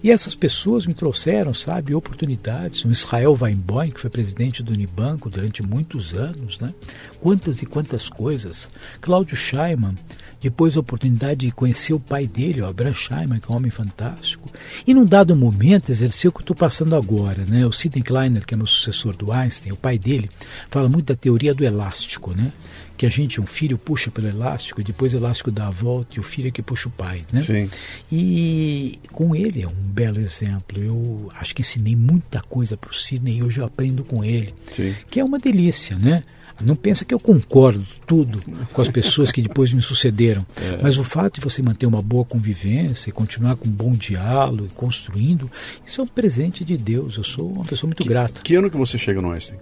E 0.03 0.11
essas 0.11 0.35
pessoas 0.35 0.87
me 0.87 0.95
trouxeram, 0.95 1.53
sabe, 1.53 1.95
oportunidades. 1.95 2.85
O 2.85 2.91
Israel 2.91 3.37
Weinboim, 3.41 3.91
que 3.91 4.01
foi 4.01 4.11
presidente 4.11 4.63
do 4.63 4.73
Unibanco 4.73 5.29
durante 5.29 5.63
muitos 5.63 6.15
anos, 6.15 6.61
né? 6.61 6.73
Quantas 7.21 7.63
e 7.63 7.67
quantas 7.67 8.09
coisas. 8.09 8.69
Cláudio 9.01 9.37
Scheiman, 9.37 9.95
depois 10.41 10.77
a 10.77 10.81
oportunidade 10.81 11.47
de 11.47 11.51
conhecer 11.51 11.93
o 11.93 12.01
pai 12.01 12.27
dele, 12.27 12.61
o 12.61 12.67
Abraham 12.67 12.95
Scheiman, 12.95 13.41
que 13.41 13.51
é 13.51 13.53
um 13.53 13.57
homem 13.57 13.71
fantástico. 13.71 14.49
E 14.87 14.95
num 14.95 15.05
dado 15.05 15.35
momento 15.35 15.91
exerceu 15.91 16.31
o 16.31 16.33
que 16.33 16.39
eu 16.39 16.43
estou 16.43 16.57
passando 16.57 16.95
agora, 16.95 17.45
né? 17.45 17.67
O 17.67 17.73
Sidney 17.73 18.03
Kleiner, 18.03 18.47
que 18.47 18.55
é 18.55 18.57
meu 18.57 18.67
sucessor 18.67 19.17
do 19.17 19.33
Einstein, 19.33 19.73
o 19.73 19.77
pai 19.77 19.99
dele, 19.99 20.31
fala 20.71 20.89
muito 20.89 21.07
da 21.07 21.17
teoria 21.17 21.55
do 21.55 21.65
elástico, 21.65 22.35
né? 22.35 22.53
Que 22.97 23.05
a 23.05 23.09
gente, 23.09 23.41
um 23.41 23.47
filho 23.47 23.77
puxa 23.77 24.11
pelo 24.11 24.29
elástico, 24.29 24.81
e 24.81 24.85
depois 24.85 25.13
o 25.13 25.19
elástico 25.19 25.51
dá 25.51 25.67
a 25.67 25.71
volta 25.71 26.17
e 26.17 26.21
o 26.21 26.23
filho 26.23 26.49
é 26.49 26.51
que 26.51 26.63
puxa 26.63 26.89
o 26.89 26.93
pai, 26.93 27.25
né? 27.33 27.43
Sim. 27.43 27.71
E 28.11 28.99
com 29.13 29.37
ele 29.37 29.63
é 29.63 29.69
um 29.69 29.73
belo 29.73 30.19
exemplo. 30.19 30.83
Eu 30.83 31.31
acho 31.35 31.55
que 31.55 31.63
ensinei 31.63 31.95
muita 31.95 32.41
coisa 32.41 32.77
para 32.77 32.91
o 32.91 32.95
Sidney 32.95 33.39
e 33.39 33.43
hoje 33.43 33.61
eu 33.61 33.67
aprendo 33.67 34.05
com 34.05 34.25
ele, 34.25 34.55
Sim. 34.71 34.95
que 35.11 35.21
é 35.21 35.25
uma 35.25 35.39
delícia, 35.39 35.97
né? 35.99 36.23
Não 36.65 36.75
pensa 36.75 37.05
que 37.05 37.13
eu 37.13 37.21
concordo 37.21 37.85
tudo 38.07 38.43
com 38.73 38.83
as 38.83 38.89
pessoas 38.89 39.31
que 39.31 39.43
depois 39.43 39.73
me 39.73 39.83
sucederam, 39.83 40.45
é. 40.57 40.79
mas 40.83 40.97
o 40.97 41.05
fato 41.05 41.35
de 41.35 41.41
você 41.41 41.63
manter 41.63 41.87
uma 41.87 42.01
boa 42.01 42.25
convivência 42.25 43.11
e 43.11 43.13
continuar 43.13 43.57
com 43.57 43.69
um 43.69 43.73
bom 43.73 43.93
diálogo 43.93 44.69
construindo, 44.75 45.51
isso 45.87 46.01
é 46.01 46.05
um 46.05 46.07
presente 46.07 46.65
de 46.65 46.77
Deus. 46.77 47.17
Eu 47.17 47.25
sou 47.25 47.51
uma 47.51 47.65
pessoa 47.65 47.89
muito 47.89 48.03
que, 48.03 48.09
grata. 48.09 48.41
Que 48.43 48.55
ano 48.55 48.71
que 48.71 48.77
você 48.77 48.97
chega 48.97 49.21
no 49.21 49.31
Einstein? 49.31 49.59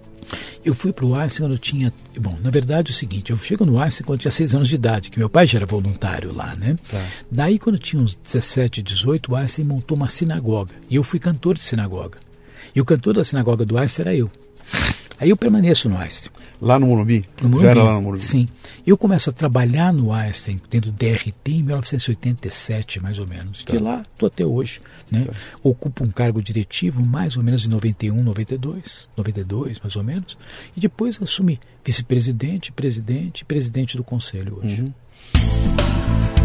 Eu 0.63 0.73
fui 0.73 0.91
para 0.91 1.05
o 1.05 1.15
Einstein 1.15 1.45
quando 1.45 1.53
eu 1.53 1.59
tinha. 1.59 1.93
Bom, 2.19 2.37
na 2.41 2.49
verdade 2.49 2.91
é 2.91 2.93
o 2.93 2.95
seguinte: 2.95 3.31
eu 3.31 3.37
chego 3.37 3.65
no 3.65 3.79
Einstein 3.79 4.05
quando 4.05 4.19
eu 4.19 4.21
tinha 4.21 4.31
seis 4.31 4.55
anos 4.55 4.67
de 4.67 4.75
idade, 4.75 5.09
que 5.09 5.19
meu 5.19 5.29
pai 5.29 5.45
já 5.45 5.59
era 5.59 5.65
voluntário 5.65 6.33
lá, 6.33 6.55
né? 6.55 6.75
Tá. 6.89 7.05
Daí, 7.29 7.59
quando 7.59 7.75
eu 7.75 7.81
tinha 7.81 8.01
uns 8.01 8.15
17, 8.15 8.81
18, 8.81 9.31
o 9.31 9.35
Einstein 9.35 9.65
montou 9.65 9.95
uma 9.95 10.09
sinagoga. 10.09 10.73
E 10.89 10.95
eu 10.95 11.03
fui 11.03 11.19
cantor 11.19 11.55
de 11.55 11.63
sinagoga. 11.63 12.17
E 12.75 12.81
o 12.81 12.85
cantor 12.85 13.15
da 13.15 13.23
sinagoga 13.23 13.65
do 13.65 13.77
Einstein 13.77 14.07
era 14.07 14.15
eu. 14.15 14.31
Aí 15.19 15.29
eu 15.29 15.37
permaneço 15.37 15.87
no 15.89 15.97
Einstein. 15.97 16.31
Lá 16.61 16.79
no 16.79 16.87
Morumbi? 16.87 17.23
No 17.41 17.49
Morumbi. 17.49 17.63
Já 17.63 17.71
era 17.71 17.83
lá 17.83 17.93
no 17.93 18.01
Morumbi? 18.01 18.23
Sim. 18.23 18.47
Eu 18.85 18.97
começo 18.97 19.29
a 19.29 19.33
trabalhar 19.33 19.93
no 19.93 20.11
Einstein, 20.11 20.59
tendo 20.69 20.91
DRT, 20.91 21.51
em 21.51 21.63
1987, 21.63 23.01
mais 23.01 23.19
ou 23.19 23.27
menos. 23.27 23.63
Tá. 23.63 23.75
E 23.75 23.77
lá 23.77 24.03
estou 24.13 24.27
até 24.27 24.45
hoje. 24.45 24.81
Né? 25.09 25.23
Tá. 25.23 25.33
Ocupo 25.63 26.03
um 26.03 26.09
cargo 26.09 26.41
diretivo 26.41 27.05
mais 27.05 27.37
ou 27.37 27.43
menos 27.43 27.65
em 27.65 27.69
91, 27.69 28.23
92, 28.23 29.07
92, 29.15 29.79
mais 29.79 29.95
ou 29.95 30.03
menos. 30.03 30.37
E 30.75 30.79
depois 30.79 31.21
assumi 31.21 31.59
vice-presidente, 31.83 32.71
presidente 32.71 33.41
e 33.41 33.45
presidente 33.45 33.97
do 33.97 34.03
conselho 34.03 34.59
hoje. 34.61 34.81
Uhum. 34.81 36.44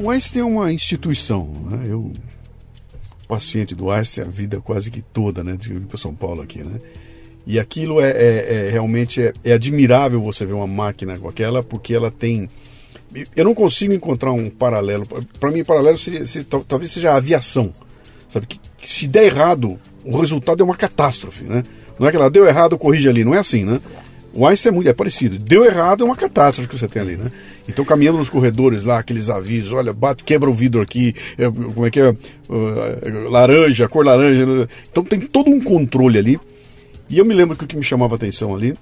O 0.00 0.10
Einstein 0.10 0.42
é 0.42 0.44
uma 0.44 0.72
instituição. 0.72 1.48
Né? 1.70 1.86
Eu 1.88 2.12
paciente 3.32 3.74
do 3.74 3.90
Einstein 3.90 4.24
a 4.24 4.28
vida 4.28 4.60
quase 4.60 4.90
que 4.90 5.00
toda, 5.00 5.42
né? 5.42 5.56
De 5.56 5.72
para 5.80 5.96
São 5.96 6.14
Paulo 6.14 6.42
aqui, 6.42 6.62
né? 6.62 6.78
E 7.46 7.58
aquilo 7.58 7.98
é, 8.00 8.10
é, 8.10 8.66
é 8.66 8.70
realmente 8.70 9.22
é, 9.22 9.32
é, 9.42 9.52
admirável 9.54 10.22
você 10.22 10.44
ver 10.44 10.52
uma 10.52 10.66
máquina 10.66 11.18
com 11.18 11.28
aquela, 11.28 11.62
porque 11.62 11.94
ela 11.94 12.10
tem. 12.10 12.48
Eu 13.34 13.44
não 13.44 13.54
consigo 13.54 13.92
encontrar 13.94 14.32
um 14.32 14.50
paralelo. 14.50 15.06
Para 15.40 15.50
mim, 15.50 15.64
paralelo 15.64 15.96
seria, 15.96 16.24
talvez 16.68 16.92
seja 16.92 17.12
a 17.12 17.16
aviação, 17.16 17.72
sabe? 18.28 18.46
Que, 18.46 18.60
que, 18.78 18.90
se 18.90 19.08
der 19.08 19.24
errado, 19.24 19.78
o 20.04 20.18
resultado 20.18 20.62
é 20.62 20.64
uma 20.64 20.76
catástrofe, 20.76 21.44
né? 21.44 21.62
Não 21.98 22.06
é 22.06 22.10
que 22.10 22.16
ela 22.16 22.30
deu 22.30 22.46
errado, 22.46 22.78
corrige 22.78 23.08
ali, 23.08 23.24
não 23.24 23.34
é 23.34 23.38
assim, 23.38 23.64
né? 23.64 23.80
O 24.34 24.46
Einstein 24.46 24.72
é 24.72 24.74
muito 24.74 24.88
é 24.88 24.94
parecido. 24.94 25.38
Deu 25.38 25.64
errado 25.64 26.02
é 26.02 26.06
uma 26.06 26.16
catástrofe 26.16 26.68
que 26.68 26.78
você 26.78 26.88
tem 26.88 27.02
ali, 27.02 27.16
né? 27.16 27.30
Então, 27.68 27.84
caminhando 27.84 28.18
nos 28.18 28.30
corredores 28.30 28.84
lá, 28.84 28.98
aqueles 28.98 29.28
avisos, 29.28 29.72
olha, 29.72 29.92
bate, 29.92 30.24
quebra 30.24 30.48
o 30.48 30.54
vidro 30.54 30.80
aqui, 30.80 31.14
é, 31.36 31.50
como 31.50 31.86
é 31.86 31.90
que 31.90 32.00
é? 32.00 32.10
Uh, 32.10 33.28
laranja, 33.30 33.88
cor 33.88 34.04
laranja. 34.04 34.46
Né? 34.46 34.66
Então 34.90 35.04
tem 35.04 35.20
todo 35.20 35.50
um 35.50 35.60
controle 35.60 36.18
ali. 36.18 36.40
E 37.10 37.18
eu 37.18 37.24
me 37.24 37.34
lembro 37.34 37.56
que 37.56 37.64
o 37.64 37.66
que 37.66 37.76
me 37.76 37.82
chamava 37.82 38.14
atenção 38.14 38.54
ali 38.54 38.74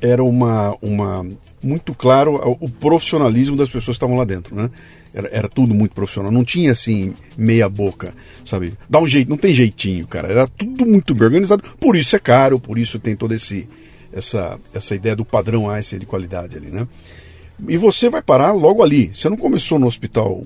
era 0.00 0.22
uma, 0.24 0.76
uma 0.80 1.26
muito 1.62 1.94
claro 1.94 2.34
o 2.60 2.68
profissionalismo 2.68 3.56
das 3.56 3.68
pessoas 3.68 3.96
que 3.96 4.04
estavam 4.04 4.16
lá 4.16 4.24
dentro, 4.24 4.54
né? 4.54 4.70
Era, 5.12 5.28
era 5.28 5.48
tudo 5.48 5.74
muito 5.74 5.94
profissional, 5.94 6.32
não 6.32 6.44
tinha 6.44 6.72
assim 6.72 7.14
meia 7.36 7.68
boca, 7.68 8.12
sabe? 8.44 8.74
Dá 8.90 9.00
um 9.00 9.06
jeito, 9.06 9.28
não 9.28 9.36
tem 9.36 9.54
jeitinho, 9.54 10.06
cara. 10.06 10.28
Era 10.28 10.46
tudo 10.46 10.84
muito 10.84 11.14
bem 11.14 11.24
organizado. 11.24 11.62
Por 11.78 11.96
isso 11.96 12.16
é 12.16 12.18
caro, 12.18 12.58
por 12.58 12.78
isso 12.78 12.98
tem 12.98 13.14
todo 13.14 13.32
esse 13.32 13.68
essa, 14.14 14.58
essa 14.72 14.94
ideia 14.94 15.16
do 15.16 15.24
padrão 15.24 15.68
Einstein 15.68 15.98
de 15.98 16.06
qualidade 16.06 16.56
ali, 16.56 16.68
né? 16.68 16.86
E 17.68 17.76
você 17.76 18.08
vai 18.08 18.22
parar 18.22 18.52
logo 18.52 18.82
ali. 18.82 19.10
Você 19.14 19.28
não 19.28 19.36
começou 19.36 19.78
no 19.78 19.86
hospital 19.86 20.44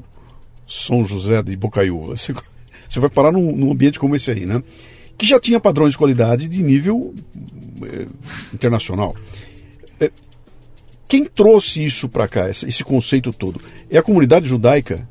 São 0.66 1.05
José 1.05 1.43
de 1.43 1.55
Bocaiúva. 1.57 2.16
Você, 2.16 2.35
você 2.89 3.01
vai 3.01 3.11
parar 3.11 3.31
num, 3.31 3.55
num, 3.55 3.71
ambiente 3.71 3.99
como 3.99 4.16
esse 4.16 4.31
aí, 4.31 4.47
né? 4.47 4.62
Que 5.19 5.27
já 5.27 5.39
tinha 5.39 5.61
padrões 5.61 5.93
de 5.93 5.99
qualidade 5.99 6.49
de 6.49 6.62
nível 6.62 7.14
eh, 7.83 8.07
internacional. 8.55 9.14
Eh, 10.01 10.11
quem 11.07 11.27
trouxe 11.27 11.85
isso 11.85 12.09
para 12.09 12.27
cá, 12.27 12.49
esse 12.49 12.83
conceito 12.83 13.31
todo? 13.31 13.61
É 13.91 13.99
a 13.99 14.03
comunidade 14.03 14.49
judaica 14.49 15.07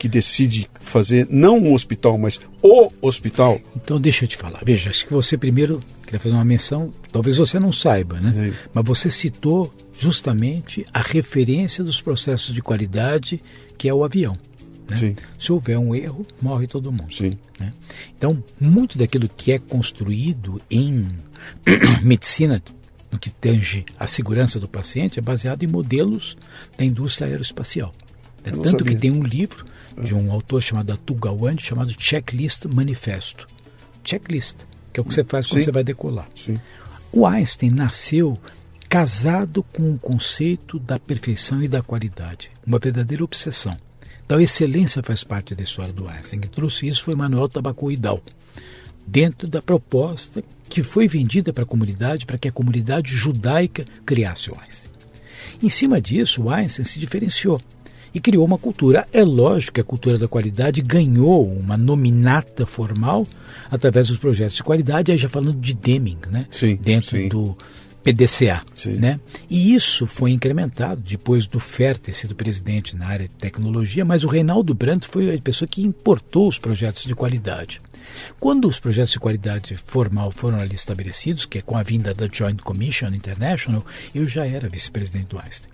que 0.00 0.08
decide 0.08 0.66
fazer 0.80 1.28
não 1.30 1.58
um 1.58 1.74
hospital, 1.74 2.16
mas 2.16 2.40
o 2.62 2.90
hospital? 3.02 3.60
Então 3.76 4.00
deixa 4.00 4.24
eu 4.24 4.28
te 4.28 4.34
falar. 4.34 4.62
Veja, 4.64 4.88
acho 4.88 5.06
que 5.06 5.12
você 5.12 5.36
primeiro 5.36 5.82
queria 6.04 6.18
fazer 6.18 6.34
uma 6.34 6.44
menção, 6.44 6.90
talvez 7.12 7.36
você 7.36 7.60
não 7.60 7.70
saiba, 7.70 8.18
né? 8.18 8.48
É. 8.48 8.68
Mas 8.72 8.84
você 8.84 9.10
citou 9.10 9.72
justamente 9.96 10.86
a 10.90 11.02
referência 11.02 11.84
dos 11.84 12.00
processos 12.00 12.54
de 12.54 12.62
qualidade, 12.62 13.42
que 13.76 13.90
é 13.90 13.92
o 13.92 14.02
avião. 14.02 14.38
Né? 14.88 15.14
Se 15.38 15.52
houver 15.52 15.78
um 15.78 15.94
erro, 15.94 16.26
morre 16.40 16.66
todo 16.66 16.90
mundo. 16.90 17.14
Né? 17.60 17.70
Então, 18.16 18.42
muito 18.58 18.96
daquilo 18.96 19.28
que 19.28 19.52
é 19.52 19.58
construído 19.58 20.62
em 20.70 21.06
medicina, 22.02 22.62
no 23.12 23.18
que 23.18 23.28
tange 23.28 23.84
a 23.98 24.06
segurança 24.06 24.58
do 24.58 24.66
paciente, 24.66 25.18
é 25.18 25.22
baseado 25.22 25.62
em 25.62 25.66
modelos 25.66 26.38
da 26.78 26.84
indústria 26.86 27.28
aeroespacial. 27.28 27.92
É 28.42 28.50
tanto 28.50 28.70
sabia. 28.70 28.94
que 28.94 28.96
tem 28.96 29.10
um 29.10 29.22
livro 29.22 29.66
de 30.02 30.14
um 30.14 30.32
autor 30.32 30.62
chamado 30.62 30.92
Atul 30.92 31.16
Gawande 31.16 31.62
chamado 31.62 31.94
Checklist 31.98 32.66
Manifesto. 32.66 33.46
Checklist, 34.04 34.56
que 34.92 35.00
é 35.00 35.02
o 35.02 35.04
que 35.04 35.14
você 35.14 35.24
faz 35.24 35.46
quando 35.46 35.60
Sim. 35.60 35.64
você 35.64 35.72
vai 35.72 35.84
decolar. 35.84 36.28
Sim. 36.34 36.58
O 37.12 37.26
Einstein 37.26 37.70
nasceu 37.70 38.38
casado 38.88 39.62
com 39.62 39.92
o 39.92 39.98
conceito 39.98 40.78
da 40.78 40.98
perfeição 40.98 41.62
e 41.62 41.68
da 41.68 41.82
qualidade, 41.82 42.50
uma 42.66 42.78
verdadeira 42.78 43.22
obsessão. 43.22 43.76
Então, 44.24 44.38
a 44.38 44.42
excelência 44.42 45.02
faz 45.02 45.24
parte 45.24 45.54
da 45.54 45.62
história 45.62 45.92
do 45.92 46.08
Einstein. 46.08 46.40
Quem 46.40 46.50
trouxe 46.50 46.86
isso 46.86 47.02
foi 47.02 47.14
Manuel 47.14 47.48
Tabacoidal, 47.48 48.22
dentro 49.06 49.48
da 49.48 49.60
proposta 49.60 50.42
que 50.68 50.84
foi 50.84 51.08
vendida 51.08 51.52
para 51.52 51.64
a 51.64 51.66
comunidade, 51.66 52.26
para 52.26 52.38
que 52.38 52.46
a 52.48 52.52
comunidade 52.52 53.10
judaica 53.12 53.84
criasse 54.06 54.50
o 54.50 54.56
Einstein. 54.60 54.90
Em 55.62 55.68
cima 55.68 56.00
disso, 56.00 56.44
o 56.44 56.50
Einstein 56.50 56.84
se 56.84 56.98
diferenciou 56.98 57.60
e 58.14 58.20
criou 58.20 58.44
uma 58.44 58.58
cultura. 58.58 59.06
É 59.12 59.22
lógico 59.22 59.74
que 59.74 59.80
a 59.80 59.84
cultura 59.84 60.18
da 60.18 60.28
qualidade 60.28 60.80
ganhou 60.80 61.46
uma 61.46 61.76
nominata 61.76 62.66
formal 62.66 63.26
através 63.70 64.08
dos 64.08 64.18
projetos 64.18 64.56
de 64.56 64.62
qualidade, 64.62 65.12
aí 65.12 65.18
já 65.18 65.28
falando 65.28 65.60
de 65.60 65.74
Deming, 65.74 66.18
né? 66.30 66.46
Sim, 66.50 66.76
dentro 66.76 67.10
sim. 67.10 67.28
do 67.28 67.56
PDCA, 68.02 68.62
sim. 68.74 68.94
né? 68.94 69.20
E 69.48 69.74
isso 69.74 70.06
foi 70.06 70.30
incrementado 70.30 71.02
depois 71.02 71.46
do 71.46 71.60
Fer 71.60 71.98
ter 71.98 72.14
sido 72.14 72.34
presidente 72.34 72.96
na 72.96 73.06
área 73.06 73.28
de 73.28 73.34
tecnologia, 73.34 74.04
mas 74.04 74.24
o 74.24 74.28
Reinaldo 74.28 74.74
Brandt 74.74 75.06
foi 75.06 75.34
a 75.34 75.38
pessoa 75.38 75.68
que 75.68 75.82
importou 75.82 76.48
os 76.48 76.58
projetos 76.58 77.04
de 77.04 77.14
qualidade. 77.14 77.80
Quando 78.40 78.66
os 78.66 78.80
projetos 78.80 79.12
de 79.12 79.20
qualidade 79.20 79.76
formal 79.76 80.32
foram 80.32 80.60
ali 80.60 80.74
estabelecidos, 80.74 81.44
que 81.44 81.58
é 81.58 81.62
com 81.62 81.76
a 81.76 81.82
vinda 81.82 82.12
da 82.14 82.28
Joint 82.30 82.60
Commission 82.62 83.08
International, 83.08 83.84
eu 84.14 84.26
já 84.26 84.46
era 84.46 84.68
vice-presidente 84.68 85.28
do 85.28 85.38
Einstein. 85.38 85.70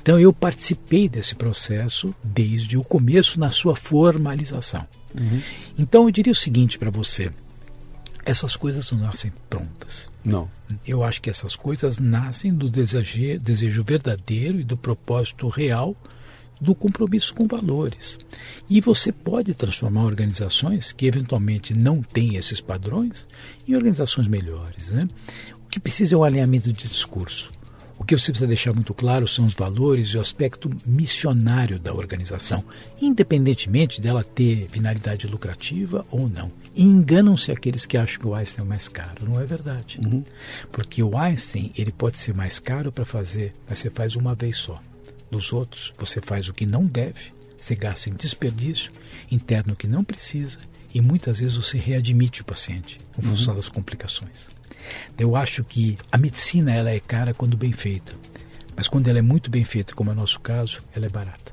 Então 0.00 0.18
eu 0.18 0.32
participei 0.32 1.08
desse 1.08 1.34
processo 1.34 2.14
desde 2.22 2.76
o 2.76 2.84
começo 2.84 3.38
na 3.38 3.50
sua 3.50 3.76
formalização. 3.76 4.86
Uhum. 5.18 5.40
Então 5.78 6.04
eu 6.04 6.10
diria 6.10 6.32
o 6.32 6.36
seguinte 6.36 6.78
para 6.78 6.90
você: 6.90 7.32
essas 8.24 8.56
coisas 8.56 8.90
não 8.92 9.00
nascem 9.00 9.32
prontas. 9.48 10.10
Não. 10.24 10.50
Eu 10.86 11.02
acho 11.02 11.20
que 11.22 11.30
essas 11.30 11.56
coisas 11.56 11.98
nascem 11.98 12.52
do 12.52 12.68
desejo, 12.68 13.38
desejo 13.40 13.82
verdadeiro 13.82 14.60
e 14.60 14.64
do 14.64 14.76
propósito 14.76 15.48
real 15.48 15.96
do 16.60 16.74
compromisso 16.74 17.34
com 17.34 17.46
valores. 17.46 18.18
E 18.68 18.80
você 18.80 19.12
pode 19.12 19.54
transformar 19.54 20.04
organizações 20.04 20.92
que 20.92 21.06
eventualmente 21.06 21.72
não 21.72 22.02
têm 22.02 22.36
esses 22.36 22.60
padrões 22.60 23.26
em 23.66 23.74
organizações 23.74 24.26
melhores. 24.26 24.90
Né? 24.90 25.08
O 25.64 25.68
que 25.68 25.80
precisa 25.80 26.14
é 26.14 26.18
um 26.18 26.24
alinhamento 26.24 26.72
de 26.72 26.88
discurso. 26.88 27.50
O 27.98 28.04
que 28.04 28.16
você 28.16 28.30
precisa 28.30 28.46
deixar 28.46 28.72
muito 28.72 28.94
claro 28.94 29.26
são 29.26 29.44
os 29.44 29.54
valores 29.54 30.08
e 30.08 30.16
o 30.16 30.20
aspecto 30.20 30.70
missionário 30.86 31.78
da 31.78 31.92
organização, 31.92 32.64
independentemente 33.00 34.00
dela 34.00 34.22
ter 34.22 34.68
finalidade 34.70 35.26
lucrativa 35.26 36.06
ou 36.10 36.28
não. 36.28 36.50
E 36.74 36.84
enganam-se 36.84 37.50
aqueles 37.50 37.84
que 37.84 37.96
acham 37.96 38.20
que 38.20 38.26
o 38.26 38.34
Einstein 38.34 38.64
é 38.64 38.68
mais 38.68 38.86
caro. 38.86 39.28
Não 39.28 39.40
é 39.40 39.44
verdade. 39.44 39.98
Uhum. 40.02 40.24
Porque 40.70 41.02
o 41.02 41.18
Einstein 41.18 41.72
ele 41.76 41.90
pode 41.90 42.18
ser 42.18 42.34
mais 42.34 42.58
caro 42.58 42.92
para 42.92 43.04
fazer, 43.04 43.52
mas 43.68 43.80
você 43.80 43.90
faz 43.90 44.14
uma 44.14 44.34
vez 44.34 44.56
só. 44.56 44.80
Dos 45.30 45.52
outros, 45.52 45.92
você 45.98 46.20
faz 46.22 46.48
o 46.48 46.54
que 46.54 46.64
não 46.64 46.86
deve, 46.86 47.32
você 47.58 47.74
gasta 47.74 48.08
em 48.08 48.14
desperdício, 48.14 48.92
interno 49.30 49.72
o 49.72 49.76
que 49.76 49.88
não 49.88 50.04
precisa 50.04 50.58
e 50.94 51.00
muitas 51.00 51.40
vezes 51.40 51.56
você 51.56 51.76
readmite 51.76 52.42
o 52.42 52.44
paciente 52.44 52.98
em 53.18 53.22
função 53.22 53.52
uhum. 53.52 53.60
das 53.60 53.68
complicações. 53.68 54.48
Eu 55.18 55.36
acho 55.36 55.64
que 55.64 55.96
a 56.10 56.18
medicina 56.18 56.72
ela 56.72 56.90
é 56.90 57.00
cara 57.00 57.34
quando 57.34 57.56
bem 57.56 57.72
feita, 57.72 58.14
mas 58.76 58.88
quando 58.88 59.08
ela 59.08 59.18
é 59.18 59.22
muito 59.22 59.50
bem 59.50 59.64
feita, 59.64 59.94
como 59.94 60.10
é 60.10 60.12
o 60.12 60.16
nosso 60.16 60.40
caso, 60.40 60.80
ela 60.94 61.06
é 61.06 61.08
barata. 61.08 61.52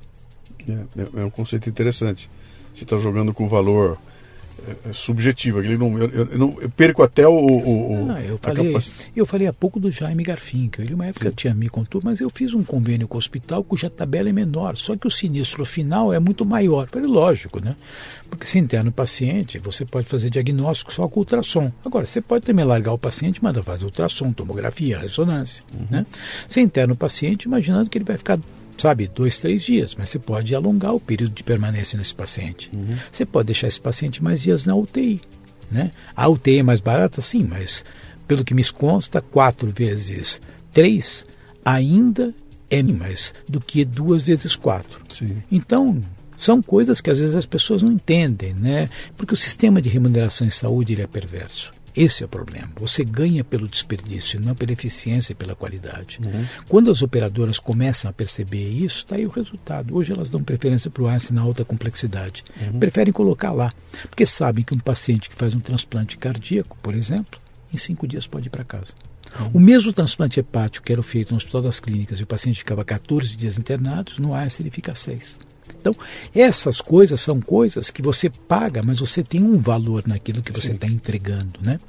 É, 0.68 1.02
é, 1.02 1.22
é 1.22 1.26
um 1.26 1.30
conceito 1.30 1.70
interessante. 1.70 2.30
Você 2.74 2.84
está 2.84 2.98
jogando 2.98 3.34
com 3.34 3.48
valor 3.48 3.98
é, 4.68 4.90
é 4.90 4.94
subjetiva. 4.94 5.60
Ele 5.60 5.78
não, 5.78 5.98
eu, 5.98 6.10
eu, 6.10 6.38
não, 6.38 6.58
eu 6.60 6.70
perco 6.70 7.04
até 7.04 7.28
o. 7.28 7.32
o, 7.32 8.06
o 8.08 8.12
ah, 8.12 8.22
eu, 8.22 8.38
falei, 8.38 8.74
capac... 8.74 8.92
eu 9.16 9.26
falei 9.26 9.48
há 9.48 9.54
pouco 9.54 9.80
do 9.80 9.92
Jaime 9.92 10.24
Garfinkel. 10.24 10.84
Ele, 10.84 10.94
uma 10.94 11.06
época, 11.06 11.30
Sim. 11.30 11.36
tinha 11.36 11.54
me 11.54 11.70
contou, 11.70 12.02
mas 12.04 12.20
eu 12.20 12.30
fiz 12.30 12.54
um 12.54 12.64
convênio 12.64 13.08
com 13.08 13.16
o 13.16 13.18
hospital 13.18 13.64
cuja 13.64 13.90
tabela 13.90 14.30
é 14.30 14.34
menor, 14.34 14.78
só 14.78 14.96
que 14.96 15.08
o 15.08 15.12
sinistro 15.12 15.66
final 15.66 16.14
é 16.14 16.20
muito 16.20 16.46
maior. 16.46 16.88
Falei, 16.88 17.08
lógico, 17.08 17.64
né? 17.64 17.76
Porque 18.30 18.46
se 18.46 18.60
interna 18.60 18.90
o 18.90 18.94
paciente, 18.94 19.60
você 19.60 19.86
pode 19.86 20.08
fazer 20.08 20.30
diagnóstico 20.30 20.92
só 20.92 21.08
com 21.08 21.20
ultrassom. 21.20 21.72
Agora, 21.84 22.06
você 22.06 22.22
pode 22.22 22.46
também 22.46 22.66
largar 22.66 22.94
o 22.94 22.98
paciente 22.98 23.44
mandar 23.44 23.64
fazer 23.64 23.86
ultrassom, 23.86 24.34
tomografia, 24.34 25.00
ressonância. 25.00 25.64
Uhum. 25.74 25.86
Né? 25.90 26.06
Você 26.48 26.62
interna 26.62 26.94
o 26.94 26.98
paciente 26.98 27.44
imaginando 27.44 27.90
que 27.90 27.98
ele 27.98 28.06
vai 28.06 28.18
ficar 28.18 28.40
sabe, 28.78 29.08
dois, 29.08 29.38
três 29.38 29.64
dias, 29.64 29.96
mas 29.98 30.10
você 30.10 30.20
pode 30.20 30.54
alongar 30.54 30.94
o 30.94 31.00
período 31.00 31.34
de 31.34 31.44
permanência 31.44 31.98
nesse 31.98 32.14
paciente. 32.14 32.70
Uhum. 32.74 32.98
Você 33.12 33.26
pode 33.26 33.48
deixar 33.48 33.68
esse 33.68 33.80
paciente 33.80 34.24
mais 34.24 34.42
dias 34.42 34.66
na 34.66 34.76
UTI. 34.76 35.22
Né? 35.72 35.92
A 36.16 36.28
UTI 36.28 36.60
é 36.60 36.64
mais 36.64 36.80
barata, 36.80 37.22
sim, 37.22 37.44
mas 37.44 37.84
pelo 38.28 38.44
que 38.44 38.54
me 38.54 38.64
consta, 38.66 39.22
quatro 39.22 39.72
vezes 39.72 40.42
três 40.72 41.26
ainda 41.64 42.34
é 42.70 42.82
mais 42.84 43.34
do 43.48 43.62
que 43.62 43.86
duas 43.86 44.24
vezes 44.24 44.56
quatro. 44.56 45.00
Sim. 45.10 45.42
Então, 45.52 46.02
são 46.38 46.62
coisas 46.62 47.00
que 47.00 47.10
às 47.10 47.20
vezes 47.20 47.36
as 47.36 47.46
pessoas 47.46 47.82
não 47.82 47.92
entendem, 47.92 48.54
né? 48.54 48.90
Porque 49.16 49.34
o 49.34 49.38
sistema 49.38 49.82
de 49.82 49.90
remuneração 49.90 50.46
em 50.46 50.52
saúde 50.52 50.94
ele 50.94 51.02
é 51.02 51.08
perverso. 51.08 51.72
Esse 51.96 52.24
é 52.24 52.26
o 52.26 52.30
problema. 52.30 52.70
Você 52.76 53.04
ganha 53.04 53.44
pelo 53.44 53.68
desperdício, 53.68 54.40
não 54.40 54.54
pela 54.54 54.74
eficiência 54.74 55.32
e 55.32 55.36
pela 55.36 55.56
qualidade. 55.56 56.20
Uhum. 56.24 56.46
Quando 56.68 56.92
as 56.92 57.02
operadoras 57.02 57.58
começam 57.58 58.10
a 58.10 58.14
perceber 58.14 58.68
isso, 58.68 58.98
está 58.98 59.16
aí 59.16 59.26
o 59.26 59.30
resultado. 59.30 59.96
Hoje 59.96 60.12
elas 60.12 60.30
dão 60.30 60.44
preferência 60.44 60.92
para 60.92 61.04
o 61.04 61.08
Einstein 61.08 61.36
na 61.36 61.42
alta 61.42 61.64
complexidade. 61.64 62.44
Uhum. 62.60 62.80
Preferem 62.80 63.14
colocar 63.14 63.52
lá, 63.52 63.74
porque 64.10 64.26
sabem 64.26 64.64
que 64.64 64.74
um 64.74 64.80
paciente 64.80 65.30
que 65.30 65.36
faz 65.36 65.56
um 65.56 65.60
transplante 65.60 66.18
cardíaco, 66.18 66.78
por 66.82 66.94
exemplo, 66.94 67.40
em 67.74 67.78
cinco 67.78 68.06
dias 68.08 68.28
pode 68.28 68.48
ir 68.48 68.50
para 68.50 68.64
casa. 68.64 68.92
Uhum. 69.40 69.52
O 69.56 69.60
mesmo 69.60 69.94
transplante 69.94 70.40
hepático 70.40 70.86
que 70.86 70.94
era 70.94 71.04
feito 71.04 71.32
no 71.32 71.38
Hospital 71.38 71.62
das 71.62 71.80
Clínicas 71.80 72.20
e 72.20 72.24
o 72.24 72.28
paciente 72.28 72.60
ficava 72.60 72.84
14 72.84 73.36
dias 73.36 73.58
internado, 73.58 74.14
no 74.20 74.34
Einstein 74.34 74.66
ele 74.66 74.72
fica 74.72 74.94
seis. 74.96 75.36
Então, 75.80 75.94
essas 76.34 76.82
coisas 76.82 77.22
são 77.22 77.40
coisas 77.40 77.90
que 77.90 78.02
você 78.02 78.30
paga, 78.30 78.82
mas 78.82 79.00
você 79.00 79.24
tem 79.24 79.44
um 79.44 79.58
valor 79.58 80.04
naquilo 80.08 80.42
que 80.42 80.52
você 80.52 80.72
está 80.72 80.88
entregando. 80.88 81.60
Né? 81.62 81.80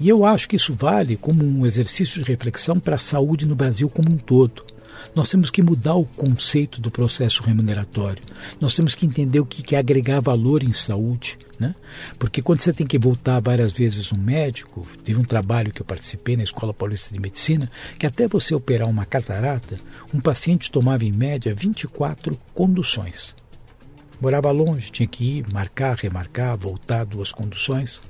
E 0.00 0.08
eu 0.08 0.24
acho 0.24 0.48
que 0.48 0.56
isso 0.56 0.74
vale 0.74 1.16
como 1.16 1.44
um 1.44 1.66
exercício 1.66 2.22
de 2.22 2.30
reflexão 2.30 2.80
para 2.80 2.96
a 2.96 2.98
saúde 2.98 3.46
no 3.46 3.54
Brasil 3.54 3.88
como 3.88 4.10
um 4.10 4.16
todo. 4.16 4.73
Nós 5.14 5.28
temos 5.28 5.50
que 5.50 5.62
mudar 5.62 5.94
o 5.94 6.04
conceito 6.04 6.80
do 6.80 6.90
processo 6.90 7.42
remuneratório. 7.42 8.22
Nós 8.60 8.74
temos 8.74 8.94
que 8.94 9.06
entender 9.06 9.38
o 9.38 9.46
que 9.46 9.76
é 9.76 9.78
agregar 9.78 10.20
valor 10.20 10.62
em 10.62 10.72
saúde. 10.72 11.38
Né? 11.58 11.72
Porque 12.18 12.42
quando 12.42 12.60
você 12.60 12.72
tem 12.72 12.86
que 12.86 12.98
voltar 12.98 13.40
várias 13.40 13.72
vezes 13.72 14.12
um 14.12 14.16
médico, 14.16 14.84
teve 15.04 15.18
um 15.18 15.24
trabalho 15.24 15.72
que 15.72 15.80
eu 15.80 15.86
participei 15.86 16.36
na 16.36 16.42
Escola 16.42 16.74
Paulista 16.74 17.14
de 17.14 17.20
Medicina, 17.20 17.70
que 17.96 18.06
até 18.06 18.26
você 18.26 18.54
operar 18.54 18.88
uma 18.88 19.06
catarata, 19.06 19.76
um 20.12 20.18
paciente 20.18 20.70
tomava 20.70 21.04
em 21.04 21.12
média 21.12 21.54
24 21.54 22.36
conduções. 22.52 23.36
Morava 24.20 24.50
longe, 24.50 24.90
tinha 24.90 25.06
que 25.06 25.38
ir, 25.38 25.52
marcar, 25.52 25.96
remarcar, 25.96 26.56
voltar 26.56 27.04
duas 27.04 27.30
conduções. 27.30 28.00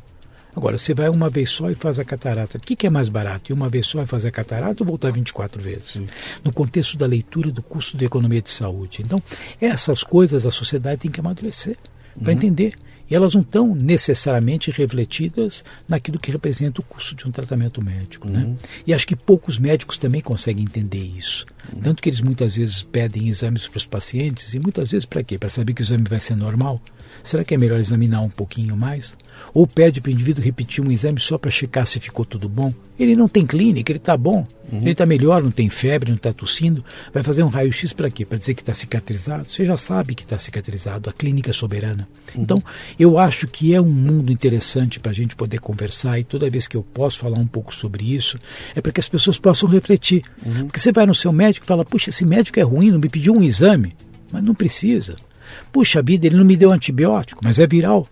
Agora, 0.57 0.79
você 0.79 0.95
vai 0.95 1.09
uma 1.09 1.29
vez 1.29 1.51
só 1.51 1.71
e 1.71 1.75
faz 1.75 1.99
a 1.99 2.05
catarata. 2.05 2.59
O 2.59 2.61
que, 2.61 2.77
que 2.77 2.87
é 2.87 2.91
mais 2.91 3.09
barato? 3.09 3.51
Ir 3.51 3.55
uma 3.55 3.69
vez 3.69 3.87
só 3.87 4.03
e 4.03 4.07
fazer 4.07 4.29
a 4.29 4.33
catarata 4.33 4.83
ou 4.83 4.87
voltar 4.87 5.11
24 5.11 5.61
vezes? 5.61 5.93
Sim. 5.93 6.07
No 6.45 6.53
contexto 6.53 6.97
da 6.97 7.07
leitura 7.07 7.51
do 7.51 7.63
custo 7.63 7.97
de 7.97 8.05
economia 8.05 8.41
de 8.41 8.51
saúde. 8.51 9.03
Então, 9.03 9.23
essas 9.61 10.03
coisas 10.03 10.47
a 10.47 10.51
sociedade 10.51 11.03
tem 11.03 11.11
que 11.11 11.21
amadurecer 11.21 11.77
para 12.21 12.33
uhum. 12.33 12.39
entender. 12.39 12.75
E 13.11 13.15
elas 13.15 13.35
não 13.35 13.43
estão 13.43 13.75
necessariamente 13.75 14.71
refletidas 14.71 15.63
naquilo 15.87 16.19
que 16.19 16.31
representa 16.31 16.81
o 16.81 16.85
custo 16.85 17.15
de 17.15 17.29
um 17.29 17.31
tratamento 17.31 17.83
médico. 17.83 18.29
Né? 18.29 18.41
Uhum. 18.41 18.51
Né? 18.51 18.57
E 18.87 18.95
acho 18.95 19.07
que 19.07 19.15
poucos 19.15 19.59
médicos 19.59 19.99
também 19.99 20.23
conseguem 20.23 20.65
entender 20.65 21.05
isso. 21.05 21.45
Uhum. 21.73 21.83
Tanto 21.83 22.03
que 22.03 22.09
eles 22.09 22.23
muitas 22.23 22.57
vezes 22.57 22.83
pedem 22.83 23.29
exames 23.29 23.69
para 23.69 23.77
os 23.77 23.87
pacientes, 23.87 24.55
e 24.55 24.59
muitas 24.59 24.91
vezes 24.91 25.05
para 25.05 25.23
quê? 25.23 25.37
Para 25.37 25.51
saber 25.51 25.75
que 25.75 25.83
o 25.83 25.85
exame 25.85 26.05
vai 26.09 26.21
ser 26.21 26.35
normal? 26.35 26.81
Será 27.23 27.45
que 27.45 27.55
é 27.55 27.59
melhor 27.59 27.79
examinar 27.79 28.23
um 28.23 28.31
pouquinho 28.31 28.75
mais? 28.75 29.17
Ou 29.53 29.67
pede 29.67 30.01
para 30.01 30.11
o 30.11 30.13
indivíduo 30.13 30.45
repetir 30.45 30.85
um 30.85 30.91
exame 30.91 31.21
só 31.21 31.39
para 31.39 31.51
checar 31.51 31.87
se 31.87 32.01
ficou 32.01 32.25
tudo 32.25 32.49
bom? 32.49 32.73
Ele 32.99 33.17
não 33.17 33.29
tem 33.29 33.45
clínica, 33.45 33.91
ele 33.91 33.99
está 33.99 34.17
bom, 34.17 34.47
uhum. 34.71 34.79
ele 34.79 34.91
está 34.93 35.05
melhor, 35.05 35.43
não 35.43 35.51
tem 35.51 35.69
febre, 35.69 36.11
não 36.11 36.17
está 36.17 36.33
tossindo. 36.33 36.85
Vai 37.13 37.23
fazer 37.23 37.43
um 37.43 37.49
raio-x 37.49 37.93
para 37.93 38.11
quê? 38.11 38.25
Para 38.25 38.39
dizer 38.39 38.55
que 38.55 38.63
está 38.63 38.73
cicatrizado? 38.73 39.47
Você 39.51 39.67
já 39.67 39.77
sabe 39.77 40.15
que 40.15 40.23
está 40.23 40.39
cicatrizado, 40.39 41.11
a 41.11 41.13
clínica 41.13 41.51
é 41.51 41.53
soberana. 41.53 42.09
Uhum. 42.35 42.43
Então, 42.43 42.63
eu 42.99 43.19
acho 43.19 43.47
que 43.49 43.75
é 43.75 43.81
um 43.81 43.91
mundo 43.91 44.33
interessante 44.33 45.01
para 45.01 45.11
a 45.11 45.15
gente 45.15 45.35
poder 45.35 45.59
conversar 45.59 46.19
e 46.19 46.25
toda 46.25 46.49
vez 46.49 46.69
que 46.69 46.77
eu 46.77 46.83
posso 46.83 47.19
falar 47.19 47.39
um 47.39 47.47
pouco 47.47 47.75
sobre 47.75 48.15
isso, 48.15 48.39
é 48.75 48.81
para 48.81 48.93
que 48.93 49.01
as 49.01 49.09
pessoas 49.09 49.39
possam 49.39 49.69
refletir. 49.69 50.23
Uhum. 50.45 50.67
Porque 50.67 50.79
você 50.79 50.93
vai 50.93 51.07
no 51.07 51.15
seu 51.15 51.33
médico 51.33 51.65
e 51.65 51.69
fala, 51.69 51.85
puxa, 51.85 52.11
esse 52.11 52.25
médico 52.25 52.61
é 52.61 52.63
ruim, 52.63 52.91
não 52.91 52.99
me 52.99 53.09
pediu 53.09 53.35
um 53.35 53.43
exame. 53.43 53.97
Mas 54.31 54.43
não 54.43 54.55
precisa. 54.55 55.17
Puxa 55.73 56.03
vida, 56.03 56.27
ele 56.27 56.37
não 56.37 56.45
me 56.45 56.57
deu 56.57 56.73
antibiótico, 56.73 57.41
mas 57.45 57.59
é 57.59 57.67
viral. 57.67 58.09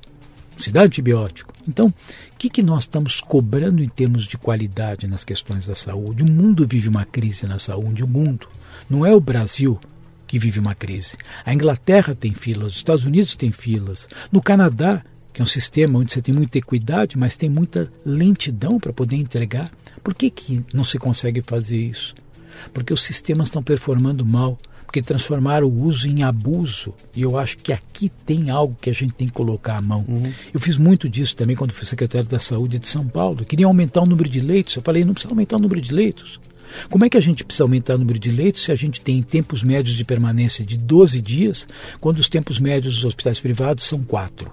Se 0.63 0.79
antibiótico. 0.79 1.53
Então, 1.67 1.89
o 1.89 2.37
que, 2.39 2.49
que 2.49 2.63
nós 2.63 2.85
estamos 2.85 3.21
cobrando 3.21 3.83
em 3.83 3.89
termos 3.89 4.27
de 4.27 4.39
qualidade 4.39 5.09
nas 5.09 5.25
questões 5.25 5.67
da 5.67 5.75
saúde? 5.75 6.23
O 6.23 6.31
mundo 6.31 6.67
vive 6.67 6.89
uma 6.89 7.05
crise 7.05 7.47
na 7.47 7.59
saúde, 7.59 8.05
o 8.05 8.07
mundo. 8.07 8.47
Não 8.89 9.05
é 9.05 9.13
o 9.13 9.21
Brasil 9.21 9.81
que 10.27 10.39
vive 10.39 10.61
uma 10.61 10.75
crise. 10.75 11.17
A 11.45 11.53
Inglaterra 11.53 12.15
tem 12.15 12.33
filas, 12.33 12.73
os 12.73 12.79
Estados 12.79 13.05
Unidos 13.05 13.35
têm 13.35 13.51
filas. 13.51 14.09
No 14.31 14.41
Canadá, 14.41 15.05
que 15.33 15.41
é 15.41 15.45
um 15.45 15.47
sistema 15.47 15.99
onde 15.99 16.13
você 16.13 16.23
tem 16.23 16.35
muita 16.35 16.59
equidade, 16.59 17.19
mas 17.19 17.37
tem 17.37 17.51
muita 17.51 17.93
lentidão 18.05 18.79
para 18.79 18.93
poder 18.93 19.17
entregar. 19.17 19.71
Por 20.03 20.15
que, 20.15 20.31
que 20.31 20.65
não 20.73 20.85
se 20.85 20.97
consegue 20.99 21.43
fazer 21.43 21.79
isso? 21.79 22.15
Porque 22.73 22.93
os 22.93 23.03
sistemas 23.03 23.49
estão 23.49 23.63
performando 23.63 24.25
mal 24.25 24.57
porque 24.93 25.01
transformaram 25.01 25.67
o 25.67 25.85
uso 25.85 26.07
em 26.07 26.23
abuso. 26.23 26.93
E 27.17 27.23
eu 27.23 27.39
acho 27.39 27.57
que 27.57 27.73
aqui 27.73 28.13
tem 28.27 28.51
algo 28.51 28.77
que 28.79 28.91
a 28.91 28.93
gente 28.93 29.15
tem 29.15 29.27
que 29.27 29.33
colocar 29.33 29.79
a 29.79 29.81
mão. 29.81 30.05
Uhum. 30.07 30.31
Eu 30.53 30.61
fiz 30.61 30.77
muito 30.77 31.09
disso 31.09 31.35
também 31.35 31.57
quando 31.57 31.73
fui 31.73 31.87
secretário 31.87 32.29
da 32.29 32.39
Saúde 32.39 32.79
de 32.79 32.87
São 32.87 33.09
Paulo. 33.09 33.43
Queria 33.43 33.65
aumentar 33.65 34.03
o 34.03 34.07
número 34.07 34.29
de 34.29 34.39
leitos. 34.39 34.77
Eu 34.77 34.83
falei, 34.83 35.03
não 35.03 35.15
precisa 35.15 35.33
aumentar 35.33 35.57
o 35.57 35.61
número 35.61 35.81
de 35.81 35.95
leitos. 35.95 36.39
Como 36.91 37.07
é 37.07 37.09
que 37.09 37.17
a 37.17 37.23
gente 37.23 37.43
precisa 37.43 37.65
aumentar 37.65 37.95
o 37.95 37.99
número 37.99 38.19
de 38.19 38.31
leitos 38.31 38.65
se 38.65 38.71
a 38.71 38.75
gente 38.77 39.01
tem 39.01 39.23
tempos 39.23 39.63
médios 39.63 39.97
de 39.97 40.05
permanência 40.05 40.63
de 40.63 40.77
12 40.77 41.23
dias, 41.23 41.67
quando 41.99 42.19
os 42.19 42.29
tempos 42.29 42.59
médios 42.59 42.97
dos 42.97 43.05
hospitais 43.07 43.41
privados 43.41 43.85
são 43.85 44.03
4? 44.03 44.53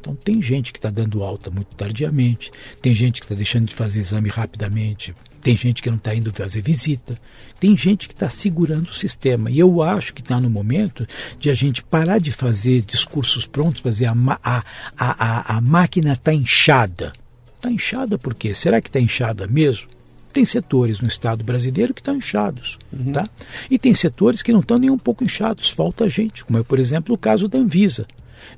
Então 0.00 0.14
tem 0.14 0.40
gente 0.42 0.72
que 0.72 0.78
está 0.78 0.90
dando 0.90 1.22
alta 1.22 1.50
muito 1.50 1.74
tardiamente, 1.76 2.50
tem 2.80 2.94
gente 2.94 3.20
que 3.20 3.26
está 3.26 3.34
deixando 3.34 3.66
de 3.66 3.74
fazer 3.74 4.00
exame 4.00 4.30
rapidamente, 4.30 5.14
tem 5.42 5.56
gente 5.56 5.82
que 5.82 5.90
não 5.90 5.96
está 5.96 6.14
indo 6.14 6.32
fazer 6.32 6.62
visita, 6.62 7.18
tem 7.58 7.76
gente 7.76 8.08
que 8.08 8.14
está 8.14 8.28
segurando 8.28 8.88
o 8.88 8.94
sistema. 8.94 9.50
E 9.50 9.58
eu 9.58 9.82
acho 9.82 10.14
que 10.14 10.20
está 10.20 10.40
no 10.40 10.50
momento 10.50 11.06
de 11.38 11.50
a 11.50 11.54
gente 11.54 11.82
parar 11.82 12.18
de 12.18 12.32
fazer 12.32 12.82
discursos 12.82 13.46
prontos, 13.46 13.80
fazer 13.80 14.06
a, 14.06 14.14
a, 14.42 14.62
a, 14.98 15.56
a 15.56 15.60
máquina 15.60 16.12
está 16.12 16.32
inchada. 16.32 17.12
Está 17.56 17.70
inchada 17.70 18.18
por 18.18 18.34
quê? 18.34 18.54
Será 18.54 18.80
que 18.80 18.88
está 18.88 19.00
inchada 19.00 19.46
mesmo? 19.46 19.88
Tem 20.32 20.44
setores 20.44 21.00
no 21.00 21.08
Estado 21.08 21.42
brasileiro 21.42 21.92
que 21.92 22.00
estão 22.00 22.16
inchados, 22.16 22.78
uhum. 22.92 23.12
tá? 23.12 23.28
E 23.68 23.78
tem 23.78 23.92
setores 23.94 24.42
que 24.42 24.52
não 24.52 24.60
estão 24.60 24.78
nem 24.78 24.88
um 24.88 24.98
pouco 24.98 25.24
inchados, 25.24 25.70
falta 25.70 26.08
gente, 26.08 26.44
como 26.44 26.58
é, 26.58 26.62
por 26.62 26.78
exemplo, 26.78 27.14
o 27.14 27.18
caso 27.18 27.48
da 27.48 27.58
Anvisa. 27.58 28.06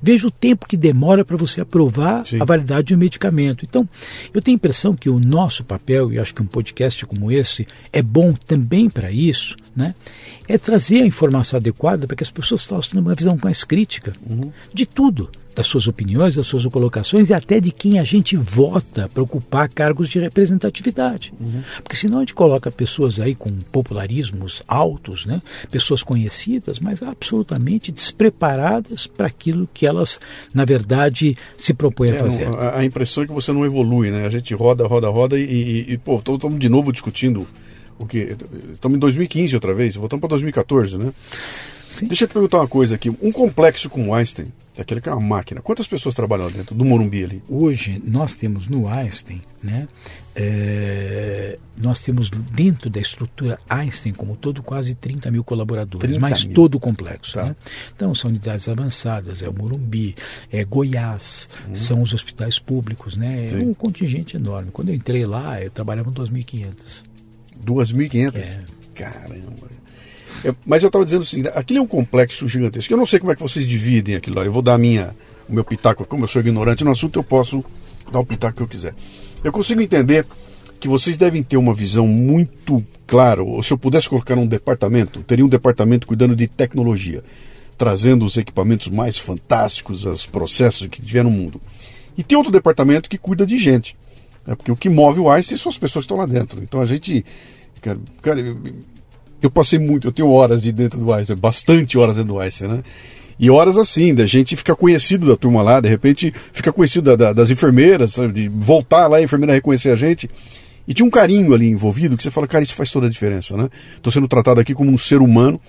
Veja 0.01 0.27
o 0.27 0.31
tempo 0.31 0.67
que 0.67 0.77
demora 0.77 1.23
para 1.23 1.37
você 1.37 1.61
aprovar 1.61 2.25
Sim. 2.25 2.37
a 2.39 2.45
validade 2.45 2.87
de 2.87 2.95
um 2.95 2.97
medicamento. 2.97 3.65
Então, 3.65 3.87
eu 4.33 4.41
tenho 4.41 4.55
a 4.55 4.57
impressão 4.57 4.93
que 4.93 5.09
o 5.09 5.19
nosso 5.19 5.63
papel, 5.63 6.11
e 6.11 6.19
acho 6.19 6.33
que 6.33 6.41
um 6.41 6.45
podcast 6.45 7.05
como 7.05 7.31
esse 7.31 7.67
é 7.91 8.01
bom 8.01 8.33
também 8.33 8.89
para 8.89 9.11
isso, 9.11 9.55
né? 9.75 9.93
é 10.47 10.57
trazer 10.57 11.01
a 11.01 11.05
informação 11.05 11.57
adequada 11.57 12.05
para 12.05 12.15
que 12.15 12.23
as 12.23 12.31
pessoas 12.31 12.65
possam 12.65 12.91
ter 12.91 12.99
uma 12.99 13.15
visão 13.15 13.37
mais 13.41 13.63
crítica 13.63 14.13
uhum. 14.29 14.51
de 14.73 14.85
tudo 14.85 15.29
das 15.55 15.67
suas 15.67 15.87
opiniões, 15.87 16.35
das 16.35 16.47
suas 16.47 16.65
colocações 16.65 17.29
e 17.29 17.33
até 17.33 17.59
de 17.59 17.71
quem 17.71 17.99
a 17.99 18.03
gente 18.03 18.35
vota 18.35 19.09
para 19.13 19.23
ocupar 19.23 19.69
cargos 19.69 20.09
de 20.09 20.19
representatividade. 20.19 21.33
Uhum. 21.39 21.61
Porque 21.81 21.95
senão 21.95 22.17
a 22.17 22.19
gente 22.21 22.33
coloca 22.33 22.71
pessoas 22.71 23.19
aí 23.19 23.35
com 23.35 23.51
popularismos 23.71 24.63
altos, 24.67 25.25
né? 25.25 25.41
pessoas 25.69 26.03
conhecidas, 26.03 26.79
mas 26.79 27.01
absolutamente 27.03 27.91
despreparadas 27.91 29.07
para 29.07 29.27
aquilo 29.27 29.67
que 29.73 29.85
elas, 29.85 30.19
na 30.53 30.65
verdade, 30.65 31.35
se 31.57 31.73
propõem 31.73 32.11
é, 32.11 32.15
a 32.15 32.19
fazer. 32.19 32.49
Não, 32.49 32.57
a, 32.57 32.79
a, 32.79 32.85
impressão 32.85 33.23
é 33.23 33.27
que 33.27 33.33
você 33.33 33.51
não 33.51 33.65
evolui, 33.65 34.11
né? 34.11 34.25
A 34.25 34.29
gente 34.29 34.53
roda, 34.53 34.85
roda, 34.87 35.09
roda 35.09 35.39
e, 35.39 35.43
e, 35.43 35.93
e 35.93 35.97
pô, 35.97 36.15
estamos 36.17 36.59
de 36.59 36.69
novo 36.69 36.91
discutindo 36.91 37.47
o 37.97 38.05
que. 38.05 38.35
Estamos 38.73 38.97
em 38.97 38.99
2015 38.99 39.55
outra 39.55 39.73
vez, 39.73 39.95
voltamos 39.95 40.21
para 40.21 40.29
2014, 40.29 40.97
né? 40.97 41.13
Sim. 41.93 42.07
Deixa 42.07 42.23
eu 42.23 42.27
te 42.27 42.33
perguntar 42.33 42.57
uma 42.57 42.67
coisa 42.67 42.95
aqui. 42.95 43.11
Um 43.21 43.31
complexo 43.31 43.87
como 43.87 44.15
Einstein, 44.15 44.47
aquele 44.75 44.99
que 44.99 45.07
é 45.07 45.13
uma 45.13 45.21
máquina, 45.21 45.61
quantas 45.61 45.85
pessoas 45.85 46.15
trabalham 46.15 46.49
dentro 46.49 46.73
do 46.73 46.83
Morumbi 46.83 47.23
ali? 47.23 47.43
Hoje 47.47 48.01
nós 48.03 48.33
temos 48.33 48.67
no 48.67 48.87
Einstein, 48.87 49.39
né? 49.61 49.87
É, 50.35 51.59
nós 51.77 52.01
temos 52.01 52.31
dentro 52.31 52.89
da 52.89 52.99
estrutura 52.99 53.59
Einstein 53.69 54.11
como 54.11 54.35
todo 54.35 54.63
quase 54.63 54.95
30 54.95 55.29
mil 55.29 55.43
colaboradores, 55.43 56.07
30 56.07 56.19
mas 56.19 56.43
mil. 56.43 56.55
todo 56.55 56.75
o 56.75 56.79
complexo. 56.79 57.35
Tá. 57.35 57.45
Né? 57.45 57.55
Então 57.95 58.15
são 58.15 58.31
unidades 58.31 58.67
avançadas, 58.67 59.43
é 59.43 59.47
o 59.47 59.53
Morumbi, 59.53 60.15
é 60.51 60.65
Goiás, 60.65 61.47
hum. 61.69 61.75
são 61.75 62.01
os 62.01 62.11
hospitais 62.11 62.57
públicos, 62.57 63.15
né? 63.15 63.49
É 63.51 63.55
um 63.57 63.71
contingente 63.71 64.35
enorme. 64.35 64.71
Quando 64.71 64.89
eu 64.89 64.95
entrei 64.95 65.27
lá, 65.27 65.61
eu 65.61 65.69
trabalhava 65.69 66.11
com 66.11 66.23
2.500. 66.23 67.03
2.500? 67.63 68.35
É. 68.35 68.63
Caramba. 68.95 69.83
Mas 70.65 70.83
eu 70.83 70.87
estava 70.87 71.05
dizendo 71.05 71.21
assim, 71.21 71.43
aquilo 71.55 71.79
é 71.79 71.81
um 71.81 71.87
complexo 71.87 72.47
gigantesco. 72.47 72.93
Eu 72.93 72.97
não 72.97 73.05
sei 73.05 73.19
como 73.19 73.31
é 73.31 73.35
que 73.35 73.41
vocês 73.41 73.67
dividem 73.67 74.15
aquilo 74.15 74.37
lá. 74.37 74.45
Eu 74.45 74.51
vou 74.51 74.61
dar 74.61 74.77
minha, 74.77 75.15
o 75.47 75.53
meu 75.53 75.63
pitaco. 75.63 76.05
Como 76.05 76.23
eu 76.23 76.27
sou 76.27 76.41
ignorante 76.41 76.83
no 76.83 76.91
assunto, 76.91 77.19
eu 77.19 77.23
posso 77.23 77.63
dar 78.11 78.19
o 78.19 78.25
pitaco 78.25 78.57
que 78.57 78.63
eu 78.63 78.67
quiser. 78.67 78.93
Eu 79.43 79.51
consigo 79.51 79.81
entender 79.81 80.25
que 80.79 80.87
vocês 80.87 81.15
devem 81.15 81.41
ter 81.41 81.57
uma 81.57 81.73
visão 81.73 82.05
muito 82.07 82.83
clara. 83.07 83.41
Ou 83.41 83.63
se 83.63 83.71
eu 83.71 83.77
pudesse 83.77 84.09
colocar 84.09 84.37
um 84.37 84.45
departamento, 84.45 85.21
teria 85.21 85.45
um 85.45 85.49
departamento 85.49 86.05
cuidando 86.05 86.35
de 86.35 86.47
tecnologia, 86.47 87.23
trazendo 87.77 88.25
os 88.25 88.35
equipamentos 88.35 88.89
mais 88.89 89.17
fantásticos, 89.17 90.05
os 90.05 90.25
processos 90.25 90.87
que 90.87 91.01
tiver 91.01 91.23
no 91.23 91.31
mundo. 91.31 91.61
E 92.17 92.23
tem 92.23 92.37
outro 92.37 92.51
departamento 92.51 93.09
que 93.09 93.17
cuida 93.17 93.45
de 93.45 93.57
gente. 93.57 93.95
É 94.45 94.55
porque 94.55 94.71
o 94.71 94.75
que 94.75 94.89
move 94.89 95.21
o 95.21 95.37
ICE 95.37 95.57
são 95.57 95.69
as 95.69 95.77
pessoas 95.77 96.05
que 96.05 96.11
estão 96.11 96.17
lá 96.17 96.25
dentro. 96.25 96.61
Então 96.61 96.81
a 96.81 96.85
gente. 96.85 97.25
Cara, 97.81 97.99
cara 98.21 98.55
eu 99.45 99.51
passei 99.51 99.79
muito, 99.79 100.07
eu 100.07 100.11
tenho 100.11 100.29
horas 100.29 100.61
de 100.61 100.71
dentro 100.71 100.99
do 100.99 101.07
Weiser, 101.07 101.37
bastante 101.37 101.97
horas 101.97 102.15
dentro 102.15 102.33
do 102.33 102.39
Weiser, 102.39 102.67
né? 102.67 102.83
E 103.39 103.49
horas 103.49 103.77
assim, 103.77 104.13
da 104.13 104.25
gente 104.25 104.55
ficar 104.55 104.75
conhecido 104.75 105.27
da 105.27 105.35
turma 105.35 105.61
lá, 105.61 105.79
de 105.79 105.89
repente 105.89 106.33
ficar 106.51 106.71
conhecido 106.71 107.03
da, 107.03 107.15
da, 107.15 107.33
das 107.33 107.49
enfermeiras, 107.49 108.15
de 108.33 108.47
voltar 108.47 109.07
lá 109.07 109.19
e 109.19 109.21
a 109.21 109.25
enfermeira 109.25 109.53
reconhecer 109.53 109.89
a 109.89 109.95
gente. 109.95 110.29
E 110.87 110.93
tinha 110.93 111.05
um 111.05 111.09
carinho 111.09 111.53
ali 111.53 111.67
envolvido 111.67 112.15
que 112.15 112.23
você 112.23 112.29
fala, 112.29 112.47
cara, 112.47 112.63
isso 112.63 112.73
faz 112.73 112.91
toda 112.91 113.07
a 113.07 113.09
diferença, 113.09 113.55
né? 113.55 113.69
Estou 113.95 114.11
sendo 114.11 114.27
tratado 114.27 114.59
aqui 114.59 114.73
como 114.73 114.91
um 114.91 114.97
ser 114.97 115.21
humano. 115.21 115.59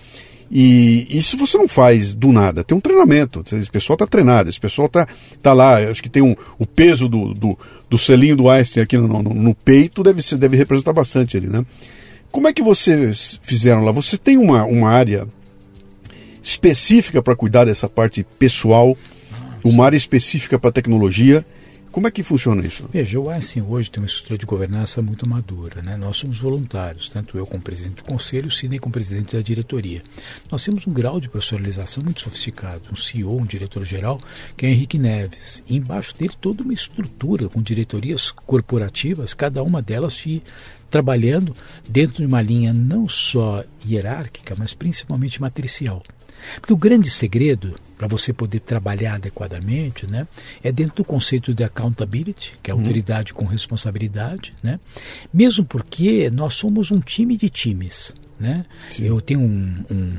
E 0.51 1.07
isso 1.09 1.37
você 1.37 1.57
não 1.57 1.67
faz 1.67 2.13
do 2.13 2.31
nada, 2.31 2.63
tem 2.63 2.77
um 2.77 2.81
treinamento. 2.81 3.43
Esse 3.51 3.69
pessoal 3.69 3.95
está 3.95 4.05
treinado, 4.05 4.47
esse 4.47 4.59
pessoal 4.59 4.85
está 4.85 5.07
tá 5.41 5.53
lá. 5.53 5.77
Acho 5.77 6.03
que 6.03 6.09
tem 6.09 6.21
um, 6.21 6.35
o 6.59 6.67
peso 6.67 7.07
do, 7.09 7.33
do, 7.33 7.57
do 7.89 7.97
selinho 7.97 8.35
do 8.35 8.49
Einstein 8.49 8.83
aqui 8.83 8.97
no, 8.97 9.07
no, 9.07 9.33
no 9.33 9.55
peito, 9.55 10.03
deve, 10.03 10.21
ser, 10.21 10.37
deve 10.37 10.55
representar 10.55 10.93
bastante 10.93 11.35
ali, 11.35 11.47
né? 11.47 11.65
Como 12.35 12.49
é 12.49 12.53
que 12.53 12.61
vocês 12.61 13.39
fizeram 13.41 13.85
lá? 13.85 13.93
Você 13.93 14.17
tem 14.17 14.37
uma, 14.37 14.65
uma 14.65 14.89
área 14.89 15.25
específica 16.43 17.23
para 17.23 17.33
cuidar 17.33 17.63
dessa 17.63 17.87
parte 17.87 18.25
pessoal, 18.37 18.97
uma 19.63 19.85
área 19.85 19.95
específica 19.95 20.59
para 20.59 20.69
tecnologia. 20.69 21.45
Como 21.93 22.07
é 22.07 22.11
que 22.11 22.21
funciona 22.23 22.67
isso? 22.67 22.89
Veja, 22.91 23.17
o 23.17 23.29
Einstein 23.29 23.63
hoje 23.63 23.89
tem 23.89 24.03
uma 24.03 24.07
estrutura 24.07 24.37
de 24.37 24.45
governança 24.45 25.01
muito 25.01 25.25
madura. 25.25 25.81
Né? 25.81 25.95
Nós 25.95 26.17
somos 26.17 26.37
voluntários, 26.37 27.07
tanto 27.07 27.37
eu 27.37 27.45
como 27.45 27.63
presidente 27.63 27.95
do 27.95 28.03
conselho, 28.03 28.49
o 28.49 28.51
Sidney 28.51 28.79
como 28.79 28.91
presidente 28.91 29.37
da 29.37 29.41
diretoria. 29.41 30.01
Nós 30.51 30.61
temos 30.65 30.85
um 30.85 30.91
grau 30.91 31.21
de 31.21 31.29
profissionalização 31.29 32.03
muito 32.03 32.19
sofisticado. 32.19 32.81
Um 32.91 32.97
CEO, 32.97 33.39
um 33.39 33.45
diretor-geral, 33.45 34.19
que 34.57 34.65
é 34.65 34.69
Henrique 34.71 34.99
Neves. 34.99 35.63
E 35.69 35.77
embaixo 35.77 36.13
dele 36.17 36.33
toda 36.41 36.63
uma 36.63 36.73
estrutura 36.73 37.47
com 37.47 37.61
diretorias 37.61 38.29
corporativas, 38.29 39.33
cada 39.33 39.63
uma 39.63 39.81
delas 39.81 40.15
se 40.15 40.43
trabalhando 40.95 41.53
dentro 41.89 42.19
de 42.19 42.25
uma 42.25 42.41
linha 42.41 42.71
não 42.71 43.05
só 43.05 43.65
hierárquica, 43.85 44.55
mas 44.57 44.73
principalmente 44.73 45.41
matricial. 45.41 46.01
Porque 46.61 46.71
o 46.71 46.77
grande 46.77 47.09
segredo 47.09 47.75
para 47.97 48.07
você 48.07 48.31
poder 48.31 48.61
trabalhar 48.61 49.15
adequadamente 49.15 50.07
né, 50.07 50.25
é 50.63 50.71
dentro 50.71 50.95
do 50.95 51.03
conceito 51.03 51.53
de 51.53 51.65
accountability, 51.65 52.53
que 52.63 52.71
é 52.71 52.73
uhum. 52.73 52.79
autoridade 52.79 53.33
com 53.33 53.43
responsabilidade, 53.43 54.53
né? 54.63 54.79
mesmo 55.33 55.65
porque 55.65 56.29
nós 56.29 56.53
somos 56.53 56.91
um 56.91 56.99
time 57.01 57.35
de 57.35 57.49
times. 57.49 58.13
Né? 58.39 58.65
Eu 58.97 59.19
tenho 59.19 59.41
um, 59.41 59.83
um 59.91 60.15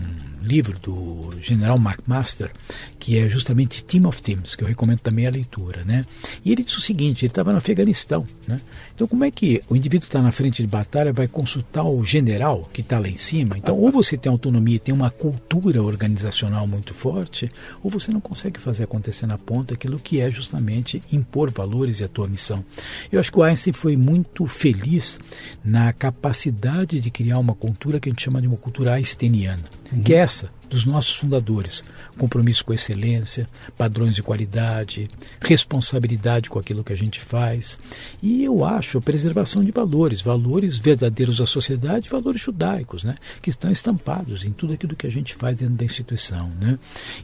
livro 0.46 0.78
do 0.78 1.34
General 1.40 1.76
McMaster, 1.76 2.50
que 2.98 3.18
é 3.18 3.28
justamente 3.28 3.84
Team 3.84 4.06
of 4.06 4.22
Teams, 4.22 4.54
que 4.54 4.64
eu 4.64 4.68
recomendo 4.68 5.00
também 5.00 5.26
a 5.26 5.30
leitura, 5.30 5.84
né? 5.84 6.04
E 6.44 6.52
ele 6.52 6.64
disse 6.64 6.78
o 6.78 6.80
seguinte, 6.80 7.24
ele 7.24 7.30
estava 7.30 7.52
no 7.52 7.58
Afeganistão, 7.58 8.26
né? 8.46 8.60
Então 8.94 9.06
como 9.06 9.24
é 9.24 9.30
que 9.30 9.62
o 9.68 9.76
indivíduo 9.76 10.06
está 10.06 10.22
na 10.22 10.32
frente 10.32 10.62
de 10.62 10.68
batalha 10.68 11.12
vai 11.12 11.28
consultar 11.28 11.84
o 11.84 12.02
general 12.02 12.68
que 12.72 12.80
está 12.80 12.98
lá 12.98 13.08
em 13.08 13.16
cima? 13.16 13.58
Então 13.58 13.76
ou 13.78 13.90
você 13.90 14.16
tem 14.16 14.30
autonomia, 14.30 14.78
tem 14.78 14.94
uma 14.94 15.10
cultura 15.10 15.82
organizacional 15.82 16.66
muito 16.66 16.94
forte, 16.94 17.48
ou 17.82 17.90
você 17.90 18.10
não 18.10 18.20
consegue 18.20 18.60
fazer 18.60 18.84
acontecer 18.84 19.26
na 19.26 19.38
ponta 19.38 19.74
aquilo 19.74 19.98
que 19.98 20.20
é 20.20 20.30
justamente 20.30 21.02
impor 21.12 21.50
valores 21.50 22.00
e 22.00 22.04
a 22.04 22.08
tua 22.08 22.28
missão. 22.28 22.64
Eu 23.10 23.20
acho 23.20 23.32
que 23.32 23.38
o 23.38 23.42
Einstein 23.42 23.72
foi 23.72 23.96
muito 23.96 24.46
feliz 24.46 25.18
na 25.64 25.92
capacidade 25.92 27.00
de 27.00 27.10
criar 27.10 27.38
uma 27.38 27.54
cultura 27.54 27.98
que 28.00 28.08
a 28.08 28.12
gente 28.12 28.22
chama 28.22 28.40
de 28.40 28.46
uma 28.46 28.56
cultura 28.56 28.94
einsteiniana, 28.94 29.62
uhum. 29.92 30.02
que 30.02 30.14
é 30.14 30.18
essa 30.18 30.50
dos 30.68 30.84
nossos 30.84 31.16
fundadores: 31.16 31.84
compromisso 32.18 32.64
com 32.64 32.72
excelência, 32.72 33.46
padrões 33.76 34.14
de 34.14 34.22
qualidade, 34.22 35.08
responsabilidade 35.40 36.50
com 36.50 36.58
aquilo 36.58 36.84
que 36.84 36.92
a 36.92 36.96
gente 36.96 37.20
faz. 37.20 37.78
E 38.22 38.44
eu 38.44 38.64
acho 38.64 38.98
a 38.98 39.00
preservação 39.00 39.62
de 39.62 39.70
valores, 39.70 40.20
valores 40.20 40.78
verdadeiros 40.78 41.38
da 41.38 41.46
sociedade, 41.46 42.08
valores 42.08 42.40
judaicos, 42.40 43.04
né, 43.04 43.16
que 43.40 43.50
estão 43.50 43.70
estampados 43.70 44.44
em 44.44 44.52
tudo 44.52 44.72
aquilo 44.72 44.96
que 44.96 45.06
a 45.06 45.10
gente 45.10 45.34
faz 45.34 45.56
dentro 45.56 45.74
da 45.74 45.84
instituição. 45.84 46.50
Né. 46.60 46.78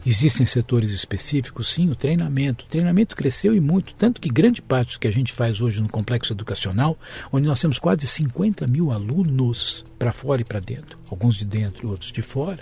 Existem 0.05 0.45
setores 0.45 0.91
específicos, 0.91 1.67
sim, 1.67 1.89
o 1.89 1.95
treinamento. 1.95 2.65
O 2.65 2.67
treinamento 2.67 3.15
cresceu 3.15 3.55
e 3.55 3.59
muito, 3.59 3.93
tanto 3.95 4.21
que 4.21 4.29
grande 4.29 4.61
parte 4.61 4.93
do 4.93 4.99
que 4.99 5.07
a 5.07 5.11
gente 5.11 5.33
faz 5.33 5.61
hoje 5.61 5.81
no 5.81 5.89
complexo 5.89 6.33
educacional, 6.33 6.97
onde 7.31 7.47
nós 7.47 7.59
temos 7.59 7.79
quase 7.79 8.07
50 8.07 8.67
mil 8.67 8.91
alunos 8.91 9.83
para 10.03 10.11
fora 10.11 10.41
e 10.41 10.43
para 10.43 10.59
dentro, 10.59 10.99
alguns 11.09 11.35
de 11.35 11.45
dentro 11.45 11.87
e 11.87 11.89
outros 11.89 12.11
de 12.11 12.21
fora, 12.21 12.59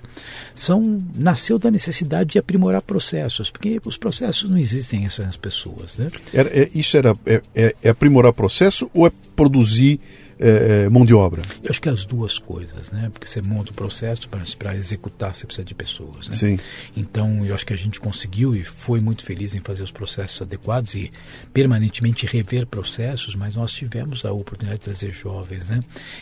são 0.54 1.02
nasceu 1.16 1.58
da 1.58 1.72
necessidade 1.72 2.30
de 2.30 2.38
aprimorar 2.38 2.84
processos, 2.84 3.50
porque 3.50 3.82
os 3.84 3.98
processos 3.98 4.48
não 4.48 4.60
existem 4.60 5.08
essas 5.08 5.36
pessoas. 5.36 5.98
Né? 5.98 6.12
É, 6.32 6.70
isso 6.76 6.96
era 6.96 7.18
é, 7.26 7.42
é, 7.56 7.76
é 7.82 7.90
aprimorar 7.90 8.32
processo 8.32 8.92
ou 8.94 9.08
é 9.08 9.12
produzir 9.36 10.00
é, 10.42 10.86
é, 10.86 10.90
mão 10.90 11.06
de 11.06 11.14
obra? 11.14 11.44
Eu 11.64 11.70
acho 11.70 11.80
que 11.80 11.88
é 11.88 11.92
as 11.92 12.04
duas 12.04 12.40
coisas, 12.40 12.90
né? 12.90 13.10
Porque 13.14 13.28
você 13.28 13.42
monta 13.42 13.70
o 13.70 13.74
processo 13.76 14.28
para 14.58 14.76
executar, 14.76 15.36
você 15.36 15.46
precisa 15.46 15.64
de 15.64 15.76
pessoas, 15.76 16.28
né? 16.28 16.36
Sim. 16.36 16.60
Então, 16.98 17.46
eu 17.46 17.54
acho 17.54 17.66
que 17.66 17.74
a 17.74 17.78
gente 17.78 18.00
conseguiu 18.00 18.56
e 18.56 18.64
foi 18.64 19.00
muito 19.00 19.24
feliz 19.24 19.54
em 19.54 19.60
fazer 19.60 19.84
os 19.84 19.92
processos 19.92 20.42
adequados 20.42 20.96
e 20.96 21.12
permanentemente 21.54 22.26
rever 22.26 22.66
processos, 22.66 23.36
mas 23.36 23.54
nós 23.54 23.72
tivemos 23.72 24.26
a 24.26 24.32
oportunidade 24.32 24.80
de 24.80 24.86
trazer 24.86 25.12
jovens, 25.12 25.70
né? 25.70 25.80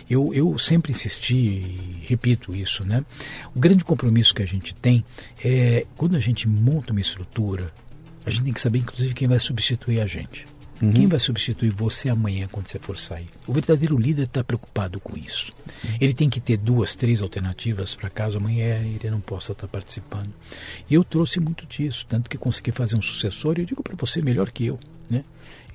Eu, 0.09 0.34
eu 0.34 0.59
sempre 0.59 0.91
insisti 0.91 1.36
e 1.36 2.03
repito 2.05 2.53
isso, 2.53 2.86
né? 2.86 3.05
O 3.55 3.59
grande 3.59 3.86
compromisso 3.86 4.36
que 4.36 4.43
a 4.43 4.47
gente 4.47 4.76
tem 4.76 5.05
é 5.43 5.86
quando 5.95 6.17
a 6.17 6.20
gente 6.20 6.45
monta 6.45 6.91
uma 6.91 6.99
estrutura, 6.99 7.72
a 8.26 8.30
gente 8.30 8.43
tem 8.43 8.53
que 8.53 8.61
saber, 8.61 8.80
inclusive, 8.80 9.13
quem 9.13 9.28
vai 9.28 9.39
substituir 9.39 10.01
a 10.01 10.05
gente. 10.05 10.45
Uhum. 10.82 10.93
Quem 10.93 11.07
vai 11.07 11.19
substituir 11.19 11.71
você 11.71 12.09
amanhã 12.09 12.47
quando 12.51 12.67
você 12.67 12.80
for 12.80 12.97
sair? 12.97 13.27
O 13.45 13.51
verdadeiro 13.53 13.97
líder 13.97 14.23
está 14.23 14.43
preocupado 14.43 14.99
com 14.99 15.17
isso. 15.17 15.51
Uhum. 15.84 15.97
Ele 15.99 16.13
tem 16.13 16.30
que 16.30 16.39
ter 16.39 16.57
duas, 16.57 16.95
três 16.95 17.21
alternativas 17.21 17.95
para 17.95 18.09
caso 18.09 18.38
amanhã 18.38 18.77
ele 18.77 19.09
não 19.09 19.19
possa 19.19 19.51
estar 19.51 19.67
tá 19.67 19.71
participando. 19.71 20.34
E 20.89 20.93
eu 20.93 21.03
trouxe 21.03 21.39
muito 21.39 21.65
disso, 21.65 22.05
tanto 22.07 22.30
que 22.30 22.38
consegui 22.38 22.71
fazer 22.71 22.95
um 22.95 23.01
sucessor. 23.01 23.57
E 23.57 23.61
eu 23.61 23.65
digo 23.65 23.84
para 23.84 23.95
você 23.95 24.21
melhor 24.21 24.51
que 24.51 24.65
eu, 24.65 24.80
né? 25.09 25.23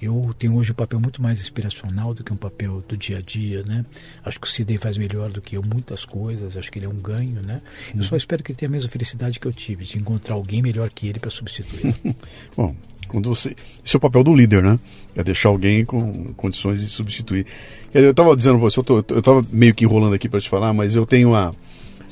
Eu 0.05 0.35
tenho 0.39 0.55
hoje 0.55 0.73
um 0.73 0.75
papel 0.75 1.01
muito 1.01 1.23
mais 1.23 1.41
inspiracional 1.41 2.13
do 2.13 2.23
que 2.23 2.31
um 2.31 2.37
papel 2.37 2.85
do 2.87 2.95
dia 2.95 3.19
a 3.19 3.21
dia, 3.23 3.63
né? 3.63 3.87
Acho 4.23 4.39
que 4.39 4.47
o 4.47 4.51
Sidney 4.51 4.77
faz 4.77 4.99
melhor 4.99 5.31
do 5.31 5.41
que 5.41 5.57
eu 5.57 5.63
muitas 5.63 6.05
coisas, 6.05 6.59
acho 6.59 6.71
que 6.71 6.79
ele 6.79 6.85
é 6.85 6.89
um 6.89 6.97
ganho, 6.97 7.41
né? 7.41 7.63
Eu 7.95 8.03
só 8.03 8.15
espero 8.15 8.43
que 8.43 8.53
ele 8.53 8.59
tenha 8.59 8.69
a 8.69 8.73
mesma 8.73 8.91
felicidade 8.91 9.41
que 9.41 9.47
eu 9.47 9.53
tive, 9.53 9.85
de 9.85 9.97
encontrar 9.97 10.35
alguém 10.35 10.61
melhor 10.61 10.91
que 10.91 11.09
ele 11.09 11.19
para 11.19 11.31
substituir. 11.31 11.95
Bom, 12.55 12.77
quando 13.09 13.31
você, 13.31 13.57
esse 13.85 13.97
é 13.97 13.99
o 13.99 14.01
papel 14.01 14.23
do 14.23 14.35
líder, 14.35 14.63
né? 14.63 14.79
É 15.17 15.25
deixar 15.25 15.49
alguém 15.49 15.85
com 15.87 16.35
condições 16.35 16.81
de 16.81 16.89
substituir. 16.89 17.47
Eu 17.93 18.11
estava 18.11 18.37
dizendo 18.37 18.59
você, 18.59 18.81
eu 18.81 19.19
estava 19.19 19.45
meio 19.51 19.75
que 19.75 19.85
enrolando 19.85 20.15
aqui 20.15 20.29
para 20.29 20.41
te 20.41 20.51
falar, 20.51 20.75
mas 20.75 20.95
eu 20.95 21.07
tenho 21.07 21.35
a. 21.35 21.49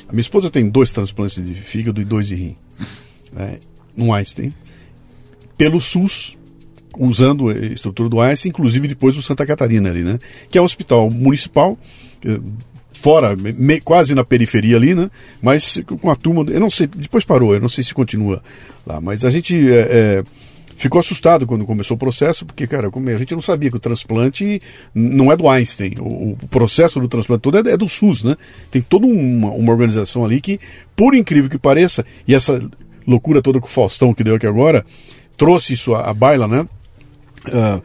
A 0.09 0.12
minha 0.12 0.20
esposa 0.20 0.51
tem 0.51 0.68
dois 0.68 0.93
transplantes 0.93 1.43
de 1.43 1.55
fígado 1.55 2.01
e 2.01 2.05
dois 2.05 2.26
de 2.26 2.34
rim. 2.34 2.57
Né? 3.32 3.59
No 3.97 4.12
Einstein. 4.12 4.53
Pelo 5.57 5.80
SUS, 5.80 6.36
usando 6.99 7.49
a 7.49 7.55
estrutura 7.55 8.09
do 8.09 8.20
Einstein, 8.20 8.51
inclusive 8.51 8.88
depois 8.88 9.14
do 9.14 9.22
Santa 9.22 9.47
Catarina 9.47 9.90
ali, 9.90 10.03
né? 10.03 10.18
Que 10.51 10.59
é 10.59 10.62
um 10.62 10.64
hospital 10.64 11.11
municipal, 11.11 11.78
fora, 13.03 13.34
me, 13.34 13.80
quase 13.80 14.14
na 14.14 14.24
periferia 14.24 14.76
ali, 14.76 14.95
né? 14.95 15.11
Mas 15.43 15.82
com 16.01 16.09
a 16.09 16.14
turma, 16.14 16.45
eu 16.49 16.61
não 16.61 16.70
sei, 16.70 16.86
depois 16.86 17.24
parou, 17.24 17.53
eu 17.53 17.61
não 17.61 17.68
sei 17.68 17.82
se 17.82 17.93
continua 17.93 18.40
lá, 18.86 19.01
mas 19.01 19.24
a 19.24 19.30
gente 19.30 19.57
é, 19.68 19.88
é, 19.90 20.24
ficou 20.76 21.01
assustado 21.01 21.45
quando 21.45 21.64
começou 21.64 21.97
o 21.97 21.99
processo, 21.99 22.47
porque, 22.47 22.64
cara, 22.64 22.88
a 22.88 23.18
gente 23.18 23.34
não 23.34 23.43
sabia 23.43 23.70
que 23.70 23.76
o 23.76 23.80
transplante 23.80 24.62
não 24.95 25.32
é 25.32 25.36
do 25.36 25.49
Einstein. 25.49 25.95
O, 25.99 26.36
o 26.40 26.49
processo 26.49 27.01
do 27.01 27.09
transplante 27.09 27.43
todo 27.43 27.57
é, 27.57 27.72
é, 27.72 27.76
do 27.76 27.88
SUS, 27.88 28.22
né? 28.22 28.36
Tem 28.70 28.80
toda 28.80 29.05
uma, 29.05 29.51
uma 29.51 29.72
organização 29.72 30.24
ali 30.24 30.40
que, 30.40 30.61
por 30.95 31.14
incrível 31.14 31.51
que 31.51 31.59
pareça, 31.59 32.07
e 32.26 32.34
essa 32.34 32.61
loucura 33.05 33.43
toda 33.43 33.59
com 33.59 33.66
o 33.66 33.70
Faustão 33.70 34.14
que 34.14 34.22
deu 34.22 34.36
aqui 34.36 34.47
agora, 34.47 34.86
trouxe 35.36 35.72
isso 35.72 35.93
à 35.93 36.14
baila, 36.14 36.47
né? 36.47 36.66
Uh, 37.49 37.82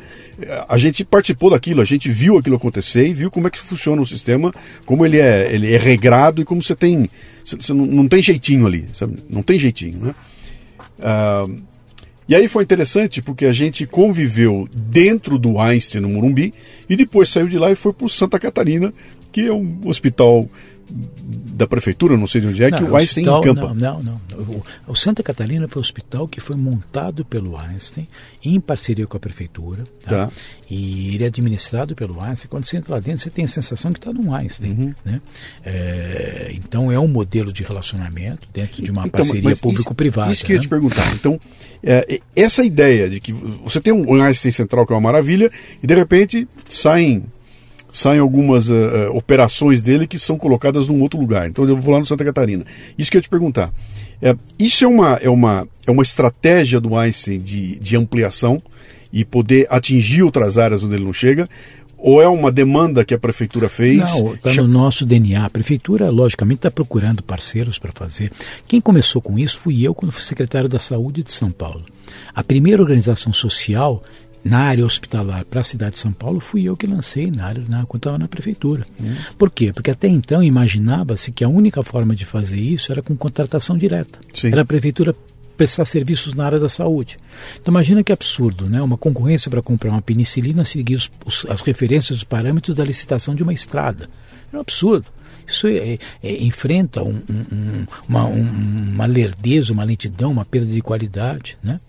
a 0.70 0.78
gente 0.78 1.04
participou 1.04 1.50
daquilo, 1.50 1.82
a 1.82 1.86
gente 1.86 2.10
viu 2.10 2.38
aquilo 2.38 2.56
acontecer 2.56 3.08
e 3.08 3.14
viu 3.14 3.32
como 3.32 3.48
é 3.48 3.50
que 3.50 3.58
funciona 3.58 4.00
o 4.02 4.06
sistema, 4.06 4.54
como 4.86 5.04
ele 5.04 5.20
é, 5.20 5.52
ele 5.52 5.74
é 5.74 5.78
regrado 5.78 6.42
e 6.42 6.46
como 6.46 6.62
você 6.62 6.76
tem. 6.76 7.10
Você 7.44 7.74
não, 7.74 7.86
não 7.86 8.08
tem 8.08 8.22
jeitinho 8.22 8.68
ali, 8.68 8.86
sabe? 8.94 9.18
Não 9.30 9.42
tem 9.42 9.58
jeitinho, 9.58 10.00
né? 10.00 10.16
Uh, 11.00 11.62
e 12.30 12.36
aí 12.36 12.48
foi 12.50 12.64
interessante 12.64 13.22
porque 13.22 13.46
a 13.46 13.54
gente 13.54 13.88
conviveu 13.88 14.68
dentro 14.74 15.40
do 15.40 15.60
Einstein 15.60 16.02
no 16.02 16.10
Morumbi 16.10 16.54
e 16.90 16.96
depois 16.96 17.30
saiu 17.30 17.48
de 17.48 17.58
lá 17.58 17.72
e 17.72 17.76
foi 17.76 17.94
para 17.94 18.10
Santa 18.10 18.38
Catarina, 18.38 18.94
que 19.32 19.48
é 19.48 19.54
um 19.54 19.80
hospital 19.86 20.50
da 20.90 21.68
prefeitura, 21.68 22.16
não 22.16 22.28
sei 22.28 22.40
de 22.40 22.48
onde 22.48 22.64
é, 22.64 22.70
não, 22.70 22.78
que 22.78 22.84
o 22.84 22.96
Einstein 22.96 23.28
hospital, 23.28 23.42
encampa. 23.42 23.74
Não, 23.74 24.02
não, 24.02 24.22
não. 24.30 24.38
O, 24.38 24.92
o, 24.92 24.96
Santa 24.96 25.22
Catarina 25.22 25.68
foi 25.68 25.82
um 25.82 25.84
hospital 25.84 26.28
que 26.28 26.40
foi 26.40 26.56
montado 26.56 27.26
pelo 27.26 27.58
Einstein 27.58 28.08
em 28.46 28.60
parceria 28.60 29.06
com 29.06 29.18
a 29.18 29.20
prefeitura. 29.20 29.84
Tá? 30.06 30.28
Tá. 30.28 30.32
E 30.70 31.16
ele 31.16 31.24
é 31.24 31.28
administrado 31.28 31.96
pelo 31.96 32.22
Einstein. 32.24 32.48
Quando 32.50 32.66
você 32.66 32.78
entra 32.78 32.94
lá 32.94 33.00
dentro, 33.00 33.22
você 33.22 33.30
tem 33.30 33.44
a 33.44 33.48
sensação 33.48 33.92
que 33.92 34.00
está 34.00 34.14
num 34.14 34.34
Einstein. 34.34 34.72
Uhum. 34.72 34.94
Né? 35.04 35.22
É, 35.66 36.52
então 36.54 36.92
é 36.92 37.00
um 37.00 37.08
modelo 37.08 37.52
de 37.52 37.64
relacionamento 37.64 38.48
dentro 38.54 38.82
de 38.82 38.92
uma 38.92 39.08
então, 39.08 39.20
parceria 39.20 39.56
público-privada. 39.58 40.32
Isso, 40.32 40.40
isso 40.40 40.46
que 40.46 40.54
né? 40.54 40.56
eu 40.56 40.60
ia 40.60 40.62
te 40.62 40.70
perguntar. 40.70 41.14
Então, 41.16 41.40
é, 41.84 42.22
essa 42.36 42.64
ideia 42.64 43.10
de 43.10 43.20
que 43.20 43.34
você 43.34 43.82
tem 43.82 43.92
um 43.92 44.22
Einstein 44.22 44.52
central 44.52 44.86
que 44.86 44.94
é 44.94 44.96
uma 44.96 45.02
maravilha, 45.02 45.52
e 45.84 45.88
de 45.88 45.94
repente 45.94 46.48
saem 46.70 47.26
saem 47.98 48.20
algumas 48.20 48.70
uh, 48.70 49.12
operações 49.14 49.82
dele 49.82 50.06
que 50.06 50.20
são 50.20 50.38
colocadas 50.38 50.88
num 50.88 51.02
outro 51.02 51.20
lugar. 51.20 51.50
Então 51.50 51.68
eu 51.68 51.76
vou 51.76 51.94
lá 51.94 52.00
no 52.00 52.06
Santa 52.06 52.24
Catarina. 52.24 52.64
Isso 52.98 53.10
que 53.10 53.18
eu 53.18 53.20
ia 53.20 53.24
te 53.24 53.30
perguntar. 53.30 53.74
É, 54.22 54.36
isso 54.60 54.86
é 54.86 54.88
uma, 54.88 55.16
é, 55.16 55.30
uma, 55.30 55.68
é 55.86 55.92
uma 55.92 56.04
estratégia 56.04 56.80
do 56.80 56.96
Einstein 56.96 57.40
de, 57.40 57.80
de 57.80 57.98
ampliação 57.98 58.62
e 59.12 59.26
poder 59.26 59.68
atingir 59.70 60.22
outras 60.22 60.58
áreas 60.58 60.84
onde 60.84 60.96
ele 60.96 61.06
não 61.06 61.14
chega? 61.14 61.50
Ou 61.98 62.22
é 62.22 62.28
uma 62.28 62.52
demanda 62.52 63.04
que 63.04 63.16
a 63.16 63.18
prefeitura 63.18 63.68
fez? 63.68 64.22
Não, 64.22 64.36
está 64.36 64.54
no 64.54 64.68
nosso 64.68 65.04
DNA. 65.04 65.44
A 65.44 65.50
prefeitura, 65.50 66.12
logicamente, 66.12 66.60
está 66.60 66.70
procurando 66.70 67.24
parceiros 67.24 67.80
para 67.80 67.92
fazer. 67.92 68.32
Quem 68.68 68.80
começou 68.80 69.20
com 69.20 69.40
isso 69.40 69.58
fui 69.58 69.82
eu, 69.82 69.96
quando 69.96 70.12
fui 70.12 70.22
secretário 70.22 70.70
da 70.70 70.78
Saúde 70.78 71.24
de 71.24 71.32
São 71.32 71.50
Paulo. 71.50 71.84
A 72.36 72.44
primeira 72.44 72.82
organização 72.82 73.34
social 73.34 74.04
na 74.50 74.60
área 74.60 74.86
hospitalar 74.86 75.46
para 75.46 75.62
a 75.62 75.64
cidade 75.64 75.94
de 75.94 76.00
São 76.00 76.12
Paulo 76.12 76.40
fui 76.40 76.64
eu 76.64 76.76
que 76.76 76.88
lancei 76.88 77.30
na 77.30 77.46
área 77.46 77.64
na, 77.68 77.86
quando 77.86 78.02
estava 78.02 78.18
na 78.18 78.28
prefeitura. 78.28 78.86
Hum. 79.00 79.16
Por 79.38 79.50
quê? 79.50 79.72
Porque 79.74 79.92
até 79.92 80.08
então 80.08 80.44
imaginava-se 80.44 81.32
que 81.32 81.44
a 81.44 81.50
única 81.50 81.84
forma 81.84 82.16
de 82.16 82.26
fazer 82.26 82.60
isso 82.60 82.92
era 82.92 83.02
com 83.02 83.16
contratação 83.16 83.78
direta. 83.78 84.20
Sim. 84.34 84.48
Era 84.48 84.62
a 84.62 84.66
prefeitura 84.66 85.16
prestar 85.58 85.86
serviços 85.86 86.34
na 86.34 86.46
área 86.46 86.60
da 86.60 86.70
saúde. 86.70 87.18
Então 87.60 87.72
imagina 87.72 88.04
que 88.04 88.12
absurdo, 88.12 88.70
né? 88.70 88.82
Uma 88.82 88.98
concorrência 88.98 89.50
para 89.50 89.62
comprar 89.62 89.90
uma 89.90 90.02
penicilina 90.02 90.64
seguir 90.64 90.96
os, 90.96 91.12
os, 91.26 91.46
as 91.50 91.62
referências, 91.62 92.20
os 92.20 92.24
parâmetros 92.24 92.76
da 92.76 92.86
licitação 92.86 93.34
de 93.34 93.42
uma 93.42 93.54
estrada. 93.54 94.08
É 94.54 94.58
um 94.58 94.62
absurdo. 94.62 95.08
Isso 95.48 95.66
é, 95.68 95.98
é, 96.22 96.44
enfrenta 96.44 97.02
um, 97.02 97.22
um, 97.30 97.86
uma, 98.08 98.26
uma 98.26 99.06
lerdeza, 99.06 99.72
uma 99.72 99.86
lentidão, 99.86 100.32
uma 100.32 100.44
perda 100.44 100.74
de 100.74 100.82
qualidade. 100.82 101.58
Né? 101.64 101.80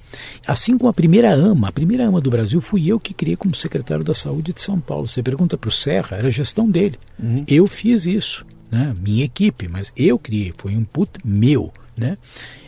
Assim 0.47 0.79
como 0.79 0.89
a 0.89 0.95
primeira 0.95 1.35
ama, 1.35 1.69
a 1.69 1.73
primeira 1.73 2.07
ama 2.07 2.21
do 2.21 2.31
Brasil 2.31 2.61
fui 2.61 2.87
eu 2.87 3.01
que 3.01 3.13
criei 3.13 3.37
como 3.37 3.55
secretário 3.55 4.05
da 4.05 4.15
Saúde 4.15 4.53
de 4.53 4.63
São 4.63 4.79
Paulo. 4.79 5.09
Você 5.09 5.23
pergunta 5.23 5.59
para 5.59 5.69
o 5.69 5.73
Serra, 5.73 6.17
era 6.17 6.29
a 6.29 6.31
gestão 6.31 6.71
dele. 6.71 6.99
Uhum. 7.19 7.45
Eu 7.49 7.67
fiz 7.67 8.07
isso, 8.07 8.47
né? 8.71 8.95
minha 9.01 9.25
equipe, 9.25 9.69
mas 9.69 9.93
eu 9.97 10.19
criei, 10.19 10.55
foi 10.57 10.75
um 10.75 10.81
input 10.81 11.11
meu. 11.25 11.73
Né? 11.99 12.17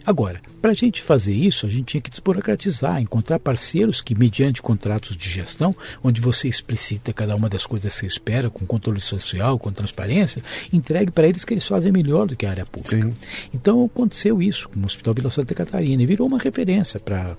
Agora, 0.04 0.40
para 0.60 0.72
a 0.72 0.74
gente 0.74 1.02
fazer 1.02 1.32
isso, 1.32 1.66
a 1.66 1.68
gente 1.68 1.84
tinha 1.84 2.00
que 2.00 2.10
desburocratizar, 2.10 3.00
encontrar 3.00 3.38
parceiros 3.38 4.00
que, 4.00 4.14
mediante 4.14 4.60
contratos 4.60 5.16
de 5.16 5.30
gestão, 5.30 5.74
onde 6.02 6.20
você 6.20 6.48
explicita 6.48 7.12
cada 7.12 7.36
uma 7.36 7.48
das 7.48 7.64
coisas 7.64 7.92
que 7.92 8.00
você 8.00 8.06
espera, 8.06 8.50
com 8.50 8.66
controle 8.66 9.00
social, 9.00 9.58
com 9.58 9.70
transparência, 9.70 10.42
entregue 10.72 11.12
para 11.12 11.28
eles 11.28 11.44
que 11.44 11.54
eles 11.54 11.66
fazem 11.66 11.92
melhor 11.92 12.26
do 12.26 12.34
que 12.34 12.44
a 12.44 12.50
área 12.50 12.66
pública. 12.66 12.96
Sim. 12.96 13.14
Então 13.54 13.84
aconteceu 13.84 14.42
isso 14.42 14.68
com 14.68 14.80
o 14.80 14.84
Hospital 14.84 15.14
Vila 15.14 15.30
Santa 15.30 15.54
Catarina 15.54 16.02
e 16.02 16.06
virou 16.06 16.26
uma 16.26 16.38
referência 16.38 16.98
para 16.98 17.36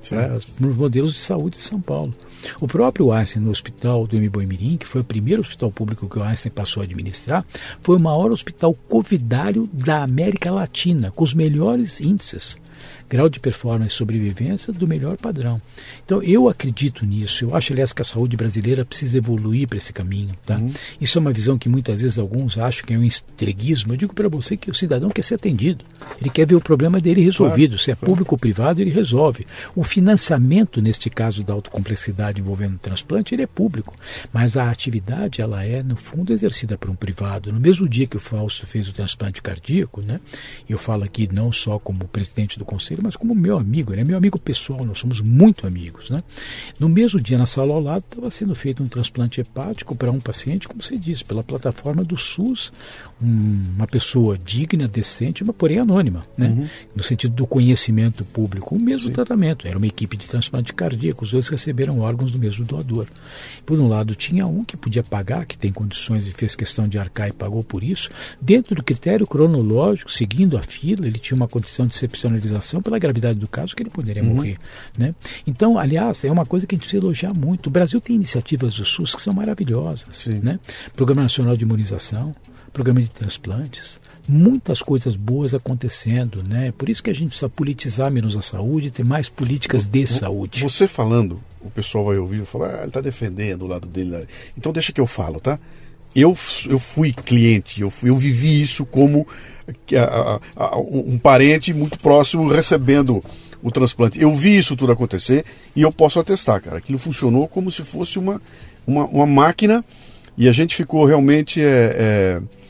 os 0.60 0.76
modelos 0.76 1.14
de 1.14 1.20
saúde 1.20 1.58
de 1.58 1.64
São 1.64 1.82
Paulo. 1.82 2.14
O 2.60 2.68
próprio 2.68 3.12
Einstein 3.12 3.44
no 3.44 3.52
Hospital 3.52 4.08
do 4.08 4.18
Mirim, 4.18 4.78
que 4.78 4.88
foi 4.88 5.02
o 5.02 5.06
primeiro 5.06 5.42
hospital 5.42 5.72
público 5.72 6.10
que 6.10 6.20
o 6.20 6.24
Einstein 6.24 6.52
passou 6.52 6.82
a 6.82 6.84
administrar, 6.84 7.46
foi 7.82 7.98
o 7.98 8.02
maior 8.02 8.32
hospital 8.32 8.74
covidário 8.74 9.70
da 9.72 10.04
América 10.04 10.52
Latina, 10.52 11.12
com 11.12 11.24
os 11.24 11.34
melhores 11.34 12.02
índices 12.02 12.58
grau 13.12 13.28
de 13.28 13.42
performance 13.42 13.94
e 13.94 13.98
sobrevivência 13.98 14.72
do 14.72 14.88
melhor 14.88 15.18
padrão. 15.18 15.62
Então 16.06 16.24
eu 16.24 16.48
acredito 16.48 17.06
nisso. 17.06 17.44
Eu 17.44 17.54
acho, 17.54 17.74
aliás, 17.74 17.92
que 17.92 18.02
a 18.02 18.06
saúde 18.06 18.38
brasileira 18.38 18.86
precisa 18.86 19.18
evoluir 19.18 19.68
para 19.68 19.78
esse 19.78 19.92
caminho. 19.92 20.34
Tá? 20.46 20.56
Uhum. 20.56 20.72
Isso 21.00 21.18
é 21.18 21.22
uma 21.22 21.34
visão 21.34 21.58
que 21.58 21.68
muitas 21.68 22.02
vezes 22.02 22.18
alguns 22.18 22.58
acham 22.58 22.86
que 22.86 22.94
é 22.94 22.98
um 22.98 23.04
estreguismo. 23.04 23.92
Eu 23.92 23.98
digo 23.98 24.14
para 24.14 24.30
você 24.30 24.56
que 24.56 24.72
o 24.72 24.74
cidadão 24.74 25.10
quer 25.10 25.24
ser 25.24 25.36
atendido. 25.36 25.84
Ele 26.22 26.30
quer 26.30 26.48
ver 26.48 26.56
o 26.56 26.62
problema 26.62 27.02
dele 27.02 27.22
resolvido. 27.22 27.72
Claro, 27.72 27.84
Se 27.84 27.92
é 27.92 27.96
claro. 27.96 28.12
público 28.14 28.36
ou 28.36 28.40
privado, 28.40 28.80
ele 28.80 28.92
resolve. 28.92 29.46
O 29.76 29.84
financiamento, 29.84 30.82
neste 30.82 31.10
caso 31.10 31.44
da 31.44 31.52
autocomplexidade 31.52 32.40
envolvendo 32.40 32.76
o 32.76 32.80
transplante, 32.80 33.36
ele 33.36 33.44
é 33.44 33.48
público. 33.48 33.94
Mas 34.32 34.56
a 34.56 34.72
atividade, 34.72 35.42
ela 35.42 35.66
é, 35.66 35.84
no 35.84 35.98
fundo, 35.98 36.32
exercida 36.32 36.78
por 36.78 36.90
um 36.90 36.96
privado. 36.96 37.52
No 37.52 37.60
mesmo 37.60 37.90
dia 37.90 38.08
que 38.08 38.16
o 38.16 38.22
Fausto 38.22 38.66
fez 38.66 38.88
o 38.88 38.94
transplante 38.94 39.42
cardíaco, 39.42 40.02
né? 40.02 40.22
eu 40.70 40.78
falo 40.78 41.04
aqui 41.04 41.28
não 41.30 41.52
só 41.52 41.78
como 41.78 42.08
presidente 42.08 42.58
do 42.58 42.64
conselho, 42.64 43.01
mas 43.04 43.16
como 43.16 43.34
meu 43.36 43.58
amigo, 43.58 43.94
ele 43.94 44.02
é 44.02 44.04
meu 44.04 44.18
amigo 44.18 44.40
pessoal, 44.40 44.86
nós 44.86 45.00
somos 45.00 45.22
muito 45.22 45.68
amigos. 45.68 46.10
Né? 46.10 46.24
No 46.80 46.90
mesmo 46.90 47.20
dia, 47.20 47.38
na 47.38 47.46
sala 47.46 47.74
ao 47.74 47.82
lado, 47.82 48.04
estava 48.10 48.32
sendo 48.32 48.56
feito 48.56 48.84
um 48.84 48.88
transplante 48.88 49.42
hepático 49.42 49.96
para 49.96 50.12
um 50.12 50.20
paciente, 50.20 50.68
como 50.68 50.82
você 50.82 50.98
disse, 50.98 51.24
pela 51.24 51.44
plataforma 51.44 52.04
do 52.04 52.18
SUS, 52.18 52.72
uma 53.22 53.88
pessoa 53.88 54.38
digna, 54.38 54.88
decente, 54.88 55.44
mas 55.44 55.56
porém 55.56 55.80
anônima, 55.80 56.24
né? 56.38 56.48
Uhum. 56.48 56.68
no 56.96 57.04
sentido 57.04 57.34
do 57.36 57.46
conhecimento 57.46 58.26
público. 58.26 58.76
O 58.76 58.80
mesmo 58.82 59.08
Sim. 59.08 59.14
tratamento, 59.14 59.68
era 59.68 59.78
uma 59.78 59.88
equipe 59.88 60.18
de 60.18 60.28
transplante 60.28 60.74
cardíaco, 60.74 61.24
os 61.24 61.32
dois 61.32 61.48
receberam 61.48 62.00
órgãos 62.00 62.32
do 62.32 62.40
mesmo 62.40 62.66
doador. 62.66 63.06
Por 63.66 63.80
um 63.80 63.88
lado, 63.88 64.16
tinha 64.16 64.48
um 64.48 64.64
que 64.64 64.76
podia 64.76 65.04
pagar, 65.04 65.46
que 65.46 65.58
tem 65.58 65.72
condições 65.72 66.28
e 66.28 66.32
fez 66.32 66.56
questão 66.56 66.88
de 66.88 66.98
arcar 66.98 67.30
e 67.30 67.34
pagou 67.34 67.64
por 67.64 67.84
isso. 67.84 68.10
Dentro 68.42 68.76
do 68.76 68.84
critério 68.84 69.28
cronológico, 69.28 70.12
seguindo 70.12 70.58
a 70.58 70.62
fila, 70.62 71.06
ele 71.06 71.20
tinha 71.20 71.36
uma 71.36 71.48
condição 71.48 71.86
de 71.86 71.94
excepcionalização 71.94 72.82
pela 72.82 72.98
gravidade 72.98 73.38
do 73.38 73.48
caso 73.48 73.76
que 73.76 73.84
ele 73.84 73.90
poderia 73.90 74.24
uhum. 74.24 74.36
morrer. 74.36 74.58
Né? 74.98 75.14
Então, 75.46 75.78
aliás, 75.78 76.24
é 76.24 76.32
uma 76.32 76.46
coisa 76.46 76.66
que 76.66 76.74
a 76.74 76.76
gente 76.76 76.84
precisa 76.84 77.04
elogiar 77.04 77.34
muito. 77.34 77.68
O 77.68 77.70
Brasil 77.70 78.02
tem 78.02 78.16
iniciativas 78.16 78.76
do 78.76 78.86
SUS 78.86 79.16
que 79.16 79.22
são 79.22 79.34
maravilhosas. 79.34 80.26
Né? 80.42 80.60
Programa 80.96 81.22
Nacional 81.24 81.56
de 81.56 81.64
Imunização, 81.64 82.34
programa 82.72 83.02
de 83.02 83.10
transplantes, 83.10 84.00
muitas 84.28 84.82
coisas 84.82 85.16
boas 85.16 85.54
acontecendo, 85.54 86.44
né? 86.48 86.74
Por 86.78 86.90
isso 86.90 87.04
que 87.04 87.10
a 87.10 87.14
gente 87.14 87.30
precisa 87.30 87.50
politizar 87.50 88.12
menos 88.12 88.38
a 88.38 88.42
saúde, 88.42 88.92
ter 88.92 89.04
mais 89.04 89.28
políticas 89.30 89.86
de 89.86 90.08
saúde. 90.08 90.62
Você 90.62 90.88
falando, 90.88 91.42
o 91.60 91.70
pessoal 91.70 92.06
vai 92.06 92.18
ouvir 92.18 92.42
e 92.42 92.46
falar, 92.46 92.76
ah, 92.76 92.78
ele 92.80 92.88
está 92.88 93.02
defendendo 93.02 93.64
o 93.64 93.68
lado 93.68 93.88
dele. 93.88 94.28
Então 94.58 94.72
deixa 94.72 94.92
que 94.92 95.02
eu 95.02 95.08
falo, 95.08 95.40
tá? 95.40 95.60
Eu, 96.16 96.38
eu 96.68 96.78
fui 96.78 97.14
cliente, 97.14 97.82
eu, 97.82 97.90
fui, 97.90 98.10
eu 98.10 98.18
vivi 98.18 98.62
isso 98.62 98.86
como 98.86 99.26
a, 99.96 100.40
a, 100.58 100.66
a, 100.66 100.78
um 100.78 101.18
parente 101.18 101.74
muito 101.74 101.98
próximo 101.98 102.48
recebendo 102.50 103.24
o 103.64 103.72
transplante. 103.72 104.22
Eu 104.22 104.34
vi 104.34 104.58
isso 104.58 104.76
tudo 104.76 104.92
acontecer 104.92 105.46
e 105.76 105.82
eu 105.82 105.92
posso 105.92 106.20
atestar, 106.20 106.62
cara. 106.62 106.78
Aquilo 106.78 106.98
funcionou 106.98 107.48
como 107.48 107.72
se 107.72 107.84
fosse 107.84 108.20
uma, 108.20 108.42
uma, 108.86 109.06
uma 109.06 109.26
máquina 109.26 109.86
e 110.38 110.50
a 110.50 110.52
gente 110.52 110.76
ficou 110.76 111.06
realmente. 111.06 111.62
É, 111.62 111.66
é, 111.66 112.42
é, 112.58 112.61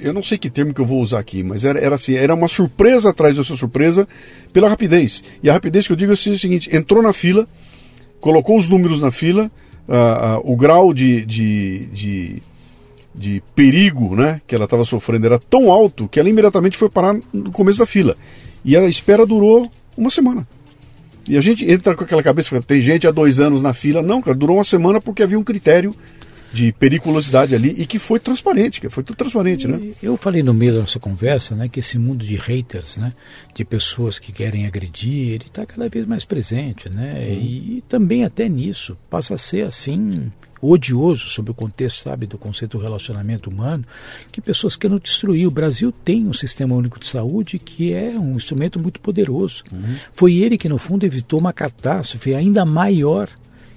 eu 0.00 0.12
não 0.12 0.22
sei 0.22 0.38
que 0.38 0.50
termo 0.50 0.74
que 0.74 0.80
eu 0.80 0.86
vou 0.86 1.00
usar 1.00 1.18
aqui, 1.18 1.42
mas 1.42 1.64
era, 1.64 1.78
era 1.78 1.94
assim: 1.94 2.14
era 2.14 2.34
uma 2.34 2.48
surpresa 2.48 3.10
atrás 3.10 3.36
dessa 3.36 3.56
surpresa 3.56 4.06
pela 4.52 4.68
rapidez. 4.68 5.22
E 5.42 5.50
a 5.50 5.52
rapidez 5.52 5.86
que 5.86 5.92
eu 5.92 5.96
digo 5.96 6.12
é 6.12 6.14
o 6.14 6.16
seguinte: 6.16 6.74
entrou 6.74 7.02
na 7.02 7.12
fila, 7.12 7.46
colocou 8.20 8.58
os 8.58 8.68
números 8.68 9.00
na 9.00 9.10
fila, 9.10 9.50
o 10.44 10.56
grau 10.56 10.92
de, 10.92 11.24
de, 11.24 11.86
de 11.86 12.42
de 13.14 13.42
perigo 13.54 14.16
né, 14.16 14.40
que 14.46 14.54
ela 14.54 14.64
estava 14.64 14.84
sofrendo 14.84 15.26
era 15.26 15.38
tão 15.38 15.70
alto 15.70 16.08
que 16.08 16.18
ela 16.18 16.28
imediatamente 16.28 16.76
foi 16.76 16.88
parar 16.88 17.16
no 17.32 17.52
começo 17.52 17.78
da 17.78 17.86
fila. 17.86 18.16
E 18.64 18.76
a 18.76 18.86
espera 18.86 19.26
durou 19.26 19.70
uma 19.96 20.10
semana. 20.10 20.46
E 21.28 21.36
a 21.36 21.40
gente 21.40 21.70
entra 21.70 21.94
com 21.94 22.04
aquela 22.04 22.22
cabeça, 22.22 22.60
tem 22.62 22.80
gente 22.80 23.06
há 23.06 23.10
dois 23.10 23.38
anos 23.38 23.62
na 23.62 23.72
fila. 23.72 24.02
Não, 24.02 24.20
cara, 24.20 24.36
durou 24.36 24.56
uma 24.56 24.64
semana 24.64 25.00
porque 25.00 25.22
havia 25.22 25.38
um 25.38 25.44
critério 25.44 25.94
de 26.52 26.72
periculosidade 26.72 27.54
ali 27.54 27.74
e 27.78 27.86
que 27.86 27.98
foi 27.98 28.20
transparente, 28.20 28.80
que 28.80 28.90
foi 28.90 29.02
tudo 29.02 29.16
transparente, 29.16 29.66
né? 29.66 29.80
Eu 30.02 30.16
falei 30.16 30.42
no 30.42 30.52
meio 30.52 30.74
da 30.74 30.80
nossa 30.80 31.00
conversa, 31.00 31.54
né, 31.54 31.68
que 31.68 31.80
esse 31.80 31.98
mundo 31.98 32.24
de 32.24 32.36
haters, 32.36 32.98
né, 32.98 33.12
de 33.54 33.64
pessoas 33.64 34.18
que 34.18 34.32
querem 34.32 34.66
agredir, 34.66 35.32
ele 35.32 35.46
está 35.46 35.64
cada 35.64 35.88
vez 35.88 36.06
mais 36.06 36.24
presente, 36.24 36.88
né? 36.88 37.24
Uhum. 37.26 37.42
E 37.42 37.84
também 37.88 38.24
até 38.24 38.48
nisso 38.48 38.96
passa 39.08 39.34
a 39.34 39.38
ser 39.38 39.62
assim 39.62 40.30
odioso 40.62 41.26
sobre 41.26 41.50
o 41.50 41.54
contexto, 41.54 42.04
sabe, 42.04 42.24
do 42.24 42.38
conceito 42.38 42.78
do 42.78 42.82
relacionamento 42.82 43.50
humano, 43.50 43.84
que 44.30 44.40
pessoas 44.40 44.76
querem 44.76 44.96
destruir. 44.98 45.48
O 45.48 45.50
Brasil 45.50 45.90
tem 45.90 46.28
um 46.28 46.32
sistema 46.32 46.76
único 46.76 47.00
de 47.00 47.06
saúde 47.06 47.58
que 47.58 47.92
é 47.92 48.10
um 48.10 48.36
instrumento 48.36 48.78
muito 48.78 49.00
poderoso. 49.00 49.64
Uhum. 49.72 49.96
Foi 50.12 50.34
ele 50.34 50.56
que, 50.56 50.68
no 50.68 50.78
fundo, 50.78 51.04
evitou 51.04 51.40
uma 51.40 51.52
catástrofe 51.52 52.32
ainda 52.32 52.64
maior 52.64 53.28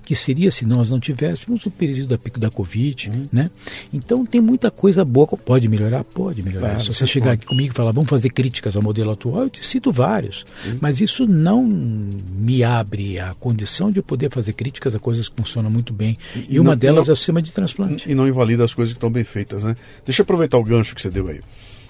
que 0.06 0.16
seria 0.16 0.52
se 0.52 0.66
nós 0.66 0.92
não 0.92 1.00
tivéssemos 1.00 1.66
o 1.66 1.72
período 1.72 2.10
da 2.10 2.18
pico 2.18 2.40
da 2.40 2.50
Covid, 2.50 3.10
uhum. 3.10 3.28
né? 3.32 3.50
Então 3.92 4.26
tem 4.26 4.40
muita 4.40 4.70
coisa 4.70 5.04
boa, 5.04 5.28
pode 5.28 5.68
melhorar? 5.68 6.04
Pode 6.04 6.44
melhorar. 6.44 6.70
Claro, 6.70 6.82
se 6.82 6.94
você 6.94 7.08
chegar 7.08 7.32
pode. 7.32 7.40
aqui 7.40 7.48
comigo 7.48 7.74
e 7.74 7.76
falar, 7.76 7.92
vamos 7.92 8.10
fazer 8.10 8.30
críticas 8.30 8.76
ao 8.76 8.84
modelo 8.84 9.12
atual, 9.12 9.44
eu 9.44 9.50
te 9.50 9.66
cito 9.66 9.92
vários. 9.92 10.46
Uhum. 10.66 10.78
Mas 10.80 11.02
isso 11.02 11.28
não 11.28 11.66
me 11.66 12.64
abre 12.64 13.20
a 13.20 13.34
condição 13.34 13.90
de 13.90 13.98
eu 13.98 14.04
poder 14.04 14.30
fazer 14.30 14.54
críticas 14.54 14.94
a 14.94 15.00
coisas 15.00 15.28
que 15.28 15.36
funcionam 15.36 15.72
muito 15.72 15.92
bem. 15.92 16.18
E, 16.36 16.56
e 16.56 16.60
uma 16.60 16.72
não, 16.72 16.78
delas 16.78 17.08
não, 17.08 17.12
é 17.12 17.14
o 17.14 17.18
sistema 17.18 17.42
de 17.42 17.52
transplante. 17.52 18.10
E 18.10 18.14
não 18.14 18.28
invalida 18.28 18.64
as 18.64 18.74
coisas 18.74 18.94
que 18.94 18.98
estão 18.98 19.10
bem 19.10 19.24
feitas, 19.24 19.64
né? 19.64 19.76
Deixa 20.06 20.22
eu 20.22 20.24
aproveitar 20.24 20.58
o 20.58 20.64
gancho 20.64 20.94
que 20.94 21.02
você 21.02 21.10
deu 21.10 21.28
aí. 21.28 21.42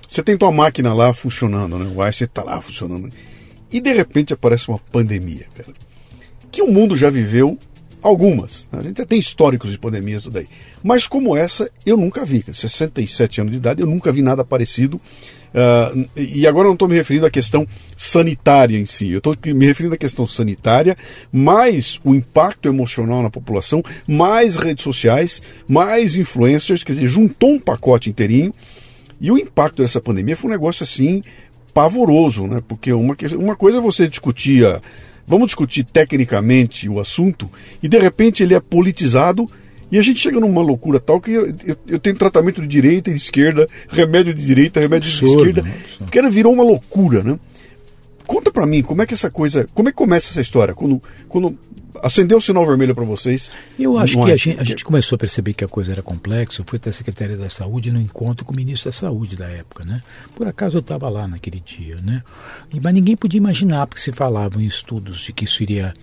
Você 0.07 0.23
tem 0.23 0.37
tua 0.37 0.51
máquina 0.51 0.93
lá 0.93 1.13
funcionando, 1.13 1.77
né? 1.77 1.91
O 1.93 2.01
Einstein 2.01 2.27
está 2.27 2.43
lá 2.43 2.61
funcionando. 2.61 3.09
E 3.71 3.81
de 3.81 3.91
repente 3.91 4.33
aparece 4.33 4.69
uma 4.69 4.79
pandemia, 4.79 5.47
cara. 5.55 5.73
Que 6.51 6.61
o 6.61 6.71
mundo 6.71 6.95
já 6.95 7.09
viveu 7.09 7.59
Algumas. 8.05 8.69
A 8.71 8.83
gente 8.83 9.03
tem 9.03 9.17
históricos 9.17 9.71
de 9.71 9.79
pandemias 9.79 10.21
tudo 10.21 10.37
aí. 10.37 10.47
Mas 10.83 11.07
como 11.07 11.35
essa, 11.35 11.71
eu 11.83 11.97
nunca 11.97 12.23
vi. 12.23 12.45
67 12.53 13.41
anos 13.41 13.51
de 13.51 13.57
idade, 13.57 13.81
eu 13.81 13.87
nunca 13.87 14.11
vi 14.11 14.21
nada 14.21 14.45
parecido. 14.45 14.97
Uh, 14.97 16.07
e 16.15 16.45
agora 16.45 16.65
eu 16.65 16.69
não 16.69 16.73
estou 16.73 16.87
me 16.87 16.93
referindo 16.93 17.25
à 17.25 17.31
questão 17.31 17.65
sanitária 17.97 18.77
em 18.77 18.85
si, 18.85 19.09
eu 19.09 19.17
estou 19.17 19.35
me 19.55 19.65
referindo 19.65 19.95
à 19.95 19.97
questão 19.97 20.27
sanitária, 20.27 20.95
mais 21.31 21.99
o 22.03 22.13
impacto 22.13 22.67
emocional 22.67 23.23
na 23.23 23.29
população, 23.31 23.81
mais 24.05 24.55
redes 24.55 24.83
sociais, 24.83 25.41
mais 25.67 26.15
influencers, 26.15 26.83
quer 26.83 26.93
dizer, 26.93 27.07
juntou 27.07 27.53
um 27.53 27.59
pacote 27.59 28.07
inteirinho. 28.07 28.53
E 29.19 29.31
o 29.31 29.37
impacto 29.37 29.81
dessa 29.81 29.99
pandemia 29.99 30.37
foi 30.37 30.51
um 30.51 30.53
negócio 30.53 30.83
assim 30.83 31.23
pavoroso, 31.73 32.45
né? 32.45 32.61
Porque 32.67 32.93
uma, 32.93 33.15
uma 33.39 33.55
coisa 33.55 33.79
é 33.79 33.81
você 33.81 34.07
discutir 34.07 34.63
vamos 35.25 35.47
discutir 35.47 35.83
tecnicamente 35.83 36.87
o 36.87 36.99
assunto, 36.99 37.49
e 37.81 37.87
de 37.87 37.97
repente 37.97 38.43
ele 38.43 38.53
é 38.53 38.59
politizado 38.59 39.49
e 39.91 39.97
a 39.97 40.01
gente 40.01 40.19
chega 40.19 40.39
numa 40.39 40.61
loucura 40.61 40.99
tal 40.99 41.21
que 41.21 41.31
eu, 41.31 41.47
eu, 41.65 41.77
eu 41.87 41.99
tenho 41.99 42.15
tratamento 42.15 42.61
de 42.61 42.67
direita 42.67 43.09
e 43.09 43.13
de 43.13 43.19
esquerda, 43.19 43.67
remédio 43.87 44.33
de 44.33 44.43
direita, 44.43 44.79
remédio 44.79 45.09
de 45.09 45.25
esquerda, 45.25 45.63
que 46.11 46.17
era 46.17 46.29
virou 46.29 46.53
uma 46.53 46.63
loucura, 46.63 47.23
né? 47.23 47.39
Conta 48.25 48.51
para 48.51 48.65
mim, 48.65 48.81
como 48.81 49.03
é 49.03 49.05
que 49.05 49.13
essa 49.13 49.29
coisa, 49.29 49.67
como 49.73 49.87
é 49.87 49.91
que 49.91 49.97
começa 49.97 50.31
essa 50.31 50.41
história? 50.41 50.73
Quando, 50.73 51.01
quando 51.29 51.55
acendeu 52.01 52.37
o 52.37 52.41
sinal 52.41 52.65
vermelho 52.65 52.93
para 52.93 53.03
vocês? 53.03 53.49
Eu 53.77 53.97
acho 53.97 54.21
que 54.23 54.31
a 54.31 54.35
gente, 54.35 54.59
a 54.59 54.63
gente, 54.63 54.85
começou 54.85 55.15
a 55.15 55.19
perceber 55.19 55.53
que 55.53 55.63
a 55.63 55.67
coisa 55.67 55.91
era 55.91 56.01
complexa. 56.01 56.61
Eu 56.61 56.65
fui 56.67 56.77
até 56.77 56.89
a 56.89 56.93
Secretaria 56.93 57.37
da 57.37 57.49
Saúde 57.49 57.91
no 57.91 57.99
encontro 57.99 58.45
com 58.45 58.53
o 58.53 58.55
ministro 58.55 58.89
da 58.89 58.93
Saúde 58.93 59.35
da 59.35 59.47
época, 59.47 59.83
né? 59.83 60.01
Por 60.35 60.47
acaso 60.47 60.77
eu 60.77 60.81
estava 60.81 61.09
lá 61.09 61.27
naquele 61.27 61.59
dia, 61.59 61.97
né? 62.03 62.23
E, 62.73 62.79
mas 62.79 62.93
ninguém 62.93 63.15
podia 63.15 63.37
imaginar, 63.37 63.87
porque 63.87 64.01
se 64.01 64.11
falavam 64.11 64.61
em 64.61 64.65
estudos 64.65 65.19
de 65.19 65.33
que 65.33 65.45
isso 65.45 65.61
iria 65.63 65.93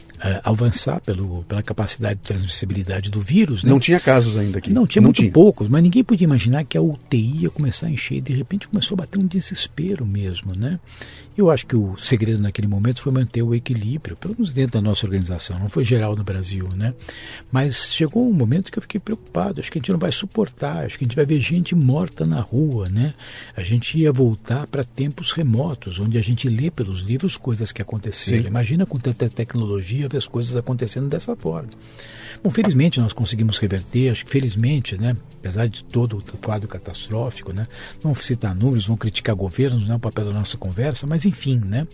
avançar 0.44 1.00
pelo, 1.00 1.42
pela 1.44 1.62
capacidade 1.62 2.20
de 2.20 2.22
transmissibilidade 2.22 3.10
do 3.10 3.20
vírus. 3.20 3.64
Né? 3.64 3.70
Não 3.70 3.80
tinha 3.80 3.98
casos 3.98 4.38
ainda 4.38 4.58
aqui. 4.58 4.70
Não, 4.72 4.86
tinha 4.86 5.02
Não 5.02 5.08
muito 5.08 5.16
tinha. 5.16 5.32
poucos, 5.32 5.68
mas 5.68 5.82
ninguém 5.82 6.04
podia 6.04 6.24
imaginar 6.24 6.64
que 6.64 6.78
a 6.78 6.82
UTI 6.82 7.42
ia 7.42 7.50
começar 7.50 7.86
a 7.86 7.90
encher 7.90 8.16
e 8.16 8.20
de 8.20 8.32
repente 8.32 8.68
começou 8.68 8.94
a 8.94 8.98
bater 8.98 9.18
um 9.18 9.26
desespero 9.26 10.06
mesmo, 10.06 10.52
né? 10.56 10.78
Eu 11.36 11.50
acho 11.50 11.66
que 11.66 11.74
o 11.74 11.96
segredo 11.96 12.40
naquele 12.40 12.68
momento 12.68 13.00
foi 13.00 13.12
manter 13.12 13.42
o 13.42 13.54
equilíbrio, 13.54 14.16
pelo 14.16 14.34
menos 14.34 14.52
dentro 14.52 14.72
da 14.72 14.82
nossa 14.82 15.06
organização, 15.06 15.58
não 15.58 15.68
foi 15.68 15.84
geral 15.84 16.14
no 16.14 16.22
Brasil, 16.22 16.68
né? 16.76 16.94
Mas 17.50 17.92
chegou 17.92 18.28
um 18.28 18.32
momento 18.32 18.70
que 18.70 18.78
eu 18.78 18.82
fiquei 18.82 19.00
preocupado, 19.00 19.60
acho 19.60 19.70
que 19.70 19.78
a 19.78 19.80
gente 19.80 19.92
não 19.92 19.98
vai 19.98 20.12
suportar, 20.12 20.84
acho 20.84 20.98
que 20.98 21.04
a 21.04 21.06
gente 21.06 21.16
vai 21.16 21.24
ver 21.24 21.40
gente 21.40 21.74
morta 21.74 22.26
na 22.26 22.40
rua, 22.40 22.86
né? 22.90 23.14
A 23.56 23.62
gente 23.62 23.98
ia 23.98 24.12
voltar 24.12 24.66
para 24.66 24.84
tempos 24.84 25.32
remotos, 25.32 25.98
onde 25.98 26.18
a 26.18 26.22
gente 26.22 26.48
lê 26.48 26.70
pelos 26.70 27.00
livros 27.00 27.36
coisas 27.36 27.72
que 27.72 27.80
aconteceram. 27.80 28.42
Sim. 28.42 28.48
Imagina 28.48 28.84
com 28.84 28.98
tanta 28.98 29.28
tecnologia 29.28 30.08
ver 30.08 30.18
as 30.18 30.26
coisas 30.26 30.56
acontecendo 30.56 31.08
dessa 31.08 31.34
forma. 31.34 31.70
Bom, 32.42 32.50
felizmente 32.50 33.00
nós 33.00 33.12
conseguimos 33.12 33.58
reverter, 33.58 34.10
acho 34.10 34.24
que 34.24 34.30
felizmente, 34.30 34.98
né? 34.98 35.16
Apesar 35.38 35.68
de 35.68 35.84
todo 35.84 36.18
o 36.18 36.38
quadro 36.38 36.66
catastrófico, 36.66 37.52
né? 37.52 37.64
Não 38.02 38.14
citar 38.14 38.54
números, 38.54 38.86
vão 38.86 38.96
criticar 38.96 39.34
governos, 39.34 39.86
não 39.86 39.94
é 39.94 39.96
o 39.96 40.00
papel 40.00 40.24
da 40.24 40.32
nossa 40.32 40.56
conversa, 40.56 41.06
mas 41.06 41.21
enfim, 41.24 41.60
né? 41.64 41.86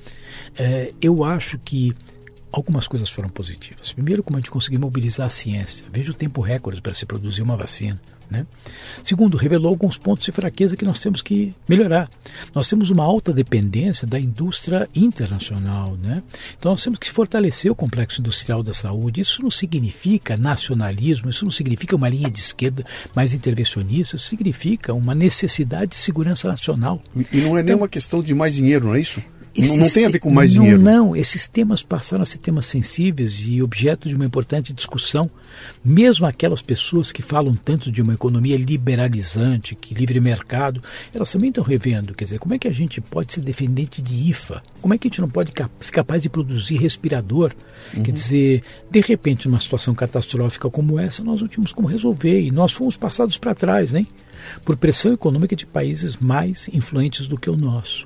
É, 0.56 0.92
eu 1.00 1.24
acho 1.24 1.58
que 1.58 1.94
algumas 2.50 2.88
coisas 2.88 3.10
foram 3.10 3.28
positivas. 3.28 3.92
Primeiro, 3.92 4.22
como 4.22 4.36
a 4.36 4.40
gente 4.40 4.50
conseguiu 4.50 4.80
mobilizar 4.80 5.26
a 5.26 5.30
ciência. 5.30 5.84
Veja 5.92 6.10
o 6.10 6.14
tempo 6.14 6.40
recorde 6.40 6.80
para 6.80 6.94
se 6.94 7.06
produzir 7.06 7.42
uma 7.42 7.56
vacina. 7.56 8.00
Né? 8.30 8.46
Segundo, 9.02 9.36
revelou 9.36 9.70
alguns 9.70 9.96
pontos 9.96 10.24
de 10.24 10.32
fraqueza 10.32 10.76
que 10.76 10.84
nós 10.84 11.00
temos 11.00 11.22
que 11.22 11.54
melhorar. 11.68 12.10
Nós 12.54 12.68
temos 12.68 12.90
uma 12.90 13.04
alta 13.04 13.32
dependência 13.32 14.06
da 14.06 14.20
indústria 14.20 14.88
internacional. 14.94 15.96
Né? 15.96 16.22
Então 16.58 16.72
nós 16.72 16.82
temos 16.82 16.98
que 16.98 17.10
fortalecer 17.10 17.70
o 17.70 17.74
complexo 17.74 18.20
industrial 18.20 18.62
da 18.62 18.74
saúde. 18.74 19.20
Isso 19.20 19.42
não 19.42 19.50
significa 19.50 20.36
nacionalismo, 20.36 21.30
isso 21.30 21.44
não 21.44 21.52
significa 21.52 21.96
uma 21.96 22.08
linha 22.08 22.30
de 22.30 22.38
esquerda 22.38 22.84
mais 23.14 23.32
intervencionista, 23.32 24.16
isso 24.16 24.26
significa 24.26 24.92
uma 24.92 25.14
necessidade 25.14 25.92
de 25.92 25.98
segurança 25.98 26.48
nacional. 26.48 27.02
E 27.32 27.40
não 27.40 27.56
é 27.56 27.62
nem 27.62 27.72
então, 27.72 27.78
uma 27.78 27.88
questão 27.88 28.22
de 28.22 28.34
mais 28.34 28.54
dinheiro, 28.54 28.88
não 28.88 28.94
é 28.94 29.00
isso? 29.00 29.22
Esses, 29.58 29.76
não 29.76 29.90
tem 29.90 30.06
a 30.06 30.08
ver 30.08 30.18
com 30.18 30.30
mais 30.30 30.54
não, 30.54 30.62
dinheiro. 30.62 30.82
Não, 30.82 31.16
esses 31.16 31.48
temas 31.48 31.82
passaram 31.82 32.22
a 32.22 32.26
ser 32.26 32.38
temas 32.38 32.66
sensíveis 32.66 33.44
e 33.46 33.62
objeto 33.62 34.08
de 34.08 34.14
uma 34.14 34.24
importante 34.24 34.72
discussão. 34.72 35.30
Mesmo 35.84 36.26
aquelas 36.26 36.62
pessoas 36.62 37.10
que 37.10 37.22
falam 37.22 37.54
tanto 37.54 37.90
de 37.90 38.00
uma 38.00 38.14
economia 38.14 38.56
liberalizante, 38.56 39.74
que 39.74 39.94
livre 39.94 40.20
mercado, 40.20 40.82
elas 41.12 41.30
também 41.32 41.48
estão 41.48 41.64
revendo. 41.64 42.14
Quer 42.14 42.24
dizer, 42.24 42.38
como 42.38 42.54
é 42.54 42.58
que 42.58 42.68
a 42.68 42.72
gente 42.72 43.00
pode 43.00 43.32
ser 43.32 43.40
defendente 43.40 44.00
de 44.00 44.30
IFA? 44.30 44.62
Como 44.80 44.94
é 44.94 44.98
que 44.98 45.08
a 45.08 45.10
gente 45.10 45.20
não 45.20 45.28
pode 45.28 45.52
ser 45.80 45.92
capaz 45.92 46.22
de 46.22 46.28
produzir 46.28 46.76
respirador? 46.76 47.52
Uhum. 47.94 48.02
Quer 48.02 48.12
dizer, 48.12 48.62
de 48.90 49.00
repente, 49.00 49.48
numa 49.48 49.60
situação 49.60 49.94
catastrófica 49.94 50.70
como 50.70 50.98
essa, 50.98 51.24
nós 51.24 51.40
não 51.40 51.48
tínhamos 51.48 51.72
como 51.72 51.88
resolver 51.88 52.40
e 52.40 52.50
nós 52.50 52.72
fomos 52.72 52.96
passados 52.96 53.36
para 53.36 53.54
trás, 53.54 53.94
hein? 53.94 54.06
Por 54.64 54.76
pressão 54.76 55.12
econômica 55.12 55.56
de 55.56 55.66
países 55.66 56.16
mais 56.16 56.68
influentes 56.72 57.26
do 57.26 57.38
que 57.38 57.50
o 57.50 57.56
nosso. 57.56 58.04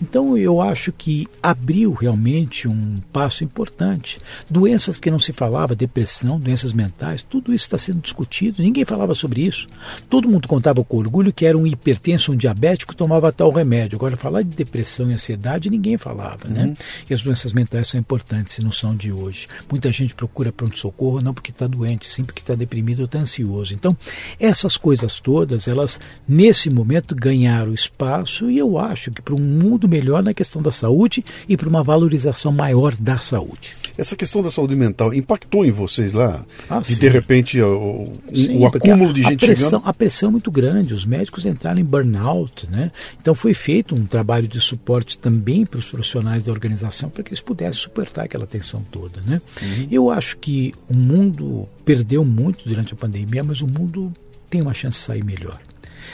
Então 0.00 0.36
eu 0.36 0.60
acho 0.60 0.92
que 0.92 1.26
abriu 1.42 1.92
realmente 1.92 2.68
um 2.68 2.98
passo 3.12 3.44
importante. 3.44 4.18
Doenças 4.48 4.98
que 4.98 5.10
não 5.10 5.18
se 5.18 5.32
falava, 5.32 5.74
depressão, 5.74 6.38
doenças 6.38 6.72
mentais, 6.72 7.22
tudo 7.22 7.52
isso 7.54 7.64
está 7.64 7.78
sendo 7.78 8.00
discutido. 8.00 8.62
Ninguém 8.62 8.84
falava 8.84 9.14
sobre 9.14 9.42
isso. 9.42 9.66
Todo 10.08 10.28
mundo 10.28 10.48
contava 10.48 10.82
com 10.84 10.96
orgulho 10.96 11.32
que 11.32 11.46
era 11.46 11.56
um 11.56 11.66
hipertenso, 11.66 12.32
um 12.32 12.36
diabético 12.36 12.94
tomava 12.94 13.32
tal 13.32 13.50
remédio. 13.50 13.96
Agora 13.96 14.16
falar 14.16 14.42
de 14.42 14.50
depressão 14.50 15.10
e 15.10 15.14
ansiedade 15.14 15.70
ninguém 15.70 15.96
falava, 15.96 16.48
né? 16.48 16.62
uhum. 16.62 16.68
né? 16.68 16.76
E 17.08 17.14
as 17.14 17.22
doenças 17.22 17.52
mentais 17.52 17.88
são 17.88 17.98
importantes 17.98 18.58
e 18.58 18.64
não 18.64 18.72
são 18.72 18.94
de 18.94 19.12
hoje. 19.12 19.46
Muita 19.70 19.90
gente 19.92 20.14
procura 20.14 20.52
pronto 20.52 20.78
socorro 20.78 21.20
não 21.20 21.34
porque 21.34 21.50
está 21.50 21.66
doente, 21.66 22.12
sim 22.12 22.24
porque 22.24 22.40
está 22.40 22.54
deprimido 22.54 23.00
ou 23.00 23.04
está 23.06 23.18
ansioso. 23.18 23.74
Então 23.74 23.96
essas 24.38 24.76
coisas 24.76 25.20
todas, 25.20 25.68
elas 25.68 26.00
nesse 26.28 26.70
momento 26.70 27.14
ganharam 27.14 27.72
espaço 27.72 28.50
e 28.50 28.58
eu 28.58 28.78
acho 28.78 29.10
que 29.10 29.22
para 29.22 29.34
um 29.34 29.38
mundo 29.62 29.88
melhor 29.88 30.22
na 30.22 30.34
questão 30.34 30.62
da 30.62 30.70
saúde 30.70 31.24
e 31.48 31.56
para 31.56 31.68
uma 31.68 31.82
valorização 31.82 32.52
maior 32.52 32.94
da 32.96 33.18
saúde. 33.18 33.76
Essa 33.96 34.16
questão 34.16 34.42
da 34.42 34.50
saúde 34.50 34.74
mental 34.74 35.12
impactou 35.12 35.64
em 35.64 35.70
vocês 35.70 36.12
lá? 36.12 36.44
Ah, 36.68 36.80
e 36.88 36.94
de 36.94 37.08
repente 37.08 37.60
o, 37.60 38.10
sim, 38.34 38.58
o 38.58 38.66
acúmulo 38.66 39.12
de 39.12 39.22
gente 39.22 39.44
a 39.44 39.48
pressão, 39.48 39.70
chegando? 39.70 39.88
A 39.88 39.94
pressão 39.94 40.28
é 40.28 40.32
muito 40.32 40.50
grande, 40.50 40.94
os 40.94 41.04
médicos 41.04 41.44
entraram 41.44 41.78
em 41.78 41.84
burnout, 41.84 42.66
né? 42.70 42.90
Então 43.20 43.34
foi 43.34 43.52
feito 43.52 43.94
um 43.94 44.06
trabalho 44.06 44.48
de 44.48 44.60
suporte 44.60 45.18
também 45.18 45.66
para 45.66 45.78
os 45.78 45.90
profissionais 45.90 46.42
da 46.42 46.52
organização 46.52 47.10
para 47.10 47.22
que 47.22 47.30
eles 47.30 47.40
pudessem 47.40 47.82
suportar 47.82 48.24
aquela 48.24 48.46
tensão 48.46 48.82
toda, 48.90 49.20
né? 49.26 49.40
Uhum. 49.60 49.88
Eu 49.90 50.10
acho 50.10 50.38
que 50.38 50.72
o 50.88 50.94
mundo 50.94 51.68
perdeu 51.84 52.24
muito 52.24 52.68
durante 52.68 52.94
a 52.94 52.96
pandemia, 52.96 53.44
mas 53.44 53.60
o 53.60 53.68
mundo 53.68 54.12
tem 54.48 54.62
uma 54.62 54.74
chance 54.74 54.98
de 54.98 55.04
sair 55.04 55.24
melhor. 55.24 55.58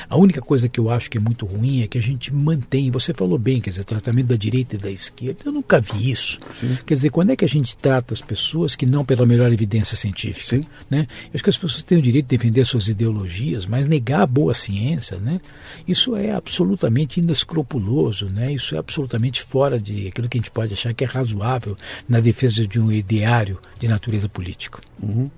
A 0.09 0.16
única 0.16 0.40
coisa 0.40 0.68
que 0.68 0.78
eu 0.78 0.90
acho 0.90 1.11
que 1.11 1.18
é 1.18 1.20
muito 1.20 1.46
ruim 1.46 1.82
é 1.82 1.86
que 1.86 1.99
a 1.99 2.03
gente 2.03 2.32
mantém, 2.32 2.90
você 2.90 3.14
falou 3.14 3.38
bem, 3.38 3.61
quer 3.61 3.70
dizer, 3.70 3.84
tratamento 3.84 4.26
da 4.26 4.36
direita 4.36 4.76
e 4.76 4.78
da 4.78 4.90
esquerda. 4.90 5.40
Eu 5.44 5.53
nunca 5.53 5.80
vi 5.80 6.11
isso. 6.11 6.38
Sim. 6.61 6.78
Quer 6.86 6.94
dizer, 6.94 7.11
quando 7.11 7.30
é 7.30 7.36
que 7.36 7.44
a 7.44 7.49
gente 7.49 7.76
trata 7.76 8.14
as 8.14 8.20
pessoas 8.20 8.76
que 8.76 8.86
não 8.86 9.05
pela 9.05 9.26
melhor 9.26 9.53
evidência 9.53 9.96
científica? 9.96 10.57
Sim. 10.57 10.62
Né? 10.90 11.07
Eu 11.24 11.30
acho 11.34 11.44
que 11.44 11.51
as 11.51 11.57
pessoas 11.57 11.82
têm 11.82 11.99
o 11.99 12.03
direito 12.03 12.26
de 12.26 12.36
defender 12.36 12.64
suas 12.64 12.88
ideologias, 12.88 13.66
mas 13.66 13.86
negar 13.86 14.22
a 14.22 14.26
boa 14.26 14.55
ciência, 14.55 15.18
né? 15.18 15.40
isso 15.86 16.14
é 16.16 16.32
absolutamente 16.32 17.20
inescrupuloso, 17.20 18.28
né? 18.28 18.53
isso 18.53 18.74
é 18.74 18.78
absolutamente 18.78 19.42
fora 19.42 19.78
de 19.78 20.09
aquilo 20.09 20.28
que 20.28 20.38
a 20.38 20.40
gente 20.40 20.51
pode 20.51 20.74
achar 20.74 20.92
que 20.94 21.05
é 21.05 21.07
razoável 21.07 21.76
na 22.09 22.20
defesa 22.20 22.66
de 22.66 22.80
um 22.80 22.92
ideário 22.92 23.59
de 23.78 23.88
natureza 23.88 24.28
política. 24.28 24.80
Uhum. 25.03 25.30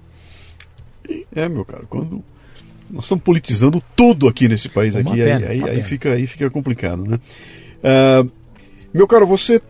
É, 1.34 1.48
meu 1.48 1.64
caro, 1.64 1.86
quando 1.88 2.24
nós 2.91 3.05
estamos 3.05 3.24
politizando 3.24 3.82
tudo 3.95 4.28
aqui 4.28 4.49
nesse 4.49 4.68
país 4.68 4.97
aqui, 4.97 5.16
pena, 5.16 5.47
aí, 5.49 5.62
aí, 5.62 5.70
aí, 5.70 5.82
fica, 5.82 6.12
aí 6.12 6.26
fica 6.26 6.51
complicado, 6.51 7.05
né? 7.05 7.18
Uh, 7.82 8.30
meu 8.93 9.07
caro, 9.07 9.26
você 9.26 9.61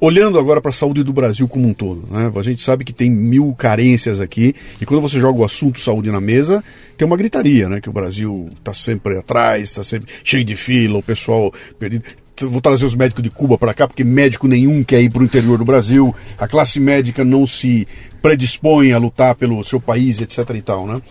olhando 0.00 0.38
agora 0.38 0.60
para 0.60 0.70
a 0.70 0.72
saúde 0.72 1.02
do 1.02 1.12
Brasil 1.12 1.46
como 1.46 1.68
um 1.68 1.74
todo, 1.74 2.04
né? 2.10 2.32
A 2.34 2.42
gente 2.42 2.62
sabe 2.62 2.84
que 2.84 2.92
tem 2.92 3.10
mil 3.10 3.54
carências 3.54 4.18
aqui 4.18 4.54
e 4.80 4.86
quando 4.86 5.02
você 5.02 5.20
joga 5.20 5.40
o 5.40 5.44
assunto 5.44 5.78
saúde 5.78 6.10
na 6.10 6.20
mesa, 6.20 6.64
tem 6.96 7.06
uma 7.06 7.16
gritaria, 7.16 7.68
né? 7.68 7.80
Que 7.80 7.90
o 7.90 7.92
Brasil 7.92 8.48
está 8.56 8.72
sempre 8.72 9.18
atrás, 9.18 9.64
está 9.64 9.84
sempre 9.84 10.10
cheio 10.24 10.44
de 10.44 10.56
fila, 10.56 10.98
o 10.98 11.02
pessoal 11.02 11.52
perdido. 11.78 12.04
Vou 12.42 12.62
trazer 12.62 12.86
os 12.86 12.94
médicos 12.94 13.22
de 13.22 13.28
Cuba 13.28 13.58
para 13.58 13.74
cá, 13.74 13.86
porque 13.86 14.02
médico 14.02 14.48
nenhum 14.48 14.82
quer 14.82 15.02
ir 15.02 15.10
para 15.10 15.20
o 15.20 15.24
interior 15.24 15.58
do 15.58 15.64
Brasil, 15.64 16.14
a 16.38 16.48
classe 16.48 16.80
médica 16.80 17.22
não 17.22 17.46
se 17.46 17.86
predispõe 18.22 18.92
a 18.92 18.98
lutar 18.98 19.34
pelo 19.34 19.62
seu 19.62 19.78
país, 19.78 20.22
etc. 20.22 20.48
e 20.54 20.62
tal, 20.62 20.86
né? 20.86 21.02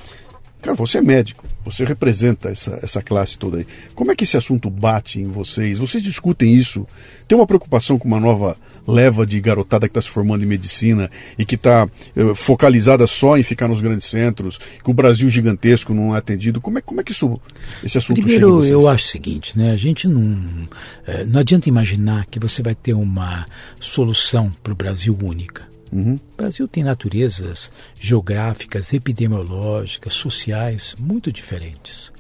Cara, 0.62 0.76
você 0.76 0.98
é 0.98 1.02
médico, 1.02 1.46
você 1.64 1.86
representa 1.86 2.50
essa, 2.50 2.80
essa 2.84 3.02
classe 3.02 3.38
toda 3.38 3.60
aí. 3.60 3.68
Como 3.96 4.12
é 4.12 4.16
que 4.16 4.26
esse 4.26 4.36
assunto 4.36 4.70
bate 4.70 5.18
em 5.18 5.24
vocês? 5.24 5.78
Vocês 5.78 6.04
discutem 6.04 6.54
isso? 6.54 6.86
Tem 7.30 7.38
uma 7.38 7.48
preocupação 7.48 7.98
com 7.98 8.08
uma 8.08 8.20
nova 8.20 8.58
leva 8.86 9.26
de 9.26 9.40
garotada 9.40 9.88
que 9.88 9.92
está 9.92 10.02
se 10.02 10.10
formando 10.10 10.44
em 10.44 10.48
medicina 10.48 11.10
e 11.38 11.46
que 11.46 11.56
está 11.56 11.86
uh, 11.86 12.36
focalizada 12.36 13.08
só 13.08 13.38
em 13.38 13.44
ficar 13.44 13.70
nos 13.70 13.80
grandes 13.80 14.08
centros, 14.08 14.58
que 14.84 14.90
o 14.90 14.94
Brasil 14.94 15.30
gigantesco 15.30 15.94
não 15.94 16.14
é 16.14 16.18
atendido? 16.18 16.60
Como 16.60 16.78
é, 16.78 16.82
como 16.82 17.00
é 17.00 17.04
que 17.06 17.14
isso, 17.14 17.40
esse 17.82 17.98
assunto 17.98 18.20
Primeiro, 18.20 18.66
eu 18.66 18.90
acho 18.90 19.06
o 19.06 19.08
seguinte, 19.08 19.58
né? 19.58 19.72
A 19.72 19.78
gente 19.78 20.10
não. 20.10 20.68
É, 21.08 21.24
não 21.24 21.40
adianta 21.40 21.70
imaginar 21.70 22.26
que 22.26 22.38
você 22.38 22.62
vai 22.62 22.76
ter 22.76 22.94
uma 22.94 23.46
solução 23.80 24.52
para 24.62 24.74
o 24.74 24.76
Brasil 24.76 25.18
única. 25.22 25.69
Uhum. 25.92 26.16
O 26.34 26.38
Brasil 26.38 26.68
tem 26.68 26.84
naturezas 26.84 27.72
geográficas, 28.00 28.94
epidemiológicas, 28.94 30.14
sociais 30.14 30.96
muito 31.00 31.32
diferentes. 31.32 32.12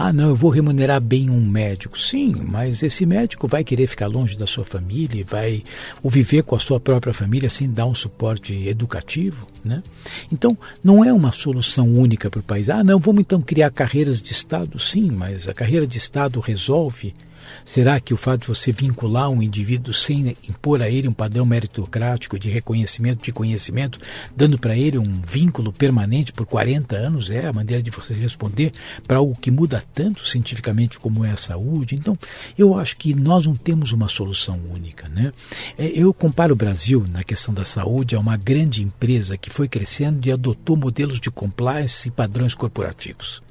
Ah, 0.00 0.12
não, 0.12 0.28
eu 0.28 0.36
vou 0.36 0.50
remunerar 0.50 1.00
bem 1.00 1.28
um 1.28 1.44
médico. 1.44 1.98
Sim, 1.98 2.32
mas 2.46 2.82
esse 2.82 3.04
médico 3.04 3.48
vai 3.48 3.64
querer 3.64 3.86
ficar 3.86 4.06
longe 4.06 4.36
da 4.36 4.46
sua 4.46 4.64
família, 4.64 5.24
vai 5.28 5.64
o 6.02 6.10
viver 6.10 6.42
com 6.42 6.54
a 6.54 6.60
sua 6.60 6.78
própria 6.78 7.12
família 7.12 7.50
sem 7.50 7.68
dar 7.68 7.86
um 7.86 7.94
suporte 7.94 8.68
educativo, 8.68 9.48
né? 9.64 9.82
Então, 10.30 10.56
não 10.84 11.04
é 11.04 11.12
uma 11.12 11.32
solução 11.32 11.92
única 11.92 12.30
para 12.30 12.38
o 12.38 12.44
país. 12.44 12.68
Ah, 12.68 12.84
não, 12.84 13.00
vamos 13.00 13.22
então 13.22 13.40
criar 13.40 13.70
carreiras 13.70 14.22
de 14.22 14.30
Estado. 14.30 14.78
Sim, 14.78 15.10
mas 15.10 15.48
a 15.48 15.54
carreira 15.54 15.86
de 15.86 15.98
Estado 15.98 16.38
resolve 16.38 17.14
Será 17.64 18.00
que 18.00 18.14
o 18.14 18.16
fato 18.16 18.42
de 18.42 18.46
você 18.48 18.72
vincular 18.72 19.28
um 19.30 19.42
indivíduo 19.42 19.92
sem 19.92 20.36
impor 20.48 20.82
a 20.82 20.88
ele 20.88 21.08
um 21.08 21.12
padrão 21.12 21.44
meritocrático 21.44 22.38
de 22.38 22.48
reconhecimento, 22.48 23.22
de 23.22 23.32
conhecimento, 23.32 24.00
dando 24.36 24.58
para 24.58 24.76
ele 24.76 24.98
um 24.98 25.20
vínculo 25.26 25.72
permanente 25.72 26.32
por 26.32 26.46
40 26.46 26.96
anos, 26.96 27.30
é 27.30 27.46
a 27.46 27.52
maneira 27.52 27.82
de 27.82 27.90
você 27.90 28.14
responder 28.14 28.72
para 29.06 29.18
algo 29.18 29.36
que 29.38 29.50
muda 29.50 29.82
tanto 29.94 30.26
cientificamente 30.26 30.98
como 30.98 31.24
é 31.24 31.30
a 31.30 31.36
saúde? 31.36 31.94
Então, 31.94 32.18
eu 32.56 32.78
acho 32.78 32.96
que 32.96 33.14
nós 33.14 33.46
não 33.46 33.54
temos 33.54 33.92
uma 33.92 34.08
solução 34.08 34.58
única. 34.70 35.08
Né? 35.08 35.32
É, 35.76 35.86
eu 35.86 36.12
comparo 36.12 36.52
o 36.52 36.56
Brasil, 36.56 37.06
na 37.10 37.22
questão 37.22 37.52
da 37.52 37.64
saúde, 37.64 38.14
a 38.14 38.20
uma 38.20 38.36
grande 38.36 38.82
empresa 38.82 39.36
que 39.36 39.50
foi 39.50 39.68
crescendo 39.68 40.26
e 40.26 40.32
adotou 40.32 40.76
modelos 40.76 41.20
de 41.20 41.30
compliance 41.30 42.08
e 42.08 42.10
padrões 42.10 42.54
corporativos. 42.54 43.42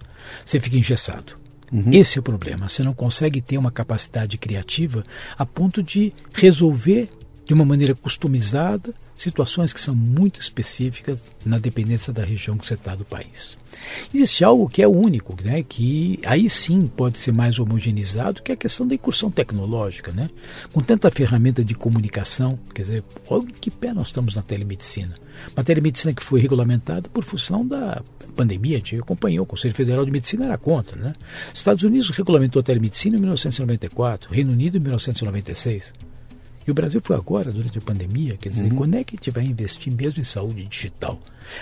Você 0.45 0.59
fica 0.59 0.77
engessado. 0.77 1.46
Uhum. 1.71 1.91
Esse 1.91 2.17
é 2.17 2.21
o 2.21 2.23
problema. 2.23 2.69
Você 2.69 2.83
não 2.83 2.93
consegue 2.93 3.41
ter 3.41 3.57
uma 3.57 3.71
capacidade 3.71 4.37
criativa 4.37 5.03
a 5.37 5.45
ponto 5.45 5.83
de 5.83 6.13
resolver 6.33 7.09
de 7.47 7.53
uma 7.53 7.63
maneira 7.63 7.95
customizada, 7.95 8.93
situações 9.15 9.71
que 9.71 9.79
são 9.79 9.95
muito 9.95 10.41
específicas 10.41 11.31
na 11.45 11.57
dependência 11.57 12.11
da 12.11 12.23
região 12.23 12.57
que 12.57 12.67
você 12.67 12.73
está 12.73 12.93
do 12.93 13.05
país. 13.05 13.57
Existe 14.13 14.43
algo 14.43 14.67
que 14.67 14.81
é 14.81 14.87
único, 14.87 15.35
né, 15.41 15.63
que 15.63 16.19
aí 16.25 16.49
sim 16.49 16.87
pode 16.87 17.17
ser 17.17 17.31
mais 17.31 17.57
homogeneizado, 17.57 18.41
que 18.41 18.51
é 18.51 18.53
a 18.53 18.57
questão 18.57 18.85
da 18.85 18.95
incursão 18.95 19.31
tecnológica. 19.31 20.11
Né? 20.11 20.29
Com 20.73 20.81
tanta 20.81 21.09
ferramenta 21.09 21.63
de 21.63 21.73
comunicação, 21.73 22.59
quer 22.75 22.81
dizer, 22.81 23.03
olha 23.29 23.47
que 23.61 23.71
pé 23.71 23.93
nós 23.93 24.07
estamos 24.07 24.35
na 24.35 24.41
telemedicina. 24.41 25.15
Uma 25.55 25.63
telemedicina 25.63 26.13
que 26.13 26.23
foi 26.23 26.41
regulamentada 26.41 27.07
por 27.07 27.23
função 27.23 27.65
da 27.65 28.03
pandemia, 28.35 28.75
a 28.75 28.79
gente 28.79 28.97
acompanhou, 28.97 29.43
o 29.43 29.47
Conselho 29.47 29.73
Federal 29.73 30.03
de 30.03 30.11
Medicina 30.11 30.45
era 30.45 30.57
contra. 30.57 30.99
Né? 30.99 31.13
Estados 31.53 31.83
Unidos 31.83 32.09
regulamentou 32.09 32.59
a 32.59 32.63
telemedicina 32.63 33.15
em 33.15 33.19
1994, 33.19 34.33
Reino 34.33 34.51
Unido 34.51 34.77
em 34.77 34.81
1996. 34.81 35.93
E 36.67 36.71
o 36.71 36.73
Brasil 36.73 36.99
foi 37.01 37.15
agora, 37.15 37.49
durante 37.49 37.77
a 37.77 37.81
pandemia, 37.81 38.35
quer 38.35 38.49
dizer, 38.49 38.69
uhum. 38.69 38.75
quando 38.75 38.95
é 38.95 39.03
que 39.03 39.15
a 39.15 39.17
gente 39.17 39.31
vai 39.31 39.45
investir 39.45 39.93
mesmo 39.93 40.19
em 40.19 40.25
saúde 40.25 40.65
digital? 40.65 41.17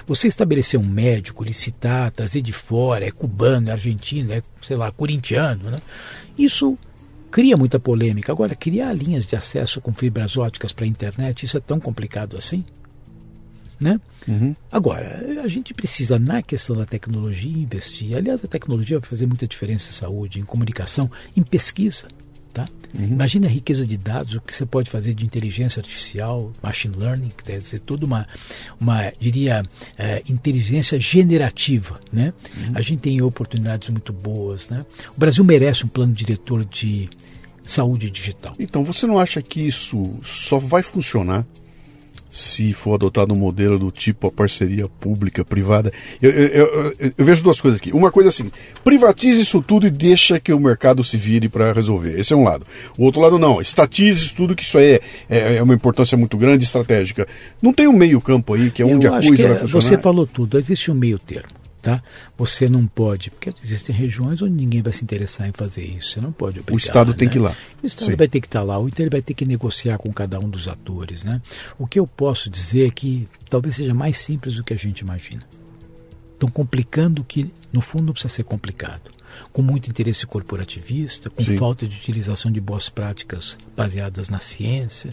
Você 0.07 0.27
estabelecer 0.27 0.79
um 0.79 0.83
médico, 0.83 1.43
licitar, 1.43 2.11
trazer 2.11 2.41
de 2.41 2.51
fora, 2.51 3.05
é 3.05 3.11
cubano, 3.11 3.69
é 3.69 3.71
argentino, 3.71 4.33
é, 4.33 4.41
sei 4.63 4.75
lá, 4.75 4.91
corintiano, 4.91 5.69
né? 5.69 5.79
Isso 6.35 6.75
cria 7.29 7.55
muita 7.55 7.79
polêmica. 7.79 8.31
Agora, 8.31 8.55
criar 8.55 8.93
linhas 8.93 9.27
de 9.27 9.35
acesso 9.35 9.79
com 9.79 9.93
fibras 9.93 10.37
óticas 10.37 10.73
para 10.73 10.85
a 10.85 10.87
internet, 10.87 11.45
isso 11.45 11.57
é 11.57 11.59
tão 11.59 11.79
complicado 11.79 12.35
assim? 12.35 12.65
Né? 13.79 14.01
Uhum. 14.27 14.55
Agora, 14.71 15.23
a 15.43 15.47
gente 15.47 15.71
precisa, 15.71 16.17
na 16.17 16.41
questão 16.41 16.75
da 16.75 16.85
tecnologia, 16.85 17.51
investir. 17.51 18.17
Aliás, 18.17 18.43
a 18.43 18.47
tecnologia 18.47 18.99
vai 18.99 19.07
fazer 19.07 19.27
muita 19.27 19.45
diferença 19.45 19.89
em 19.89 19.93
saúde, 19.93 20.39
em 20.39 20.43
comunicação, 20.43 21.11
em 21.37 21.43
pesquisa. 21.43 22.07
Tá? 22.55 22.69
Uhum. 22.97 23.17
A 23.19 23.47
riqueza 23.49 23.85
de 23.85 23.97
dados, 23.97 24.35
o 24.35 24.39
que 24.39 24.55
você 24.55 24.65
pode 24.65 24.89
fazer 24.89 25.13
de 25.13 25.25
inteligência 25.25 25.81
artificial, 25.81 26.53
machine 26.63 26.95
learning, 26.95 27.29
que 27.35 27.43
deve 27.43 27.67
ser 27.67 27.79
toda 27.79 28.05
uma, 28.05 28.25
uma 28.79 29.11
diria, 29.19 29.61
é, 29.97 30.23
inteligência 30.29 30.97
generativa. 30.97 31.99
Né? 32.13 32.33
Uhum. 32.55 32.71
A 32.75 32.81
gente 32.81 32.99
tem 32.99 33.21
oportunidades 33.21 33.89
muito 33.89 34.13
boas. 34.13 34.69
Né? 34.69 34.85
O 35.13 35.19
Brasil 35.19 35.43
merece 35.43 35.83
um 35.83 35.89
plano 35.89 36.13
diretor 36.13 36.63
de 36.63 37.09
saúde 37.65 38.09
digital. 38.09 38.55
Então, 38.57 38.85
você 38.85 39.05
não 39.05 39.19
acha 39.19 39.41
que 39.41 39.59
isso 39.59 40.17
só 40.23 40.57
vai 40.57 40.81
funcionar 40.81 41.45
se 42.35 42.73
for 42.73 42.95
adotado 42.95 43.33
um 43.33 43.37
modelo 43.37 43.79
do 43.79 43.89
tipo 43.89 44.27
a 44.27 44.31
parceria 44.31 44.89
pública-privada. 44.99 45.93
Eu, 46.21 46.29
eu, 46.31 46.65
eu, 46.99 47.13
eu, 47.17 47.25
vejo 47.25 47.41
duas 47.41 47.61
coisas 47.61 47.79
aqui. 47.79 47.93
Uma 47.93 48.11
coisa 48.11 48.27
assim, 48.27 48.51
privatize 48.83 49.39
isso 49.39 49.61
tudo 49.61 49.87
e 49.87 49.89
deixa 49.89 50.37
que 50.37 50.51
o 50.51 50.59
mercado 50.59 51.01
se 51.01 51.15
vire 51.15 51.47
para 51.47 51.71
resolver. 51.71 52.19
Esse 52.19 52.33
é 52.33 52.35
um 52.35 52.43
lado. 52.43 52.67
O 52.97 53.05
outro 53.05 53.21
lado 53.21 53.39
não, 53.39 53.61
estatize 53.61 54.25
isso 54.25 54.35
tudo, 54.35 54.53
que 54.53 54.63
isso 54.63 54.77
aí 54.77 54.99
é, 55.29 55.55
é 55.55 55.63
uma 55.63 55.73
importância 55.73 56.17
muito 56.17 56.37
grande, 56.37 56.65
estratégica. 56.65 57.25
Não 57.61 57.71
tem 57.71 57.87
um 57.87 57.93
meio 57.93 58.19
campo 58.19 58.53
aí, 58.53 58.69
que 58.69 58.81
é 58.81 58.85
onde 58.85 59.07
a 59.07 59.11
coisa 59.11 59.47
vai 59.47 59.57
funcionar? 59.57 59.67
Você 59.67 59.97
falou 59.97 60.27
tudo, 60.27 60.59
existe 60.59 60.91
um 60.91 60.95
meio 60.95 61.17
termo. 61.17 61.64
Tá? 61.85 62.01
Você 62.35 62.67
não 62.67 62.87
pode, 62.87 63.29
porque 63.29 63.53
existem 63.63 63.95
regiões 63.95 64.41
onde 64.41 64.55
ninguém 64.55 64.81
vai 64.81 64.91
se 64.91 65.03
interessar 65.03 65.47
em 65.47 65.51
fazer 65.51 65.83
isso. 65.83 66.13
Você 66.13 66.19
não 66.19 66.31
pode 66.31 66.59
obrigar. 66.59 66.73
O 66.73 66.77
Estado 66.77 67.11
né? 67.11 67.17
tem 67.19 67.29
que 67.29 67.37
ir 67.37 67.41
lá. 67.41 67.55
O 67.83 67.85
Estado 67.85 68.09
Sim. 68.09 68.15
vai 68.15 68.27
ter 68.27 68.41
que 68.41 68.47
estar 68.47 68.63
lá, 68.63 68.79
ou 68.79 68.87
então 68.87 69.03
ele 69.03 69.11
vai 69.11 69.21
ter 69.21 69.35
que 69.35 69.45
negociar 69.45 69.99
com 69.99 70.11
cada 70.11 70.39
um 70.39 70.49
dos 70.49 70.67
atores. 70.67 71.23
Né? 71.23 71.39
O 71.77 71.85
que 71.85 71.99
eu 71.99 72.07
posso 72.07 72.49
dizer 72.49 72.87
é 72.87 72.89
que 72.89 73.27
talvez 73.47 73.75
seja 73.75 73.93
mais 73.93 74.17
simples 74.17 74.55
do 74.55 74.63
que 74.63 74.73
a 74.73 74.77
gente 74.77 75.01
imagina. 75.01 75.43
Estão 76.33 76.49
complicando 76.49 77.21
o 77.21 77.23
que, 77.23 77.51
no 77.71 77.81
fundo, 77.81 78.07
não 78.07 78.13
precisa 78.13 78.33
ser 78.33 78.45
complicado 78.45 79.14
com 79.51 79.61
muito 79.61 79.89
interesse 79.89 80.25
corporativista, 80.25 81.29
com 81.29 81.43
Sim. 81.43 81.57
falta 81.57 81.87
de 81.87 81.95
utilização 81.95 82.51
de 82.51 82.59
boas 82.59 82.89
práticas 82.89 83.57
baseadas 83.75 84.29
na 84.29 84.39
ciência, 84.39 85.11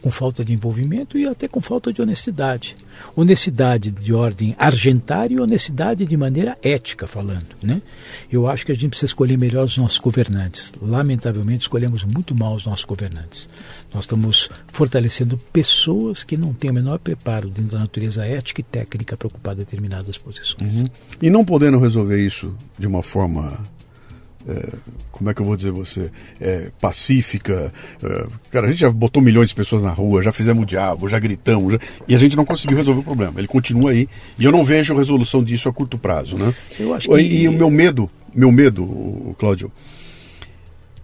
com 0.00 0.10
falta 0.10 0.44
de 0.44 0.52
envolvimento 0.52 1.18
e 1.18 1.26
até 1.26 1.48
com 1.48 1.60
falta 1.60 1.92
de 1.92 2.00
honestidade. 2.00 2.76
Honestidade 3.16 3.90
de 3.90 4.12
ordem 4.12 4.54
argentária 4.58 5.34
e 5.34 5.40
honestidade 5.40 6.06
de 6.06 6.16
maneira 6.16 6.56
ética 6.62 7.06
falando. 7.06 7.46
Né? 7.62 7.82
Eu 8.30 8.46
acho 8.46 8.64
que 8.64 8.72
a 8.72 8.74
gente 8.74 8.90
precisa 8.90 9.06
escolher 9.06 9.36
melhor 9.36 9.64
os 9.64 9.76
nossos 9.76 9.98
governantes. 9.98 10.72
Lamentavelmente, 10.80 11.62
escolhemos 11.62 12.04
muito 12.04 12.34
mal 12.34 12.54
os 12.54 12.66
nossos 12.66 12.84
governantes. 12.84 13.48
Nós 13.92 14.04
estamos 14.04 14.50
fortalecendo 14.68 15.38
pessoas 15.52 16.24
que 16.24 16.36
não 16.36 16.52
têm 16.52 16.70
o 16.70 16.74
menor 16.74 16.98
preparo 16.98 17.48
dentro 17.48 17.72
da 17.72 17.78
natureza 17.78 18.24
ética 18.24 18.60
e 18.60 18.64
técnica 18.64 19.16
para 19.16 19.28
ocupar 19.28 19.54
determinadas 19.54 20.18
posições. 20.18 20.74
Uhum. 20.74 20.86
E 21.22 21.30
não 21.30 21.44
podendo 21.44 21.78
resolver 21.78 22.24
isso 22.24 22.54
de 22.78 22.86
uma 22.86 23.02
forma 23.02 23.63
é, 24.48 24.68
como 25.10 25.30
é 25.30 25.34
que 25.34 25.40
eu 25.40 25.46
vou 25.46 25.56
dizer 25.56 25.70
você, 25.70 26.10
é, 26.40 26.70
pacífica. 26.80 27.72
É, 28.02 28.26
cara, 28.50 28.66
a 28.66 28.70
gente 28.70 28.80
já 28.80 28.90
botou 28.90 29.22
milhões 29.22 29.48
de 29.48 29.54
pessoas 29.54 29.82
na 29.82 29.90
rua, 29.90 30.22
já 30.22 30.32
fizemos 30.32 30.62
o 30.62 30.66
diabo, 30.66 31.08
já 31.08 31.18
gritamos, 31.18 31.72
já, 31.72 31.78
e 32.06 32.14
a 32.14 32.18
gente 32.18 32.36
não 32.36 32.44
conseguiu 32.44 32.76
resolver 32.76 33.00
o 33.00 33.04
problema. 33.04 33.38
Ele 33.38 33.48
continua 33.48 33.90
aí 33.90 34.08
e 34.38 34.44
eu 34.44 34.52
não 34.52 34.64
vejo 34.64 34.94
resolução 34.96 35.42
disso 35.42 35.68
a 35.68 35.72
curto 35.72 35.98
prazo, 35.98 36.36
né? 36.36 36.54
Eu 36.78 36.94
acho 36.94 37.08
que... 37.08 37.16
E, 37.16 37.42
e 37.42 37.48
o 37.48 37.52
meu 37.52 37.70
medo, 37.70 38.10
meu 38.34 38.52
medo, 38.52 39.34
Cláudio, 39.38 39.72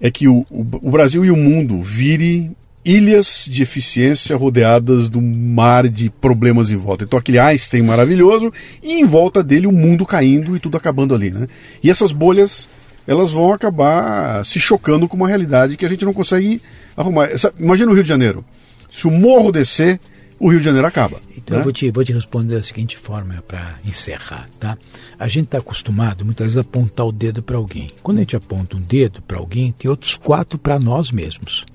é 0.01 0.11
que 0.11 0.29
o, 0.29 0.47
o, 0.51 0.61
o 0.83 0.91
Brasil 0.91 1.25
e 1.25 1.31
o 1.31 1.37
mundo 1.37 1.83
vire 1.83 2.51
ilhas 2.85 3.47
de 3.49 3.63
eficiência 3.63 4.37
rodeadas 4.37 5.09
do 5.09 5.21
mar 5.21 5.89
de 5.89 6.09
problemas 6.09 6.71
em 6.71 6.77
volta. 6.77 7.05
Então 7.05 7.19
aquele 7.19 7.39
Einstein 7.39 7.83
maravilhoso 7.83 8.53
e 8.83 8.95
em 8.95 9.05
volta 9.05 9.43
dele 9.43 9.67
o 9.67 9.73
mundo 9.73 10.07
caindo 10.07 10.57
e 10.57 10.61
tudo 10.61 10.77
acabando 10.77 11.15
ali, 11.15 11.31
né? 11.31 11.47
E 11.83 11.91
essas 11.91 12.11
bolhas 12.13 12.69
elas 13.07 13.33
vão 13.33 13.53
acabar 13.53 14.45
se 14.45 14.61
chocando 14.61 15.09
com 15.09 15.17
uma 15.17 15.29
realidade 15.29 15.77
que 15.77 15.85
a 15.85 15.89
gente 15.89 16.05
não 16.05 16.13
consegue 16.13 16.61
arrumar. 16.97 17.29
Imagina 17.59 17.91
o 17.91 17.95
Rio 17.95 18.03
de 18.03 18.09
Janeiro. 18.09 18.45
Se 18.91 19.07
o 19.07 19.11
morro 19.11 19.53
descer, 19.53 20.01
o 20.39 20.49
Rio 20.49 20.59
de 20.59 20.65
Janeiro 20.65 20.87
acaba. 20.87 21.21
Então 21.37 21.57
né? 21.57 21.61
eu 21.61 21.65
vou 21.65 21.73
te, 21.73 21.91
vou 21.91 22.05
te 22.05 22.13
responder 22.13 22.57
da 22.57 22.63
seguinte 22.63 22.97
forma 22.97 23.43
para 23.47 23.77
encerrar, 23.85 24.49
tá? 24.59 24.77
A 25.19 25.29
gente 25.29 25.45
está 25.45 25.59
acostumado 25.59 26.25
muitas 26.25 26.47
vezes 26.47 26.57
a 26.57 26.63
apontar 26.63 27.07
o 27.07 27.13
dedo 27.13 27.43
para 27.43 27.57
alguém. 27.57 27.93
Quando 28.03 28.19
a 28.19 28.21
gente 28.21 28.37
aponta 28.37 28.77
um 28.77 28.81
dedo 28.81 29.21
para 29.23 29.39
alguém, 29.39 29.73
tem 29.73 29.91
outros 29.91 30.17
quatro 30.17 30.59
para 30.59 30.79
nós 30.79 31.13
mesmos. 31.13 31.67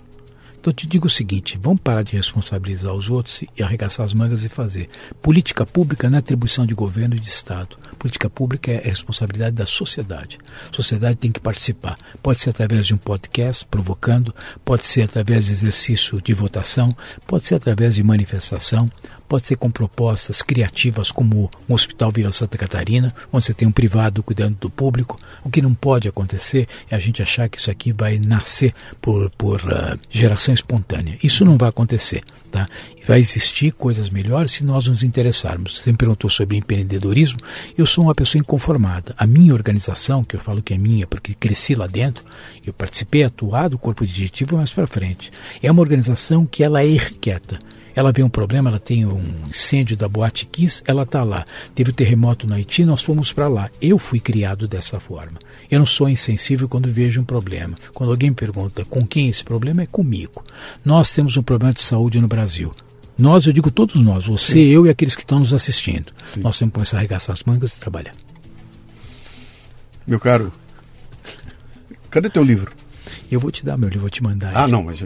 Então 0.66 0.72
eu 0.72 0.76
te 0.76 0.88
digo 0.88 1.05
o 1.05 1.11
seguinte: 1.11 1.59
vamos 1.61 1.80
parar 1.80 2.01
de 2.01 2.16
responsabilizar 2.16 2.91
os 2.91 3.07
outros 3.07 3.43
e 3.55 3.61
arregaçar 3.61 4.03
as 4.03 4.16
mangas 4.16 4.43
e 4.43 4.49
fazer. 4.49 4.89
Política 5.22 5.63
pública 5.63 6.09
não 6.09 6.16
é 6.16 6.20
atribuição 6.20 6.66
de 6.66 6.74
governo 6.74 7.16
e 7.16 7.20
de 7.20 7.28
Estado. 7.28 7.78
Política 7.99 8.32
pública 8.32 8.72
é 8.72 8.80
responsabilidade 8.80 9.55
da 9.55 9.68
sociedade. 9.68 10.39
A 10.72 10.76
sociedade 10.76 11.18
tem 11.18 11.32
que 11.32 11.39
participar. 11.39 11.99
Pode 12.20 12.41
ser 12.41 12.49
através 12.49 12.88
de 12.88 12.95
um 12.95 12.97
podcast 12.97 13.63
provocando, 13.68 14.34
pode 14.63 14.88
ser 14.88 15.03
através 15.03 15.45
de 15.45 15.51
exercício 15.51 16.20
de 16.20 16.34
votação, 16.34 16.97
pode 17.28 17.47
ser 17.47 17.53
através 17.53 17.93
de 17.93 18.01
manifestação, 18.01 18.89
pode 19.28 19.47
ser 19.47 19.55
com 19.55 19.69
propostas 19.69 20.41
criativas 20.41 21.11
como 21.11 21.49
um 21.67 21.73
Hospital 21.73 22.11
Vila 22.11 22.32
Santa 22.32 22.57
Catarina, 22.57 23.13
onde 23.32 23.45
você 23.45 23.53
tem 23.53 23.67
um 23.67 23.71
privado 23.71 24.23
cuidando 24.23 24.57
do 24.59 24.69
público. 24.69 25.19
O 25.43 25.49
que 25.49 25.61
não 25.61 25.73
pode 25.73 26.07
acontecer 26.07 26.67
é 26.89 26.95
a 26.95 26.99
gente 26.99 27.21
achar 27.21 27.49
que 27.49 27.59
isso 27.59 27.71
aqui 27.71 27.91
vai 27.91 28.17
nascer 28.17 28.73
por, 29.01 29.30
por 29.32 29.61
uh, 29.61 29.99
geração 30.09 30.53
espontânea. 30.53 31.17
Isso 31.23 31.43
não 31.43 31.57
vai 31.57 31.69
acontecer. 31.69 32.23
Tá? 32.51 32.69
Vai 33.05 33.19
existir 33.19 33.73
coisas 33.73 34.09
melhores 34.09 34.51
se 34.51 34.63
nós 34.63 34.88
nos 34.88 35.03
interessarmos. 35.03 35.80
Você 35.80 35.91
me 35.91 35.97
perguntou 35.97 36.30
sobre 36.30 36.55
empreendedorismo. 36.55 37.39
Eu 37.78 37.86
sou 37.86 38.05
uma 38.05 38.15
pessoa 38.15 38.39
inconformada. 38.39 39.13
A 39.17 39.28
minha 39.28 39.53
organização, 39.53 40.23
que 40.23 40.36
eu 40.36 40.39
falo 40.39 40.61
que 40.61 40.73
é 40.73 40.78
minha 40.78 41.05
porque 41.05 41.34
cresci 41.34 41.76
lá 41.76 41.86
dentro, 41.86 42.23
eu 42.65 42.71
participei, 42.71 43.23
atuar 43.23 43.69
do 43.69 43.78
corpo 43.78 44.05
diretivo 44.05 44.55
mais 44.55 44.71
para 44.71 44.88
frente. 44.88 45.32
É 45.61 45.69
uma 45.69 45.82
organização 45.82 46.45
que 46.45 46.63
ela 46.63 46.82
é 46.82 46.88
irrequieta 46.88 47.59
ela 47.95 48.11
vê 48.11 48.21
um 48.21 48.29
problema, 48.29 48.69
ela 48.69 48.79
tem 48.79 49.05
um 49.05 49.23
incêndio 49.49 49.95
da 49.95 50.07
Boate 50.07 50.45
Kiss, 50.45 50.83
ela 50.85 51.03
está 51.03 51.23
lá. 51.23 51.45
Teve 51.73 51.91
o 51.91 51.93
um 51.93 51.95
terremoto 51.95 52.45
no 52.45 52.53
Haiti, 52.53 52.83
nós 52.83 53.01
fomos 53.01 53.31
para 53.31 53.47
lá. 53.47 53.69
Eu 53.81 53.97
fui 53.97 54.19
criado 54.19 54.67
dessa 54.67 54.99
forma. 54.99 55.39
Eu 55.71 55.79
não 55.79 55.85
sou 55.85 56.09
insensível 56.09 56.67
quando 56.67 56.91
vejo 56.91 57.21
um 57.21 57.23
problema. 57.23 57.75
Quando 57.93 58.11
alguém 58.11 58.31
me 58.31 58.35
pergunta 58.35 58.83
com 58.83 59.07
quem 59.07 59.29
esse 59.29 59.43
problema, 59.43 59.83
é 59.83 59.85
comigo. 59.85 60.43
Nós 60.83 61.11
temos 61.11 61.37
um 61.37 61.41
problema 61.41 61.73
de 61.73 61.81
saúde 61.81 62.19
no 62.19 62.27
Brasil. 62.27 62.71
Nós, 63.17 63.45
eu 63.45 63.53
digo 63.53 63.71
todos 63.71 63.95
nós, 63.95 64.25
você, 64.25 64.53
Sim. 64.53 64.67
eu 64.67 64.85
e 64.85 64.89
aqueles 64.89 65.15
que 65.15 65.21
estão 65.21 65.39
nos 65.39 65.53
assistindo. 65.53 66.11
Sim. 66.33 66.41
Nós 66.41 66.59
temos 66.59 66.71
que 66.71 66.75
começar 66.75 66.97
a 66.97 66.99
arregaçar 66.99 67.33
as 67.33 67.43
mangas 67.43 67.71
e 67.71 67.79
trabalhar. 67.79 68.13
Meu 70.05 70.19
caro, 70.19 70.51
cadê 72.09 72.29
teu 72.29 72.43
livro? 72.43 72.71
Eu 73.32 73.39
vou 73.39 73.51
te 73.51 73.66
dar 73.66 73.78
meu 73.78 73.89
livro, 73.89 74.01
vou 74.01 74.10
te 74.10 74.24
mandar. 74.24 74.51
Ah, 74.56 74.68
não, 74.68 74.84
mas 74.84 74.99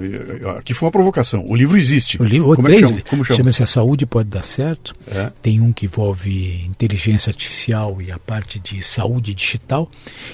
aqui 0.58 0.74
foi 0.74 0.88
uma 0.88 0.91
provocação. 0.91 1.45
O 1.47 1.56
livro 1.56 1.78
existe. 1.78 2.22
O 2.22 2.26
livro, 2.26 2.56
Como 2.56 2.68
três, 2.68 2.82
é 2.82 2.88
chama? 2.88 3.02
Como 3.10 3.26
chama? 3.26 3.38
Chama-se 3.38 3.64
A 3.64 3.68
Saúde 3.68 4.06
Pode 4.06 4.30
Dar 4.30 4.43
Certo. 4.43 4.95
É. 5.08 5.32
Tem 5.41 5.62
um 5.62 5.72
que 5.72 5.86
envolve 5.86 6.66
inteligência 6.66 7.30
artificial 7.30 8.02
e 8.02 8.12
a 8.12 8.20
parte 8.20 8.60
de 8.60 8.84
saúde 8.84 9.34
digital. 9.34 9.89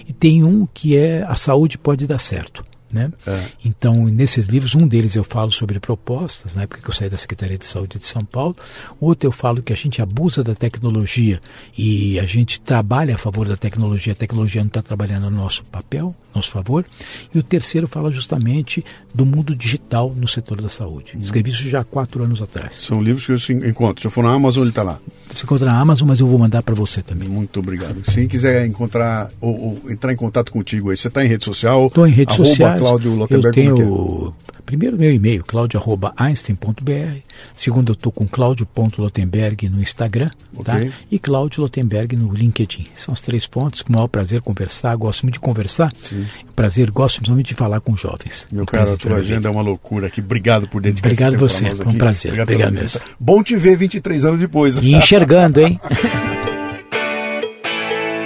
E 0.07 0.13
tem 0.13 0.43
um 0.43 0.67
que 0.73 0.97
é 0.97 1.23
A 1.23 1.35
Saúde 1.35 1.77
Pode 1.77 2.07
Dar 2.07 2.19
Certo. 2.19 2.63
Né? 2.91 3.11
É. 3.27 3.43
Então, 3.65 4.05
nesses 4.05 4.45
livros, 4.45 4.73
um 4.73 4.87
deles 4.87 5.15
eu 5.15 5.23
falo 5.23 5.51
sobre 5.51 5.81
propostas, 5.81 6.55
na 6.55 6.61
época 6.61 6.81
que 6.81 6.89
eu 6.89 6.93
saí 6.93 7.09
da 7.09 7.17
Secretaria 7.17 7.57
de 7.57 7.65
Saúde 7.65 7.99
de 7.99 8.07
São 8.07 8.23
Paulo, 8.23 8.55
outro 9.01 9.27
eu 9.27 9.33
falo 9.33 9.61
que 9.61 9.73
a 9.73 9.75
gente 9.75 10.01
abusa 10.01 10.41
da 10.41 10.55
tecnologia 10.55 11.41
e 11.77 12.17
a 12.19 12.25
gente 12.25 12.61
trabalha 12.61 13.15
a 13.15 13.17
favor 13.17 13.49
da 13.49 13.57
tecnologia, 13.57 14.13
a 14.13 14.15
tecnologia 14.15 14.61
não 14.61 14.69
está 14.69 14.81
trabalhando 14.81 15.29
no 15.29 15.35
nosso 15.35 15.65
papel, 15.65 16.15
nosso 16.35 16.51
favor, 16.51 16.85
e 17.33 17.39
o 17.39 17.43
terceiro 17.43 17.87
fala 17.87 18.11
justamente 18.11 18.83
do 19.13 19.25
mundo 19.25 19.55
digital 19.55 20.13
no 20.15 20.27
setor 20.27 20.61
da 20.61 20.69
saúde. 20.69 21.13
Uhum. 21.15 21.21
Escrevi 21.21 21.49
isso 21.49 21.67
já 21.69 21.79
há 21.79 21.83
quatro 21.83 22.23
anos 22.23 22.41
atrás. 22.41 22.75
São 22.75 23.01
livros 23.01 23.25
que 23.25 23.53
eu 23.53 23.69
encontro. 23.69 24.01
Se 24.01 24.07
eu 24.07 24.11
for 24.11 24.23
na 24.23 24.31
Amazon, 24.31 24.63
ele 24.63 24.69
está 24.69 24.83
lá. 24.83 24.99
Você 25.29 25.43
encontra 25.43 25.65
na 25.65 25.79
Amazon, 25.79 26.07
mas 26.07 26.19
eu 26.19 26.27
vou 26.27 26.37
mandar 26.37 26.61
para 26.61 26.75
você 26.75 27.01
também. 27.01 27.27
Muito 27.27 27.59
obrigado. 27.59 28.03
Se 28.11 28.27
quiser 28.27 28.65
encontrar 28.65 29.31
ou, 29.39 29.79
ou 29.83 29.91
entrar 29.91 30.11
em 30.11 30.15
contato 30.15 30.51
contigo 30.51 30.91
aí, 30.91 30.97
você 30.97 31.07
está 31.07 31.23
em 31.23 31.27
rede 31.27 31.45
social? 31.45 31.87
Estou 31.87 32.07
em 32.07 32.11
rede 32.11 32.35
social. 32.35 32.77
Cláudio 32.77 33.15
Lotenberg, 33.15 33.47
eu 33.47 33.75
tenho, 33.75 33.75
como 33.75 34.35
é? 34.53 34.54
Primeiro 34.65 34.97
meu 34.97 35.13
e-mail, 35.13 35.43
claudio.einstein.br. 35.43 37.19
Segundo, 37.53 37.91
eu 37.91 37.93
estou 37.93 38.11
com 38.11 38.27
claudio.lotenberg 38.27 39.69
no 39.69 39.81
Instagram 39.81 40.29
tá? 40.63 40.73
okay. 40.73 40.89
tá? 40.89 40.95
e 41.11 41.19
Claudio 41.19 41.61
Lotenberg 41.61 42.15
no 42.15 42.33
LinkedIn. 42.33 42.87
São 42.95 43.13
as 43.13 43.21
três 43.21 43.45
fontes, 43.45 43.81
com 43.81 43.89
o 43.89 43.95
maior 43.95 44.07
prazer 44.07 44.41
conversar, 44.41 44.95
gosto 44.95 45.23
muito 45.23 45.35
de 45.35 45.39
conversar. 45.39 45.93
Sim. 46.01 46.25
Prazer, 46.55 46.89
gosto 46.91 47.17
principalmente 47.17 47.47
de 47.47 47.53
falar 47.53 47.79
com 47.81 47.95
jovens. 47.95 48.47
Meu 48.51 48.65
caro, 48.65 48.93
a 48.93 48.97
tua 48.97 49.17
agenda 49.17 49.47
é 49.47 49.51
uma 49.51 49.61
loucura 49.61 50.07
aqui. 50.07 50.21
Obrigado 50.21 50.67
por 50.67 50.81
dedicar 50.81 51.09
Obrigado 51.09 51.33
esse 51.33 51.41
você, 51.41 51.75
foi 51.75 51.87
um 51.87 51.97
prazer. 51.97 52.31
Obrigado, 52.31 52.49
Obrigado 52.49 52.73
mesmo. 52.73 53.01
Bom 53.19 53.43
te 53.43 53.55
ver 53.55 53.77
23 53.77 54.25
anos 54.25 54.39
depois. 54.39 54.77
E 54.77 54.93
enxergando, 54.93 55.61
hein? 55.61 55.79